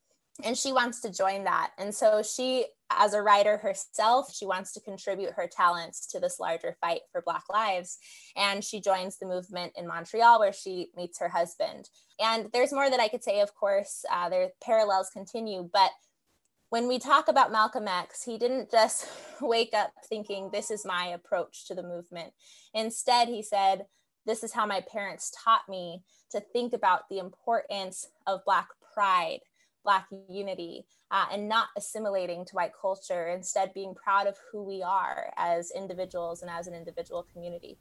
and 0.45 0.57
she 0.57 0.73
wants 0.73 1.01
to 1.01 1.13
join 1.13 1.45
that. 1.45 1.71
And 1.79 1.95
so 1.95 2.23
she 2.23 2.67
as 2.93 3.15
a 3.15 3.23
writer 3.23 3.57
herself 3.57 4.35
she 4.35 4.45
wants 4.45 4.73
to 4.73 4.81
contribute 4.81 5.33
her 5.35 5.49
talents 5.49 6.09
to 6.09 6.19
this 6.19 6.41
larger 6.41 6.77
fight 6.81 7.01
for 7.13 7.23
black 7.23 7.45
lives. 7.51 7.99
And 8.37 8.65
she 8.65 8.81
joins 8.81 9.19
the 9.19 9.27
movement 9.27 9.73
in 9.77 9.87
montreal 9.87 10.41
where 10.41 10.53
she 10.53 10.91
meets 10.97 11.21
her 11.21 11.29
husband. 11.29 11.89
And 12.19 12.49
there's 12.53 12.73
more 12.73 12.91
that 12.91 13.01
i 13.01 13.09
could 13.09 13.25
say 13.25 13.41
of 13.41 13.55
course 13.55 14.05
uh, 14.13 14.29
their 14.29 14.51
parallels 14.63 15.11
continue 15.13 15.69
but 15.73 15.91
when 16.71 16.87
we 16.87 16.99
talk 16.99 17.29
about 17.29 17.53
malcolm 17.53 17.89
x 17.89 18.23
he 18.25 18.39
didn't 18.39 18.71
just 18.71 19.09
wake 19.41 19.75
up 19.75 19.93
thinking 20.09 20.51
this 20.53 20.71
is 20.71 20.85
my 20.85 21.07
approach 21.07 21.67
to 21.69 21.75
the 21.75 21.83
movement. 21.83 22.33
Instead 22.75 23.29
he 23.29 23.43
said 23.43 23.87
this 24.27 24.43
is 24.45 24.53
how 24.53 24.67
my 24.67 24.83
parents 24.93 25.33
taught 25.45 25.63
me 25.69 26.03
to 26.31 26.41
think 26.41 26.73
about 26.73 27.09
the 27.09 27.19
importance 27.19 28.09
of 28.27 28.45
black 28.45 28.69
pride 28.95 29.41
Black 29.85 30.07
unity 30.29 30.87
uh, 31.11 31.27
and 31.33 31.49
not 31.49 31.69
assimilating 31.77 32.45
to 32.45 32.55
white 32.55 32.73
culture, 32.81 33.29
instead, 33.29 33.75
being 33.75 33.95
proud 33.95 34.27
of 34.27 34.37
who 34.51 34.63
we 34.63 34.83
are 34.83 35.33
as 35.37 35.71
individuals 35.75 36.43
and 36.43 36.51
as 36.51 36.67
an 36.67 36.75
individual 36.75 37.27
community. 37.33 37.79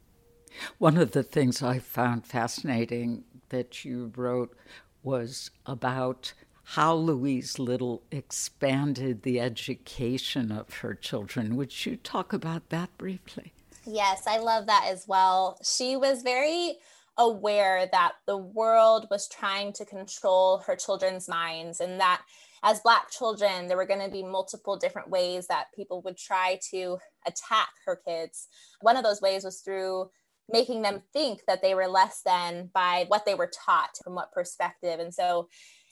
One 0.77 0.97
of 0.97 1.11
the 1.11 1.23
things 1.23 1.61
I 1.61 1.79
found 1.79 2.25
fascinating 2.25 3.23
that 3.49 3.85
you 3.85 4.11
wrote 4.15 4.55
was 5.03 5.51
about 5.65 6.33
how 6.63 6.93
Louise 6.93 7.57
Little 7.57 8.03
expanded 8.11 9.23
the 9.23 9.39
education 9.39 10.51
of 10.51 10.71
her 10.75 10.93
children. 10.93 11.55
Would 11.55 11.85
you 11.85 11.95
talk 11.97 12.31
about 12.31 12.69
that 12.69 12.95
briefly? 12.97 13.53
Yes, 13.85 14.27
I 14.27 14.37
love 14.37 14.67
that 14.67 14.85
as 14.87 15.07
well. 15.07 15.57
She 15.63 15.95
was 15.95 16.21
very 16.21 16.77
aware 17.19 17.87
that 17.91 18.13
the 18.25 18.37
world 18.37 19.05
was 19.11 19.27
trying 19.27 19.73
to 19.73 19.85
control 19.85 20.63
her 20.65 20.75
children's 20.75 21.27
minds 21.27 21.81
and 21.81 21.99
that 21.99 22.21
as 22.63 22.79
black 22.79 23.11
children 23.11 23.67
there 23.67 23.77
were 23.77 23.85
going 23.85 24.03
to 24.03 24.11
be 24.11 24.23
multiple 24.23 24.77
different 24.77 25.09
ways 25.09 25.45
that 25.47 25.67
people 25.75 26.01
would 26.01 26.17
try 26.17 26.57
to 26.71 26.97
attack 27.27 27.69
her 27.85 28.01
kids. 28.07 28.47
One 28.81 28.95
of 28.95 29.03
those 29.03 29.21
ways 29.21 29.43
was 29.43 29.59
through 29.59 30.09
making 30.51 30.81
them 30.81 31.01
think 31.13 31.41
that 31.45 31.61
they 31.61 31.75
were 31.75 31.87
less 31.87 32.21
than 32.25 32.69
by 32.73 33.05
what 33.09 33.25
they 33.25 33.35
were 33.35 33.51
taught 33.53 33.97
from 34.03 34.15
what 34.15 34.31
perspective. 34.31 34.99
And 34.99 35.13
so 35.13 35.49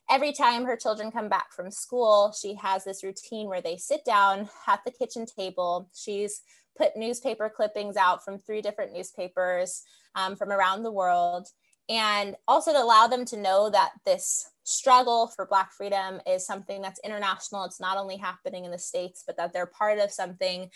every 0.10 0.32
time 0.32 0.64
her 0.64 0.78
children 0.78 1.12
come 1.12 1.28
back 1.28 1.52
from 1.52 1.70
school 1.70 2.34
she 2.40 2.56
has 2.56 2.86
this 2.86 3.04
routine 3.04 3.48
where 3.48 3.62
they 3.62 3.76
sit 3.76 4.06
down 4.06 4.50
at 4.66 4.80
the 4.86 4.92
kitchen 4.92 5.26
table. 5.26 5.90
She's 5.94 6.42
put 6.78 6.96
newspaper 6.96 7.52
clippings 7.54 7.98
out 7.98 8.24
from 8.24 8.40
three 8.40 8.62
different 8.62 8.94
newspapers 8.94 9.84
um, 10.16 10.36
from 10.36 10.52
around 10.52 10.84
the 10.84 10.92
world. 10.92 11.48
And 11.90 12.36
also 12.48 12.74
to 12.74 12.82
allow 12.82 13.08
them 13.08 13.24
to 13.26 13.38
know 13.38 13.70
that 13.70 13.92
this 14.06 14.50
struggle 14.64 15.28
for 15.28 15.46
black 15.46 15.72
freedom 15.72 16.20
is 16.28 16.46
something 16.46 16.82
that's 16.82 17.00
international. 17.04 17.64
It's 17.64 17.80
not 17.80 17.98
only 17.98 18.18
happening 18.18 18.66
in 18.66 18.72
the 18.72 18.78
states 18.78 19.24
but 19.26 19.38
that 19.38 19.54
they're 19.54 19.66
part 19.66 20.00
of 20.00 20.12
something 20.12 20.70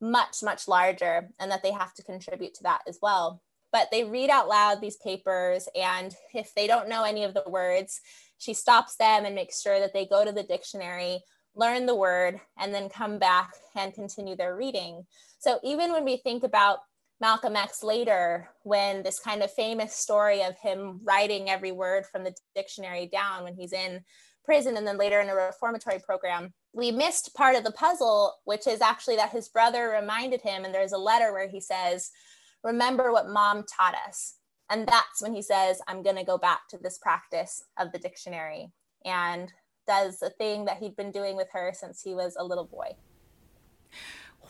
much 0.00 0.42
much 0.42 0.66
larger 0.66 1.28
and 1.38 1.50
that 1.50 1.62
they 1.62 1.70
have 1.70 1.94
to 1.94 2.02
contribute 2.02 2.54
to 2.54 2.62
that 2.62 2.80
as 2.88 2.98
well. 3.02 3.42
But 3.72 3.88
they 3.90 4.04
read 4.04 4.30
out 4.30 4.48
loud 4.48 4.80
these 4.80 4.96
papers 4.96 5.68
and 5.74 6.14
if 6.32 6.54
they 6.54 6.66
don't 6.66 6.88
know 6.88 7.04
any 7.04 7.24
of 7.24 7.34
the 7.34 7.44
words 7.46 8.00
she 8.38 8.54
stops 8.54 8.96
them 8.96 9.24
and 9.24 9.34
makes 9.34 9.60
sure 9.60 9.80
that 9.80 9.92
they 9.92 10.06
go 10.06 10.24
to 10.24 10.32
the 10.32 10.42
dictionary 10.42 11.20
learn 11.56 11.86
the 11.86 11.94
word 11.94 12.40
and 12.58 12.74
then 12.74 12.88
come 12.88 13.18
back 13.18 13.54
and 13.76 13.94
continue 13.94 14.36
their 14.36 14.56
reading 14.56 15.04
so 15.38 15.60
even 15.62 15.92
when 15.92 16.06
we 16.06 16.16
think 16.16 16.42
about 16.42 16.78
Malcolm 17.20 17.54
X 17.54 17.82
later, 17.82 18.48
when 18.62 19.02
this 19.02 19.18
kind 19.18 19.42
of 19.42 19.52
famous 19.52 19.94
story 19.94 20.42
of 20.42 20.56
him 20.58 21.00
writing 21.04 21.50
every 21.50 21.70
word 21.70 22.06
from 22.06 22.24
the 22.24 22.34
dictionary 22.54 23.06
down 23.06 23.44
when 23.44 23.54
he's 23.54 23.74
in 23.74 24.02
prison 24.42 24.76
and 24.76 24.86
then 24.86 24.96
later 24.96 25.20
in 25.20 25.28
a 25.28 25.34
reformatory 25.34 25.98
program, 25.98 26.52
we 26.72 26.90
missed 26.90 27.34
part 27.34 27.56
of 27.56 27.64
the 27.64 27.72
puzzle, 27.72 28.34
which 28.44 28.66
is 28.66 28.80
actually 28.80 29.16
that 29.16 29.30
his 29.30 29.48
brother 29.48 29.90
reminded 30.00 30.40
him, 30.40 30.64
and 30.64 30.74
there's 30.74 30.92
a 30.92 30.98
letter 30.98 31.32
where 31.32 31.48
he 31.48 31.60
says, 31.60 32.10
Remember 32.62 33.12
what 33.12 33.28
mom 33.28 33.64
taught 33.64 33.94
us. 34.08 34.36
And 34.70 34.88
that's 34.88 35.20
when 35.20 35.34
he 35.34 35.42
says, 35.42 35.82
I'm 35.86 36.02
going 36.02 36.16
to 36.16 36.24
go 36.24 36.38
back 36.38 36.68
to 36.70 36.78
this 36.78 36.96
practice 36.96 37.62
of 37.78 37.92
the 37.92 37.98
dictionary 37.98 38.72
and 39.04 39.52
does 39.86 40.22
a 40.22 40.30
thing 40.30 40.64
that 40.64 40.78
he'd 40.78 40.96
been 40.96 41.10
doing 41.10 41.36
with 41.36 41.48
her 41.52 41.72
since 41.74 42.02
he 42.02 42.14
was 42.14 42.36
a 42.38 42.44
little 42.44 42.64
boy. 42.64 42.96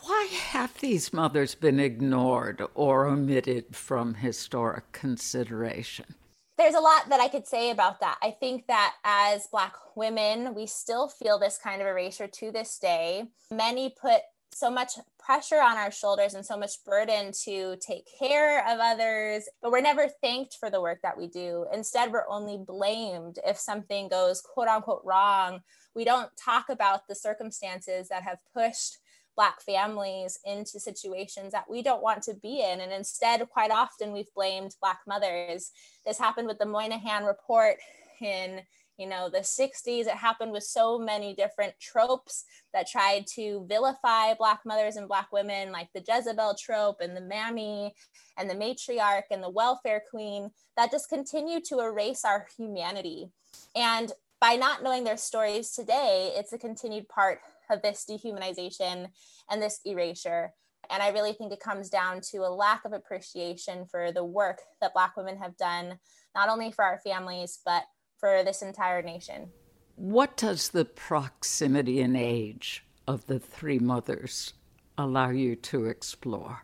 Why 0.01 0.27
have 0.49 0.79
these 0.79 1.13
mothers 1.13 1.55
been 1.55 1.79
ignored 1.79 2.61
or 2.75 3.05
omitted 3.05 3.75
from 3.75 4.15
historic 4.15 4.91
consideration? 4.91 6.15
There's 6.57 6.75
a 6.75 6.79
lot 6.79 7.09
that 7.09 7.19
I 7.19 7.27
could 7.27 7.47
say 7.47 7.69
about 7.69 7.99
that. 7.99 8.17
I 8.21 8.31
think 8.31 8.67
that 8.67 8.95
as 9.03 9.47
Black 9.47 9.73
women, 9.95 10.53
we 10.53 10.67
still 10.67 11.09
feel 11.09 11.37
this 11.37 11.57
kind 11.57 11.81
of 11.81 11.87
erasure 11.87 12.27
to 12.27 12.51
this 12.51 12.77
day. 12.79 13.25
Many 13.51 13.93
put 13.99 14.21
so 14.55 14.71
much 14.71 14.93
pressure 15.19 15.61
on 15.61 15.75
our 15.75 15.91
shoulders 15.91 16.33
and 16.33 16.45
so 16.45 16.57
much 16.57 16.81
burden 16.85 17.33
to 17.43 17.75
take 17.85 18.07
care 18.17 18.65
of 18.65 18.79
others, 18.79 19.49
but 19.61 19.69
we're 19.69 19.81
never 19.81 20.07
thanked 20.21 20.55
for 20.57 20.69
the 20.69 20.79
work 20.79 20.99
that 21.03 21.17
we 21.17 21.27
do. 21.27 21.65
Instead, 21.73 22.09
we're 22.09 22.29
only 22.29 22.57
blamed 22.57 23.37
if 23.45 23.57
something 23.57 24.07
goes 24.07 24.39
quote 24.39 24.69
unquote 24.69 25.01
wrong. 25.03 25.59
We 25.93 26.05
don't 26.05 26.29
talk 26.37 26.69
about 26.69 27.05
the 27.09 27.15
circumstances 27.15 28.07
that 28.07 28.23
have 28.23 28.37
pushed 28.53 28.99
Black 29.35 29.61
families 29.61 30.39
into 30.45 30.79
situations 30.79 31.51
that 31.51 31.69
we 31.69 31.81
don't 31.81 32.01
want 32.01 32.23
to 32.23 32.33
be 32.33 32.61
in. 32.61 32.79
And 32.79 32.93
instead, 32.93 33.45
quite 33.49 33.71
often, 33.71 34.13
we've 34.13 34.33
blamed 34.33 34.77
Black 34.79 35.01
mothers. 35.05 35.71
This 36.05 36.17
happened 36.17 36.47
with 36.47 36.59
the 36.59 36.65
Moynihan 36.65 37.25
Report 37.25 37.75
in 38.21 38.61
you 38.97 39.07
know 39.07 39.29
the 39.29 39.39
60s 39.39 40.07
it 40.07 40.09
happened 40.09 40.51
with 40.51 40.63
so 40.63 40.97
many 40.97 41.35
different 41.35 41.73
tropes 41.79 42.45
that 42.73 42.87
tried 42.87 43.25
to 43.27 43.65
vilify 43.67 44.33
black 44.33 44.61
mothers 44.65 44.95
and 44.95 45.07
black 45.07 45.27
women 45.31 45.71
like 45.71 45.89
the 45.93 46.03
jezebel 46.07 46.55
trope 46.59 46.97
and 47.01 47.15
the 47.15 47.21
mammy 47.21 47.93
and 48.37 48.49
the 48.49 48.55
matriarch 48.55 49.23
and 49.31 49.43
the 49.43 49.49
welfare 49.49 50.01
queen 50.09 50.49
that 50.75 50.91
just 50.91 51.09
continue 51.09 51.59
to 51.61 51.79
erase 51.79 52.25
our 52.25 52.47
humanity. 52.57 53.29
And 53.75 54.11
by 54.41 54.55
not 54.55 54.83
knowing 54.83 55.03
their 55.03 55.17
stories 55.17 55.71
today 55.71 56.33
it's 56.35 56.53
a 56.53 56.57
continued 56.57 57.07
part 57.07 57.39
of 57.69 57.81
this 57.81 58.05
dehumanization 58.09 59.09
and 59.49 59.61
this 59.61 59.79
erasure. 59.85 60.53
And 60.89 61.01
I 61.01 61.09
really 61.09 61.33
think 61.33 61.51
it 61.51 61.59
comes 61.59 61.89
down 61.89 62.21
to 62.31 62.39
a 62.39 62.53
lack 62.53 62.85
of 62.85 62.93
appreciation 62.93 63.85
for 63.89 64.11
the 64.11 64.23
work 64.23 64.61
that 64.81 64.93
Black 64.93 65.17
women 65.17 65.37
have 65.37 65.57
done, 65.57 65.97
not 66.35 66.47
only 66.47 66.71
for 66.71 66.83
our 66.83 66.99
families, 66.99 67.59
but 67.65 67.83
for 68.17 68.43
this 68.43 68.61
entire 68.61 69.01
nation. 69.01 69.49
What 69.95 70.37
does 70.37 70.69
the 70.69 70.85
proximity 70.85 72.01
in 72.01 72.15
age 72.15 72.85
of 73.07 73.25
the 73.27 73.39
three 73.39 73.79
mothers 73.79 74.53
allow 74.97 75.29
you 75.29 75.55
to 75.55 75.85
explore? 75.85 76.63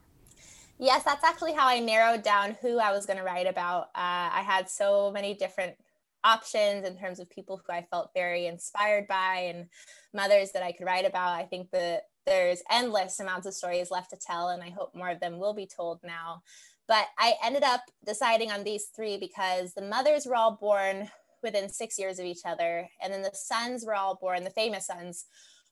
Yes, 0.78 1.04
that's 1.04 1.24
actually 1.24 1.54
how 1.54 1.68
I 1.68 1.80
narrowed 1.80 2.24
down 2.24 2.58
who 2.62 2.80
I 2.80 2.91
was 2.91 3.06
going 3.06 3.20
to 3.20 3.24
write 3.24 3.47
about. 3.47 3.84
Uh, 3.95 4.34
I 4.34 4.43
had 4.45 4.70
so 4.70 5.12
many 5.12 5.36
different 5.36 5.76
options 6.24 6.86
in 6.86 6.97
terms 6.97 7.20
of 7.20 7.30
people 7.30 7.62
who 7.66 7.74
I 7.74 7.86
felt 7.89 8.12
very 8.16 8.47
inspired 8.47 9.08
by 9.08 9.52
and 9.54 9.68
mothers 10.14 10.52
that 10.52 10.64
I 10.64 10.72
could 10.72 10.86
write 10.86 11.06
about. 11.06 11.39
I 11.39 11.43
think 11.43 11.70
that 11.72 12.04
there's 12.26 12.64
endless 12.70 13.20
amounts 13.20 13.47
of 13.47 13.54
stories 13.54 13.91
left 13.91 14.10
to 14.12 14.18
tell, 14.18 14.49
and 14.49 14.62
I 14.62 14.70
hope 14.70 14.95
more 14.95 15.10
of 15.10 15.20
them 15.20 15.39
will 15.39 15.54
be 15.54 15.68
told 15.68 15.99
now. 16.04 16.41
But 16.88 17.06
I 17.18 17.36
ended 17.43 17.64
up 17.64 17.82
deciding 18.06 18.52
on 18.52 18.64
these 18.64 18.88
three 18.95 19.18
because 19.18 19.74
the 19.74 19.82
mothers 19.82 20.26
were 20.26 20.36
all 20.36 20.58
born 20.60 21.10
within 21.44 21.70
six 21.70 21.98
years 21.98 22.20
of 22.20 22.26
each 22.26 22.46
other. 22.46 22.89
And 23.02 23.12
then 23.12 23.22
the 23.22 23.32
sons 23.34 23.86
were 23.86 23.96
all 23.96 24.16
born, 24.16 24.44
the 24.44 24.50
famous 24.50 24.88
sons 24.88 25.26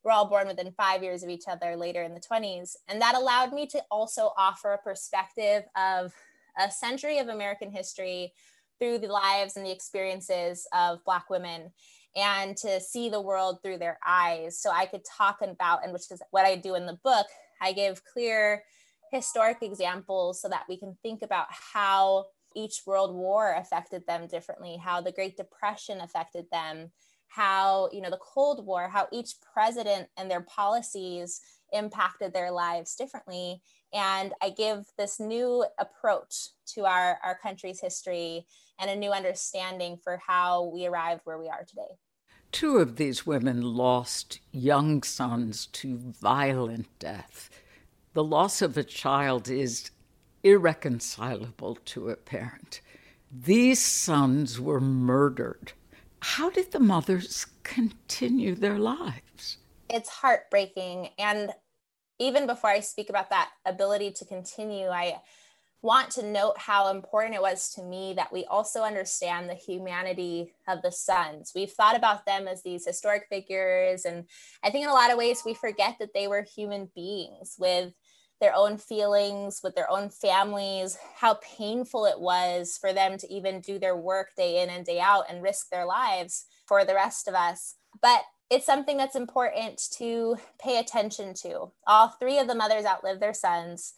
were 0.03 0.11
all 0.11 0.25
born 0.25 0.47
within 0.47 0.71
five 0.71 1.03
years 1.03 1.23
of 1.23 1.29
each 1.29 1.45
other 1.47 1.75
later 1.75 2.03
in 2.03 2.13
the 2.13 2.21
20s. 2.21 2.75
And 2.87 3.01
that 3.01 3.15
allowed 3.15 3.53
me 3.53 3.67
to 3.67 3.83
also 3.91 4.31
offer 4.37 4.73
a 4.73 4.77
perspective 4.77 5.63
of 5.75 6.13
a 6.57 6.71
century 6.71 7.19
of 7.19 7.27
American 7.27 7.71
history 7.71 8.33
through 8.79 8.99
the 8.99 9.07
lives 9.07 9.57
and 9.57 9.65
the 9.65 9.71
experiences 9.71 10.67
of 10.73 11.03
Black 11.03 11.29
women 11.29 11.71
and 12.15 12.57
to 12.57 12.79
see 12.79 13.09
the 13.09 13.21
world 13.21 13.59
through 13.61 13.77
their 13.77 13.99
eyes. 14.05 14.59
So 14.59 14.71
I 14.71 14.85
could 14.85 15.03
talk 15.05 15.41
about, 15.41 15.83
and 15.83 15.93
which 15.93 16.11
is 16.11 16.21
what 16.31 16.45
I 16.45 16.55
do 16.55 16.75
in 16.75 16.85
the 16.85 16.97
book, 17.03 17.27
I 17.61 17.73
give 17.73 18.03
clear 18.05 18.63
historic 19.11 19.57
examples 19.61 20.41
so 20.41 20.49
that 20.49 20.65
we 20.69 20.77
can 20.77 20.97
think 21.01 21.21
about 21.21 21.47
how 21.49 22.27
each 22.55 22.81
world 22.85 23.13
war 23.13 23.55
affected 23.55 24.05
them 24.07 24.27
differently, 24.27 24.77
how 24.77 25.01
the 25.01 25.11
Great 25.11 25.37
Depression 25.37 26.01
affected 26.01 26.45
them, 26.51 26.91
how, 27.27 27.89
you 27.91 28.01
know, 28.01 28.09
the 28.09 28.17
Cold 28.17 28.65
War, 28.65 28.89
how 28.89 29.07
each 29.11 29.35
president 29.53 30.07
and 30.17 30.29
their 30.29 30.41
policies 30.41 31.41
impacted 31.71 32.33
their 32.33 32.51
lives 32.51 32.95
differently. 32.95 33.61
And 33.93 34.33
I 34.41 34.49
give 34.49 34.85
this 34.97 35.19
new 35.19 35.65
approach 35.79 36.49
to 36.73 36.85
our, 36.85 37.19
our 37.23 37.37
country's 37.41 37.79
history 37.79 38.45
and 38.79 38.89
a 38.89 38.95
new 38.95 39.11
understanding 39.11 39.97
for 40.03 40.19
how 40.25 40.65
we 40.65 40.85
arrived 40.85 41.21
where 41.23 41.37
we 41.37 41.47
are 41.47 41.65
today. 41.67 41.97
Two 42.51 42.77
of 42.77 42.95
these 42.95 43.27
women 43.27 43.61
lost 43.61 44.39
young 44.51 45.03
sons 45.03 45.67
to 45.67 45.97
violent 45.97 46.87
death. 46.97 47.49
The 48.13 48.23
loss 48.23 48.63
of 48.63 48.75
a 48.75 48.83
child 48.83 49.49
is 49.49 49.91
irreconcilable 50.43 51.75
to 51.85 52.09
a 52.09 52.15
parent. 52.15 52.81
These 53.31 53.83
sons 53.83 54.59
were 54.59 54.81
murdered. 54.81 55.73
How 56.21 56.49
did 56.49 56.71
the 56.71 56.79
mothers 56.79 57.45
continue 57.63 58.55
their 58.55 58.77
lives? 58.77 59.57
It's 59.89 60.09
heartbreaking. 60.09 61.09
And 61.17 61.51
even 62.19 62.47
before 62.47 62.69
I 62.69 62.81
speak 62.81 63.09
about 63.09 63.29
that 63.29 63.49
ability 63.65 64.11
to 64.11 64.25
continue, 64.25 64.87
I 64.87 65.21
want 65.81 66.11
to 66.11 66.25
note 66.25 66.57
how 66.57 66.89
important 66.89 67.35
it 67.35 67.41
was 67.41 67.69
to 67.69 67.81
me 67.81 68.13
that 68.13 68.33
we 68.33 68.43
also 68.45 68.81
understand 68.81 69.49
the 69.49 69.55
humanity 69.55 70.53
of 70.67 70.81
the 70.81 70.91
sons. 70.91 71.53
We've 71.55 71.71
thought 71.71 71.95
about 71.95 72.25
them 72.25 72.47
as 72.47 72.63
these 72.63 72.85
historic 72.85 73.27
figures. 73.29 74.03
And 74.03 74.25
I 74.61 74.71
think 74.71 74.83
in 74.83 74.89
a 74.89 74.93
lot 74.93 75.11
of 75.11 75.17
ways, 75.17 75.43
we 75.45 75.53
forget 75.53 75.95
that 75.99 76.13
they 76.13 76.27
were 76.27 76.41
human 76.41 76.89
beings 76.93 77.55
with 77.57 77.93
their 78.39 78.55
own 78.55 78.77
feelings 78.77 79.61
with 79.63 79.75
their 79.75 79.89
own 79.91 80.09
families, 80.09 80.97
how 81.15 81.39
painful 81.57 82.05
it 82.05 82.19
was 82.19 82.77
for 82.79 82.93
them 82.93 83.17
to 83.17 83.31
even 83.31 83.59
do 83.59 83.77
their 83.77 83.97
work 83.97 84.29
day 84.37 84.61
in 84.61 84.69
and 84.69 84.85
day 84.85 84.99
out 84.99 85.25
and 85.29 85.43
risk 85.43 85.69
their 85.69 85.85
lives 85.85 86.45
for 86.65 86.85
the 86.85 86.95
rest 86.95 87.27
of 87.27 87.33
us. 87.33 87.75
But 88.01 88.21
it's 88.49 88.65
something 88.65 88.97
that's 88.97 89.15
important 89.15 89.81
to 89.97 90.37
pay 90.59 90.79
attention 90.79 91.33
to. 91.41 91.71
All 91.85 92.07
three 92.07 92.39
of 92.39 92.47
the 92.47 92.55
mothers 92.55 92.85
outlived 92.85 93.21
their 93.21 93.33
sons. 93.33 93.93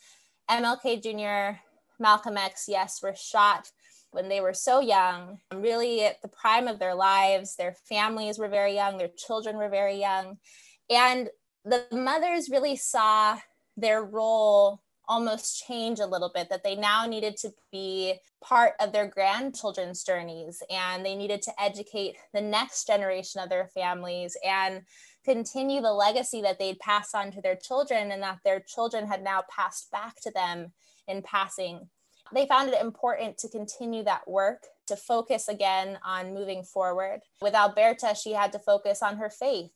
MLK 0.49 1.01
Jr., 1.01 1.59
Malcolm 1.99 2.35
X, 2.35 2.65
yes, 2.67 3.01
were 3.01 3.15
shot 3.15 3.71
when 4.09 4.27
they 4.27 4.41
were 4.41 4.53
so 4.53 4.81
young, 4.81 5.39
really 5.53 6.03
at 6.03 6.21
the 6.21 6.27
prime 6.27 6.67
of 6.67 6.79
their 6.79 6.95
lives. 6.95 7.55
Their 7.55 7.75
families 7.87 8.37
were 8.37 8.49
very 8.49 8.73
young, 8.73 8.97
their 8.97 9.07
children 9.07 9.55
were 9.55 9.69
very 9.69 9.99
young. 9.99 10.37
And 10.89 11.29
the 11.63 11.85
mothers 11.91 12.49
really 12.49 12.75
saw 12.75 13.37
their 13.78 14.03
role 14.03 14.82
almost 15.07 15.65
change 15.67 15.99
a 15.99 16.05
little 16.05 16.32
bit 16.34 16.49
that 16.49 16.63
they 16.63 16.76
now 16.76 17.05
needed 17.05 17.36
to 17.36 17.51
be 17.72 18.13
part 18.41 18.74
of 18.80 18.93
their 18.93 19.07
grandchildren's 19.07 20.03
journeys 20.03 20.63
and 20.69 21.05
they 21.05 21.15
needed 21.15 21.41
to 21.41 21.51
educate 21.61 22.15
the 22.34 22.41
next 22.41 22.88
generation 22.88 23.41
of 23.41 23.49
their 23.49 23.67
families 23.74 24.38
and 24.47 24.84
continue 25.26 25.82
the 25.82 25.91
legacy 25.91 26.41
that 26.41 26.59
they'd 26.59 26.80
pass 26.80 27.13
on 27.13 27.32
to 27.32 27.41
their 27.41 27.57
children 27.57 28.11
and 28.11 28.24
that 28.24 28.39
their 28.45 28.61
children 28.61 29.07
had 29.07 29.22
now 29.22 29.43
passed 29.53 29.91
back 29.91 30.15
to 30.22 30.32
them 30.32 30.72
in 31.07 31.22
passing. 31.22 31.89
They 32.34 32.47
found 32.47 32.69
it 32.69 32.82
important 32.82 33.38
to 33.39 33.49
continue 33.49 34.03
that 34.05 34.28
work, 34.28 34.63
to 34.88 34.95
focus 34.95 35.49
again 35.49 35.99
on 36.05 36.34
moving 36.34 36.63
forward. 36.63 37.19
With 37.41 37.53
Alberta, 37.53 38.15
she 38.15 38.32
had 38.32 38.53
to 38.53 38.59
focus 38.59 39.03
on 39.03 39.17
her 39.17 39.30
faith 39.30 39.72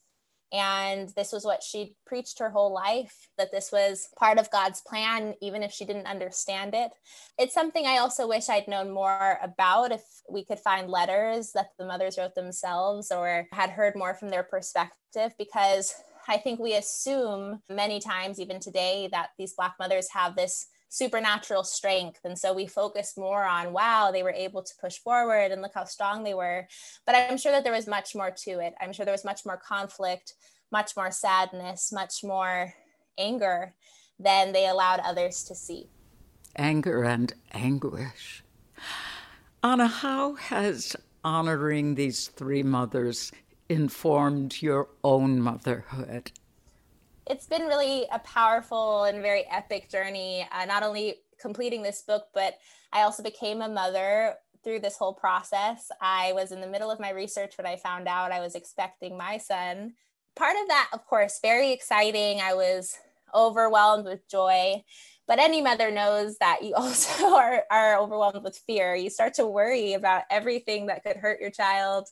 and 0.56 1.10
this 1.10 1.34
was 1.34 1.44
what 1.44 1.62
she 1.62 1.96
preached 2.06 2.40
her 2.40 2.50
whole 2.50 2.74
life 2.74 3.28
that 3.38 3.52
this 3.52 3.72
was 3.72 4.08
part 4.18 4.40
of 4.40 4.50
God's 4.52 4.82
plan, 4.82 5.34
even 5.42 5.62
if 5.64 5.72
she 5.72 5.84
didn't 5.84 6.08
understand 6.08 6.74
it. 6.74 6.92
It's 7.38 7.54
something 7.54 7.86
I 7.86 7.98
also 7.98 8.28
wish 8.28 8.48
I'd 8.48 8.70
known 8.70 8.92
more 8.92 9.38
about 9.44 9.92
if 9.92 10.04
we 10.30 10.46
could 10.46 10.60
find 10.60 10.90
letters 10.90 11.52
that 11.54 11.72
the 11.78 11.86
mothers 11.86 12.18
wrote 12.18 12.36
themselves 12.36 13.12
or 13.12 13.48
had 13.52 13.70
heard 13.72 13.96
more 13.96 14.14
from 14.14 14.30
their 14.30 14.44
perspective, 14.44 15.34
because 15.38 15.94
I 16.28 16.38
think 16.38 16.60
we 16.60 16.74
assume 16.74 17.62
many 17.70 18.00
times, 18.00 18.40
even 18.40 18.60
today, 18.60 19.10
that 19.12 19.30
these 19.38 19.54
Black 19.54 19.74
mothers 19.78 20.08
have 20.12 20.36
this 20.36 20.68
supernatural 20.90 21.64
strength. 21.64 22.20
And 22.24 22.38
so 22.38 22.54
we 22.54 22.68
focus 22.68 23.16
more 23.18 23.44
on, 23.44 23.74
wow, 23.74 24.12
they 24.12 24.24
were 24.24 24.32
able 24.32 24.64
to 24.64 24.74
push 24.80 24.98
forward 25.00 25.52
and 25.52 25.62
look 25.62 25.74
how 25.76 25.86
strong 25.86 26.24
they 26.24 26.34
were. 26.34 26.68
But 27.06 27.16
I'm 27.16 27.38
sure 27.38 27.52
that 27.52 27.64
there 27.64 27.74
was 27.74 27.88
much 27.88 28.16
more 28.16 28.32
to 28.32 28.60
it. 28.60 28.74
I'm 28.80 28.94
sure 28.94 29.06
there 29.06 29.14
was 29.14 29.26
much 29.26 29.46
more 29.46 29.58
conflict, 29.58 30.34
much 30.72 30.96
more 30.96 31.12
sadness, 31.12 31.92
much 31.92 32.24
more 32.24 32.74
anger 33.18 33.74
than 34.20 34.52
they 34.52 34.68
allowed 34.68 35.02
others 35.02 35.44
to 35.46 35.56
see. 35.56 35.90
Anger 36.56 37.04
and 37.04 37.34
anguish. 37.54 38.44
Anna, 39.64 39.88
how 39.88 40.36
has 40.36 40.96
honoring 41.24 41.96
these 41.96 42.28
three 42.28 42.64
mothers 42.64 43.32
informed 43.68 44.62
your 44.62 44.88
own 45.04 45.42
motherhood? 45.42 46.32
It's 47.28 47.48
been 47.48 47.64
really 47.64 48.06
a 48.12 48.20
powerful 48.20 49.04
and 49.06 49.22
very 49.22 49.46
epic 49.50 49.90
journey. 49.90 50.48
Uh, 50.52 50.66
not 50.66 50.84
only 50.84 51.16
completing 51.40 51.82
this 51.82 52.02
book, 52.02 52.26
but 52.34 52.58
I 52.94 53.02
also 53.02 53.24
became 53.24 53.62
a 53.62 53.70
mother 53.70 54.36
through 54.64 54.80
this 54.80 54.98
whole 54.98 55.14
process. 55.14 55.90
I 56.02 56.34
was 56.34 56.52
in 56.52 56.62
the 56.62 56.68
middle 56.68 56.92
of 56.92 57.00
my 57.00 57.12
research 57.12 57.58
when 57.58 57.68
I 57.68 57.78
found 57.78 58.08
out 58.08 58.32
I 58.32 58.40
was 58.40 58.56
expecting 58.56 59.18
my 59.18 59.38
son. 59.38 59.94
Part 60.36 60.56
of 60.62 60.68
that, 60.68 60.90
of 60.94 61.06
course, 61.06 61.40
very 61.42 61.72
exciting. 61.72 62.42
I 62.42 62.54
was 62.54 62.98
overwhelmed 63.34 64.06
with 64.06 64.28
joy. 64.30 64.84
But 65.28 65.40
any 65.40 65.62
mother 65.62 65.90
knows 65.90 66.38
that 66.38 66.64
you 66.64 66.74
also 66.76 67.36
are, 67.36 67.64
are 67.72 68.00
overwhelmed 68.00 68.44
with 68.44 68.62
fear. 68.68 68.96
You 68.96 69.10
start 69.10 69.34
to 69.36 69.48
worry 69.48 69.94
about 69.94 70.24
everything 70.30 70.88
that 70.88 71.04
could 71.04 71.18
hurt 71.18 71.42
your 71.42 71.52
child, 71.52 72.08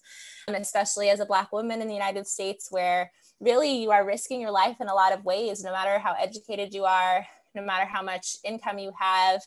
and 0.47 0.55
especially 0.55 1.09
as 1.09 1.19
a 1.19 1.25
Black 1.25 1.51
woman 1.51 1.81
in 1.81 1.87
the 1.87 1.93
United 1.93 2.27
States, 2.27 2.67
where 2.71 3.11
really 3.43 3.81
you 3.81 3.91
are 3.91 4.05
risking 4.05 4.41
your 4.41 4.51
life 4.51 4.77
in 4.79 4.87
a 4.87 4.93
lot 4.93 5.13
of 5.13 5.25
ways, 5.25 5.63
no 5.63 5.71
matter 5.71 5.99
how 5.99 6.13
educated 6.13 6.73
you 6.73 6.85
are, 6.85 7.25
no 7.53 7.61
matter 7.61 7.85
how 7.85 8.01
much 8.01 8.37
income 8.43 8.79
you 8.79 8.91
have, 8.97 9.41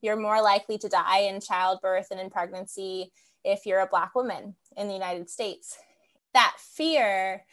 you're 0.00 0.16
more 0.16 0.42
likely 0.42 0.78
to 0.78 0.88
die 0.88 1.20
in 1.20 1.40
childbirth 1.40 2.08
and 2.10 2.18
in 2.18 2.30
pregnancy 2.30 3.12
if 3.44 3.66
you're 3.66 3.80
a 3.80 3.86
Black 3.86 4.14
woman 4.14 4.56
in 4.76 4.88
the 4.88 4.94
United 4.94 5.28
States. 5.28 5.78
That 6.34 6.54
fear 6.58 7.44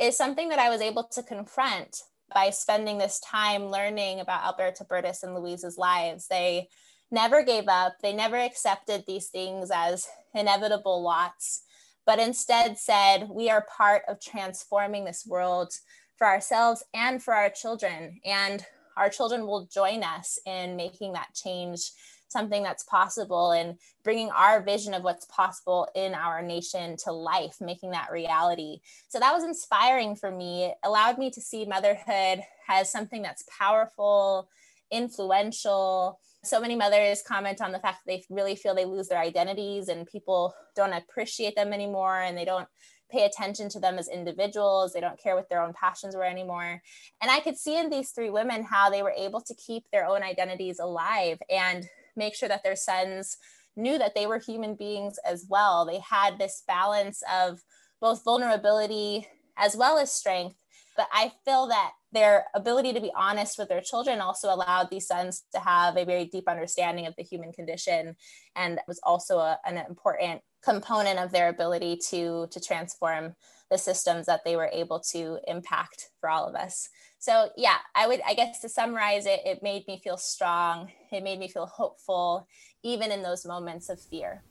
is 0.00 0.16
something 0.16 0.50
that 0.50 0.58
I 0.58 0.68
was 0.68 0.80
able 0.80 1.04
to 1.04 1.22
confront 1.22 2.02
by 2.34 2.50
spending 2.50 2.98
this 2.98 3.20
time 3.20 3.66
learning 3.66 4.20
about 4.20 4.44
alberta 4.44 4.84
Berdis 4.84 5.22
and 5.22 5.34
Louise's 5.34 5.78
lives. 5.78 6.26
They 6.28 6.68
never 7.10 7.42
gave 7.42 7.68
up, 7.68 7.96
they 8.02 8.12
never 8.12 8.36
accepted 8.36 9.04
these 9.06 9.28
things 9.28 9.70
as 9.72 10.06
inevitable 10.34 11.02
lots, 11.02 11.62
but 12.06 12.18
instead 12.18 12.78
said, 12.78 13.28
We 13.28 13.50
are 13.50 13.66
part 13.76 14.02
of 14.08 14.20
transforming 14.20 15.04
this 15.04 15.26
world 15.26 15.72
for 16.16 16.26
ourselves 16.26 16.82
and 16.94 17.22
for 17.22 17.34
our 17.34 17.50
children. 17.50 18.20
And 18.24 18.64
our 18.96 19.10
children 19.10 19.46
will 19.46 19.66
join 19.66 20.02
us 20.02 20.38
in 20.46 20.76
making 20.76 21.12
that 21.12 21.34
change 21.34 21.90
something 22.28 22.62
that's 22.62 22.84
possible 22.84 23.52
and 23.52 23.78
bringing 24.02 24.30
our 24.30 24.60
vision 24.62 24.94
of 24.94 25.04
what's 25.04 25.26
possible 25.26 25.88
in 25.94 26.14
our 26.14 26.42
nation 26.42 26.96
to 26.96 27.12
life, 27.12 27.56
making 27.60 27.90
that 27.90 28.10
reality. 28.10 28.80
So 29.08 29.20
that 29.20 29.32
was 29.32 29.44
inspiring 29.44 30.16
for 30.16 30.30
me. 30.30 30.66
It 30.66 30.74
allowed 30.84 31.18
me 31.18 31.30
to 31.30 31.40
see 31.40 31.64
motherhood 31.64 32.40
as 32.68 32.90
something 32.90 33.22
that's 33.22 33.44
powerful, 33.58 34.48
influential. 34.90 36.18
So 36.44 36.60
many 36.60 36.76
mothers 36.76 37.22
comment 37.26 37.60
on 37.60 37.72
the 37.72 37.78
fact 37.78 37.98
that 38.04 38.12
they 38.12 38.24
really 38.30 38.54
feel 38.54 38.74
they 38.74 38.84
lose 38.84 39.08
their 39.08 39.20
identities 39.20 39.88
and 39.88 40.06
people 40.06 40.54
don't 40.76 40.92
appreciate 40.92 41.56
them 41.56 41.72
anymore 41.72 42.20
and 42.20 42.36
they 42.36 42.44
don't 42.44 42.68
pay 43.10 43.24
attention 43.24 43.68
to 43.70 43.80
them 43.80 43.98
as 43.98 44.08
individuals. 44.08 44.92
They 44.92 45.00
don't 45.00 45.20
care 45.20 45.36
what 45.36 45.48
their 45.48 45.62
own 45.62 45.72
passions 45.72 46.14
were 46.14 46.24
anymore. 46.24 46.82
And 47.20 47.30
I 47.30 47.40
could 47.40 47.56
see 47.56 47.78
in 47.78 47.90
these 47.90 48.10
three 48.10 48.30
women 48.30 48.64
how 48.64 48.90
they 48.90 49.02
were 49.02 49.14
able 49.16 49.40
to 49.40 49.54
keep 49.54 49.84
their 49.92 50.06
own 50.06 50.22
identities 50.22 50.78
alive 50.78 51.38
and 51.50 51.86
make 52.16 52.34
sure 52.34 52.48
that 52.48 52.62
their 52.62 52.76
sons 52.76 53.36
knew 53.76 53.98
that 53.98 54.14
they 54.14 54.26
were 54.26 54.38
human 54.38 54.74
beings 54.74 55.18
as 55.24 55.46
well. 55.48 55.84
They 55.84 56.00
had 56.00 56.38
this 56.38 56.62
balance 56.66 57.22
of 57.32 57.60
both 58.00 58.24
vulnerability 58.24 59.28
as 59.56 59.76
well 59.76 59.98
as 59.98 60.12
strength. 60.12 60.56
But 60.96 61.08
I 61.12 61.32
feel 61.44 61.66
that 61.68 61.92
their 62.12 62.46
ability 62.54 62.92
to 62.94 63.00
be 63.00 63.12
honest 63.14 63.58
with 63.58 63.68
their 63.68 63.80
children 63.80 64.20
also 64.20 64.52
allowed 64.52 64.88
these 64.90 65.06
sons 65.06 65.44
to 65.52 65.60
have 65.60 65.96
a 65.96 66.04
very 66.04 66.24
deep 66.24 66.48
understanding 66.48 67.06
of 67.06 67.14
the 67.16 67.22
human 67.22 67.52
condition 67.52 68.16
and 68.54 68.80
was 68.88 69.00
also 69.02 69.38
a, 69.38 69.58
an 69.66 69.76
important 69.88 70.40
component 70.62 71.18
of 71.18 71.30
their 71.30 71.48
ability 71.48 71.98
to 72.10 72.48
to 72.50 72.60
transform 72.60 73.34
the 73.70 73.78
systems 73.78 74.26
that 74.26 74.42
they 74.44 74.56
were 74.56 74.70
able 74.72 75.00
to 75.00 75.38
impact 75.46 76.10
for 76.20 76.30
all 76.30 76.46
of 76.46 76.54
us. 76.54 76.88
So 77.18 77.50
yeah 77.56 77.78
i 77.94 78.06
would 78.06 78.20
i 78.26 78.34
guess 78.34 78.60
to 78.60 78.68
summarize 78.68 79.26
it 79.26 79.40
it 79.44 79.62
made 79.62 79.86
me 79.86 80.00
feel 80.02 80.16
strong. 80.16 80.90
It 81.12 81.22
made 81.22 81.38
me 81.38 81.48
feel 81.48 81.66
hopeful 81.66 82.48
even 82.82 83.12
in 83.12 83.22
those 83.22 83.44
moments 83.44 83.88
of 83.88 84.00
fear. 84.00 84.42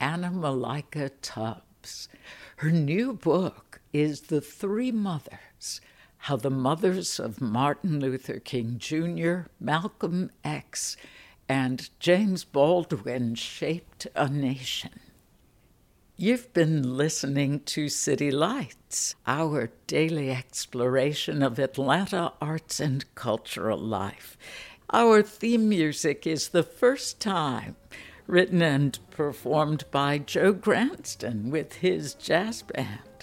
Anna 0.00 0.30
malaika 0.30 1.10
tubbs 1.22 2.08
her 2.56 2.70
new 2.70 3.12
book 3.12 3.73
is 3.94 4.22
the 4.22 4.40
three 4.40 4.92
mothers 4.92 5.80
how 6.18 6.36
the 6.36 6.50
mothers 6.50 7.18
of 7.20 7.40
martin 7.40 8.00
luther 8.00 8.40
king 8.40 8.76
jr 8.76 9.48
malcolm 9.58 10.30
x 10.44 10.96
and 11.48 11.88
james 12.00 12.44
baldwin 12.44 13.34
shaped 13.34 14.06
a 14.14 14.28
nation 14.28 14.90
You've 16.16 16.52
been 16.52 16.96
listening 16.96 17.58
to 17.74 17.88
City 17.88 18.30
Lights, 18.30 19.16
our 19.26 19.70
daily 19.88 20.30
exploration 20.30 21.42
of 21.42 21.58
Atlanta 21.58 22.32
arts 22.40 22.78
and 22.78 23.04
cultural 23.16 23.78
life. 23.78 24.38
Our 24.92 25.22
theme 25.22 25.68
music 25.68 26.24
is 26.24 26.50
The 26.50 26.62
First 26.62 27.18
Time, 27.18 27.74
written 28.28 28.62
and 28.62 28.96
performed 29.10 29.86
by 29.90 30.18
Joe 30.18 30.52
Granston 30.52 31.50
with 31.50 31.72
his 31.78 32.14
jazz 32.14 32.62
band. 32.62 33.13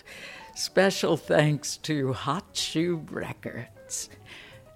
Special 0.53 1.15
thanks 1.15 1.77
to 1.77 2.11
Hot 2.13 2.45
Shoe 2.53 3.05
Records. 3.09 4.09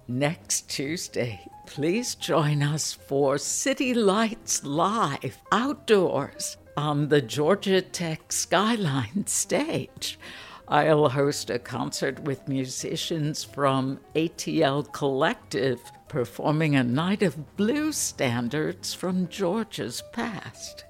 Next 0.08 0.70
Tuesday, 0.70 1.40
please 1.66 2.14
join 2.14 2.62
us 2.62 2.94
for 2.94 3.36
City 3.36 3.92
Lights 3.92 4.64
Live 4.64 5.38
outdoors 5.52 6.56
on 6.76 7.08
the 7.08 7.20
Georgia 7.20 7.82
Tech 7.82 8.32
Skyline 8.32 9.26
stage. 9.26 10.18
I'll 10.66 11.10
host 11.10 11.50
a 11.50 11.58
concert 11.58 12.20
with 12.20 12.48
musicians 12.48 13.44
from 13.44 14.00
ATL 14.14 14.90
Collective 14.92 15.80
performing 16.08 16.74
a 16.74 16.82
night 16.84 17.22
of 17.22 17.56
blues 17.56 17.96
standards 17.96 18.94
from 18.94 19.28
Georgia's 19.28 20.02
past 20.12 20.84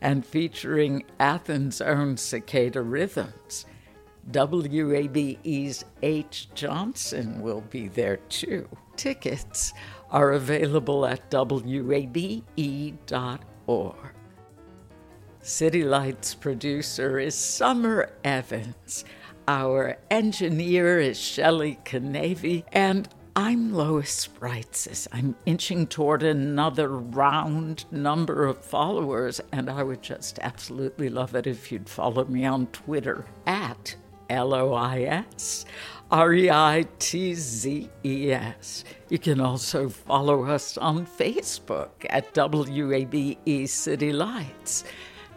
and 0.00 0.24
featuring 0.24 1.04
Athens' 1.18 1.80
own 1.80 2.16
Cicada 2.16 2.82
Rhythms. 2.82 3.66
WABE's 4.30 5.84
H. 6.02 6.48
Johnson 6.54 7.40
will 7.40 7.62
be 7.62 7.88
there 7.88 8.18
too. 8.28 8.68
Tickets 8.96 9.72
are 10.10 10.32
available 10.32 11.06
at 11.06 11.32
wabe.org. 11.32 12.44
City 15.40 15.82
Lights 15.82 16.34
producer 16.34 17.18
is 17.18 17.34
Summer 17.34 18.12
Evans. 18.22 19.04
Our 19.46 19.96
engineer 20.10 20.98
is 21.00 21.18
Shelley 21.18 21.78
Canavy, 21.86 22.64
and 22.70 23.08
I'm 23.34 23.72
Lois 23.72 24.28
Reitzes. 24.40 25.08
I'm 25.10 25.36
inching 25.46 25.86
toward 25.86 26.22
another 26.22 26.88
round 26.88 27.86
number 27.90 28.44
of 28.44 28.62
followers, 28.62 29.40
and 29.52 29.70
I 29.70 29.82
would 29.84 30.02
just 30.02 30.38
absolutely 30.42 31.08
love 31.08 31.34
it 31.34 31.46
if 31.46 31.72
you'd 31.72 31.88
follow 31.88 32.26
me 32.26 32.44
on 32.44 32.66
Twitter 32.66 33.24
at 33.46 33.96
L 34.28 34.54
O 34.54 34.74
I 34.74 35.00
S 35.02 35.64
R 36.10 36.32
E 36.32 36.50
I 36.50 36.84
T 36.98 37.34
Z 37.34 37.90
E 38.04 38.32
S. 38.32 38.84
You 39.08 39.18
can 39.18 39.40
also 39.40 39.88
follow 39.88 40.44
us 40.44 40.78
on 40.78 41.06
Facebook 41.06 41.90
at 42.10 42.32
WABE 42.34 43.68
City 43.68 44.12
Lights 44.12 44.84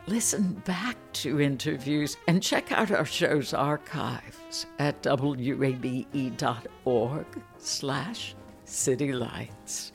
listen 0.08 0.54
back 0.66 0.98
to 1.14 1.39
interviews 1.39 2.18
and 2.28 2.42
check 2.42 2.72
out 2.72 2.92
our 2.92 3.06
show's 3.06 3.54
archives 3.54 4.66
at 4.80 5.06
wabe.org 5.06 6.06
slash 7.58 8.36
citylights. 8.66 9.92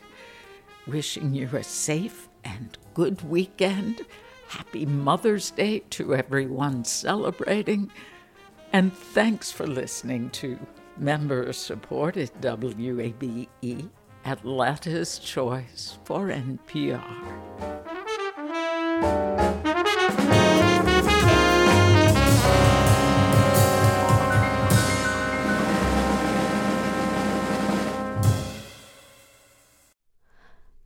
Wishing 0.87 1.33
you 1.33 1.47
a 1.53 1.63
safe 1.63 2.29
and 2.43 2.77
good 2.93 3.21
weekend. 3.29 4.05
Happy 4.47 4.85
Mother's 4.85 5.51
Day 5.51 5.79
to 5.91 6.15
everyone 6.15 6.85
celebrating. 6.85 7.91
And 8.73 8.93
thanks 8.93 9.51
for 9.51 9.65
listening 9.65 10.29
to 10.31 10.59
member 10.97 11.41
supported 11.53 12.31
WABE 12.41 13.89
Atlanta's 14.25 15.19
Choice 15.19 15.97
for 16.03 16.27
NPR. 16.27 17.03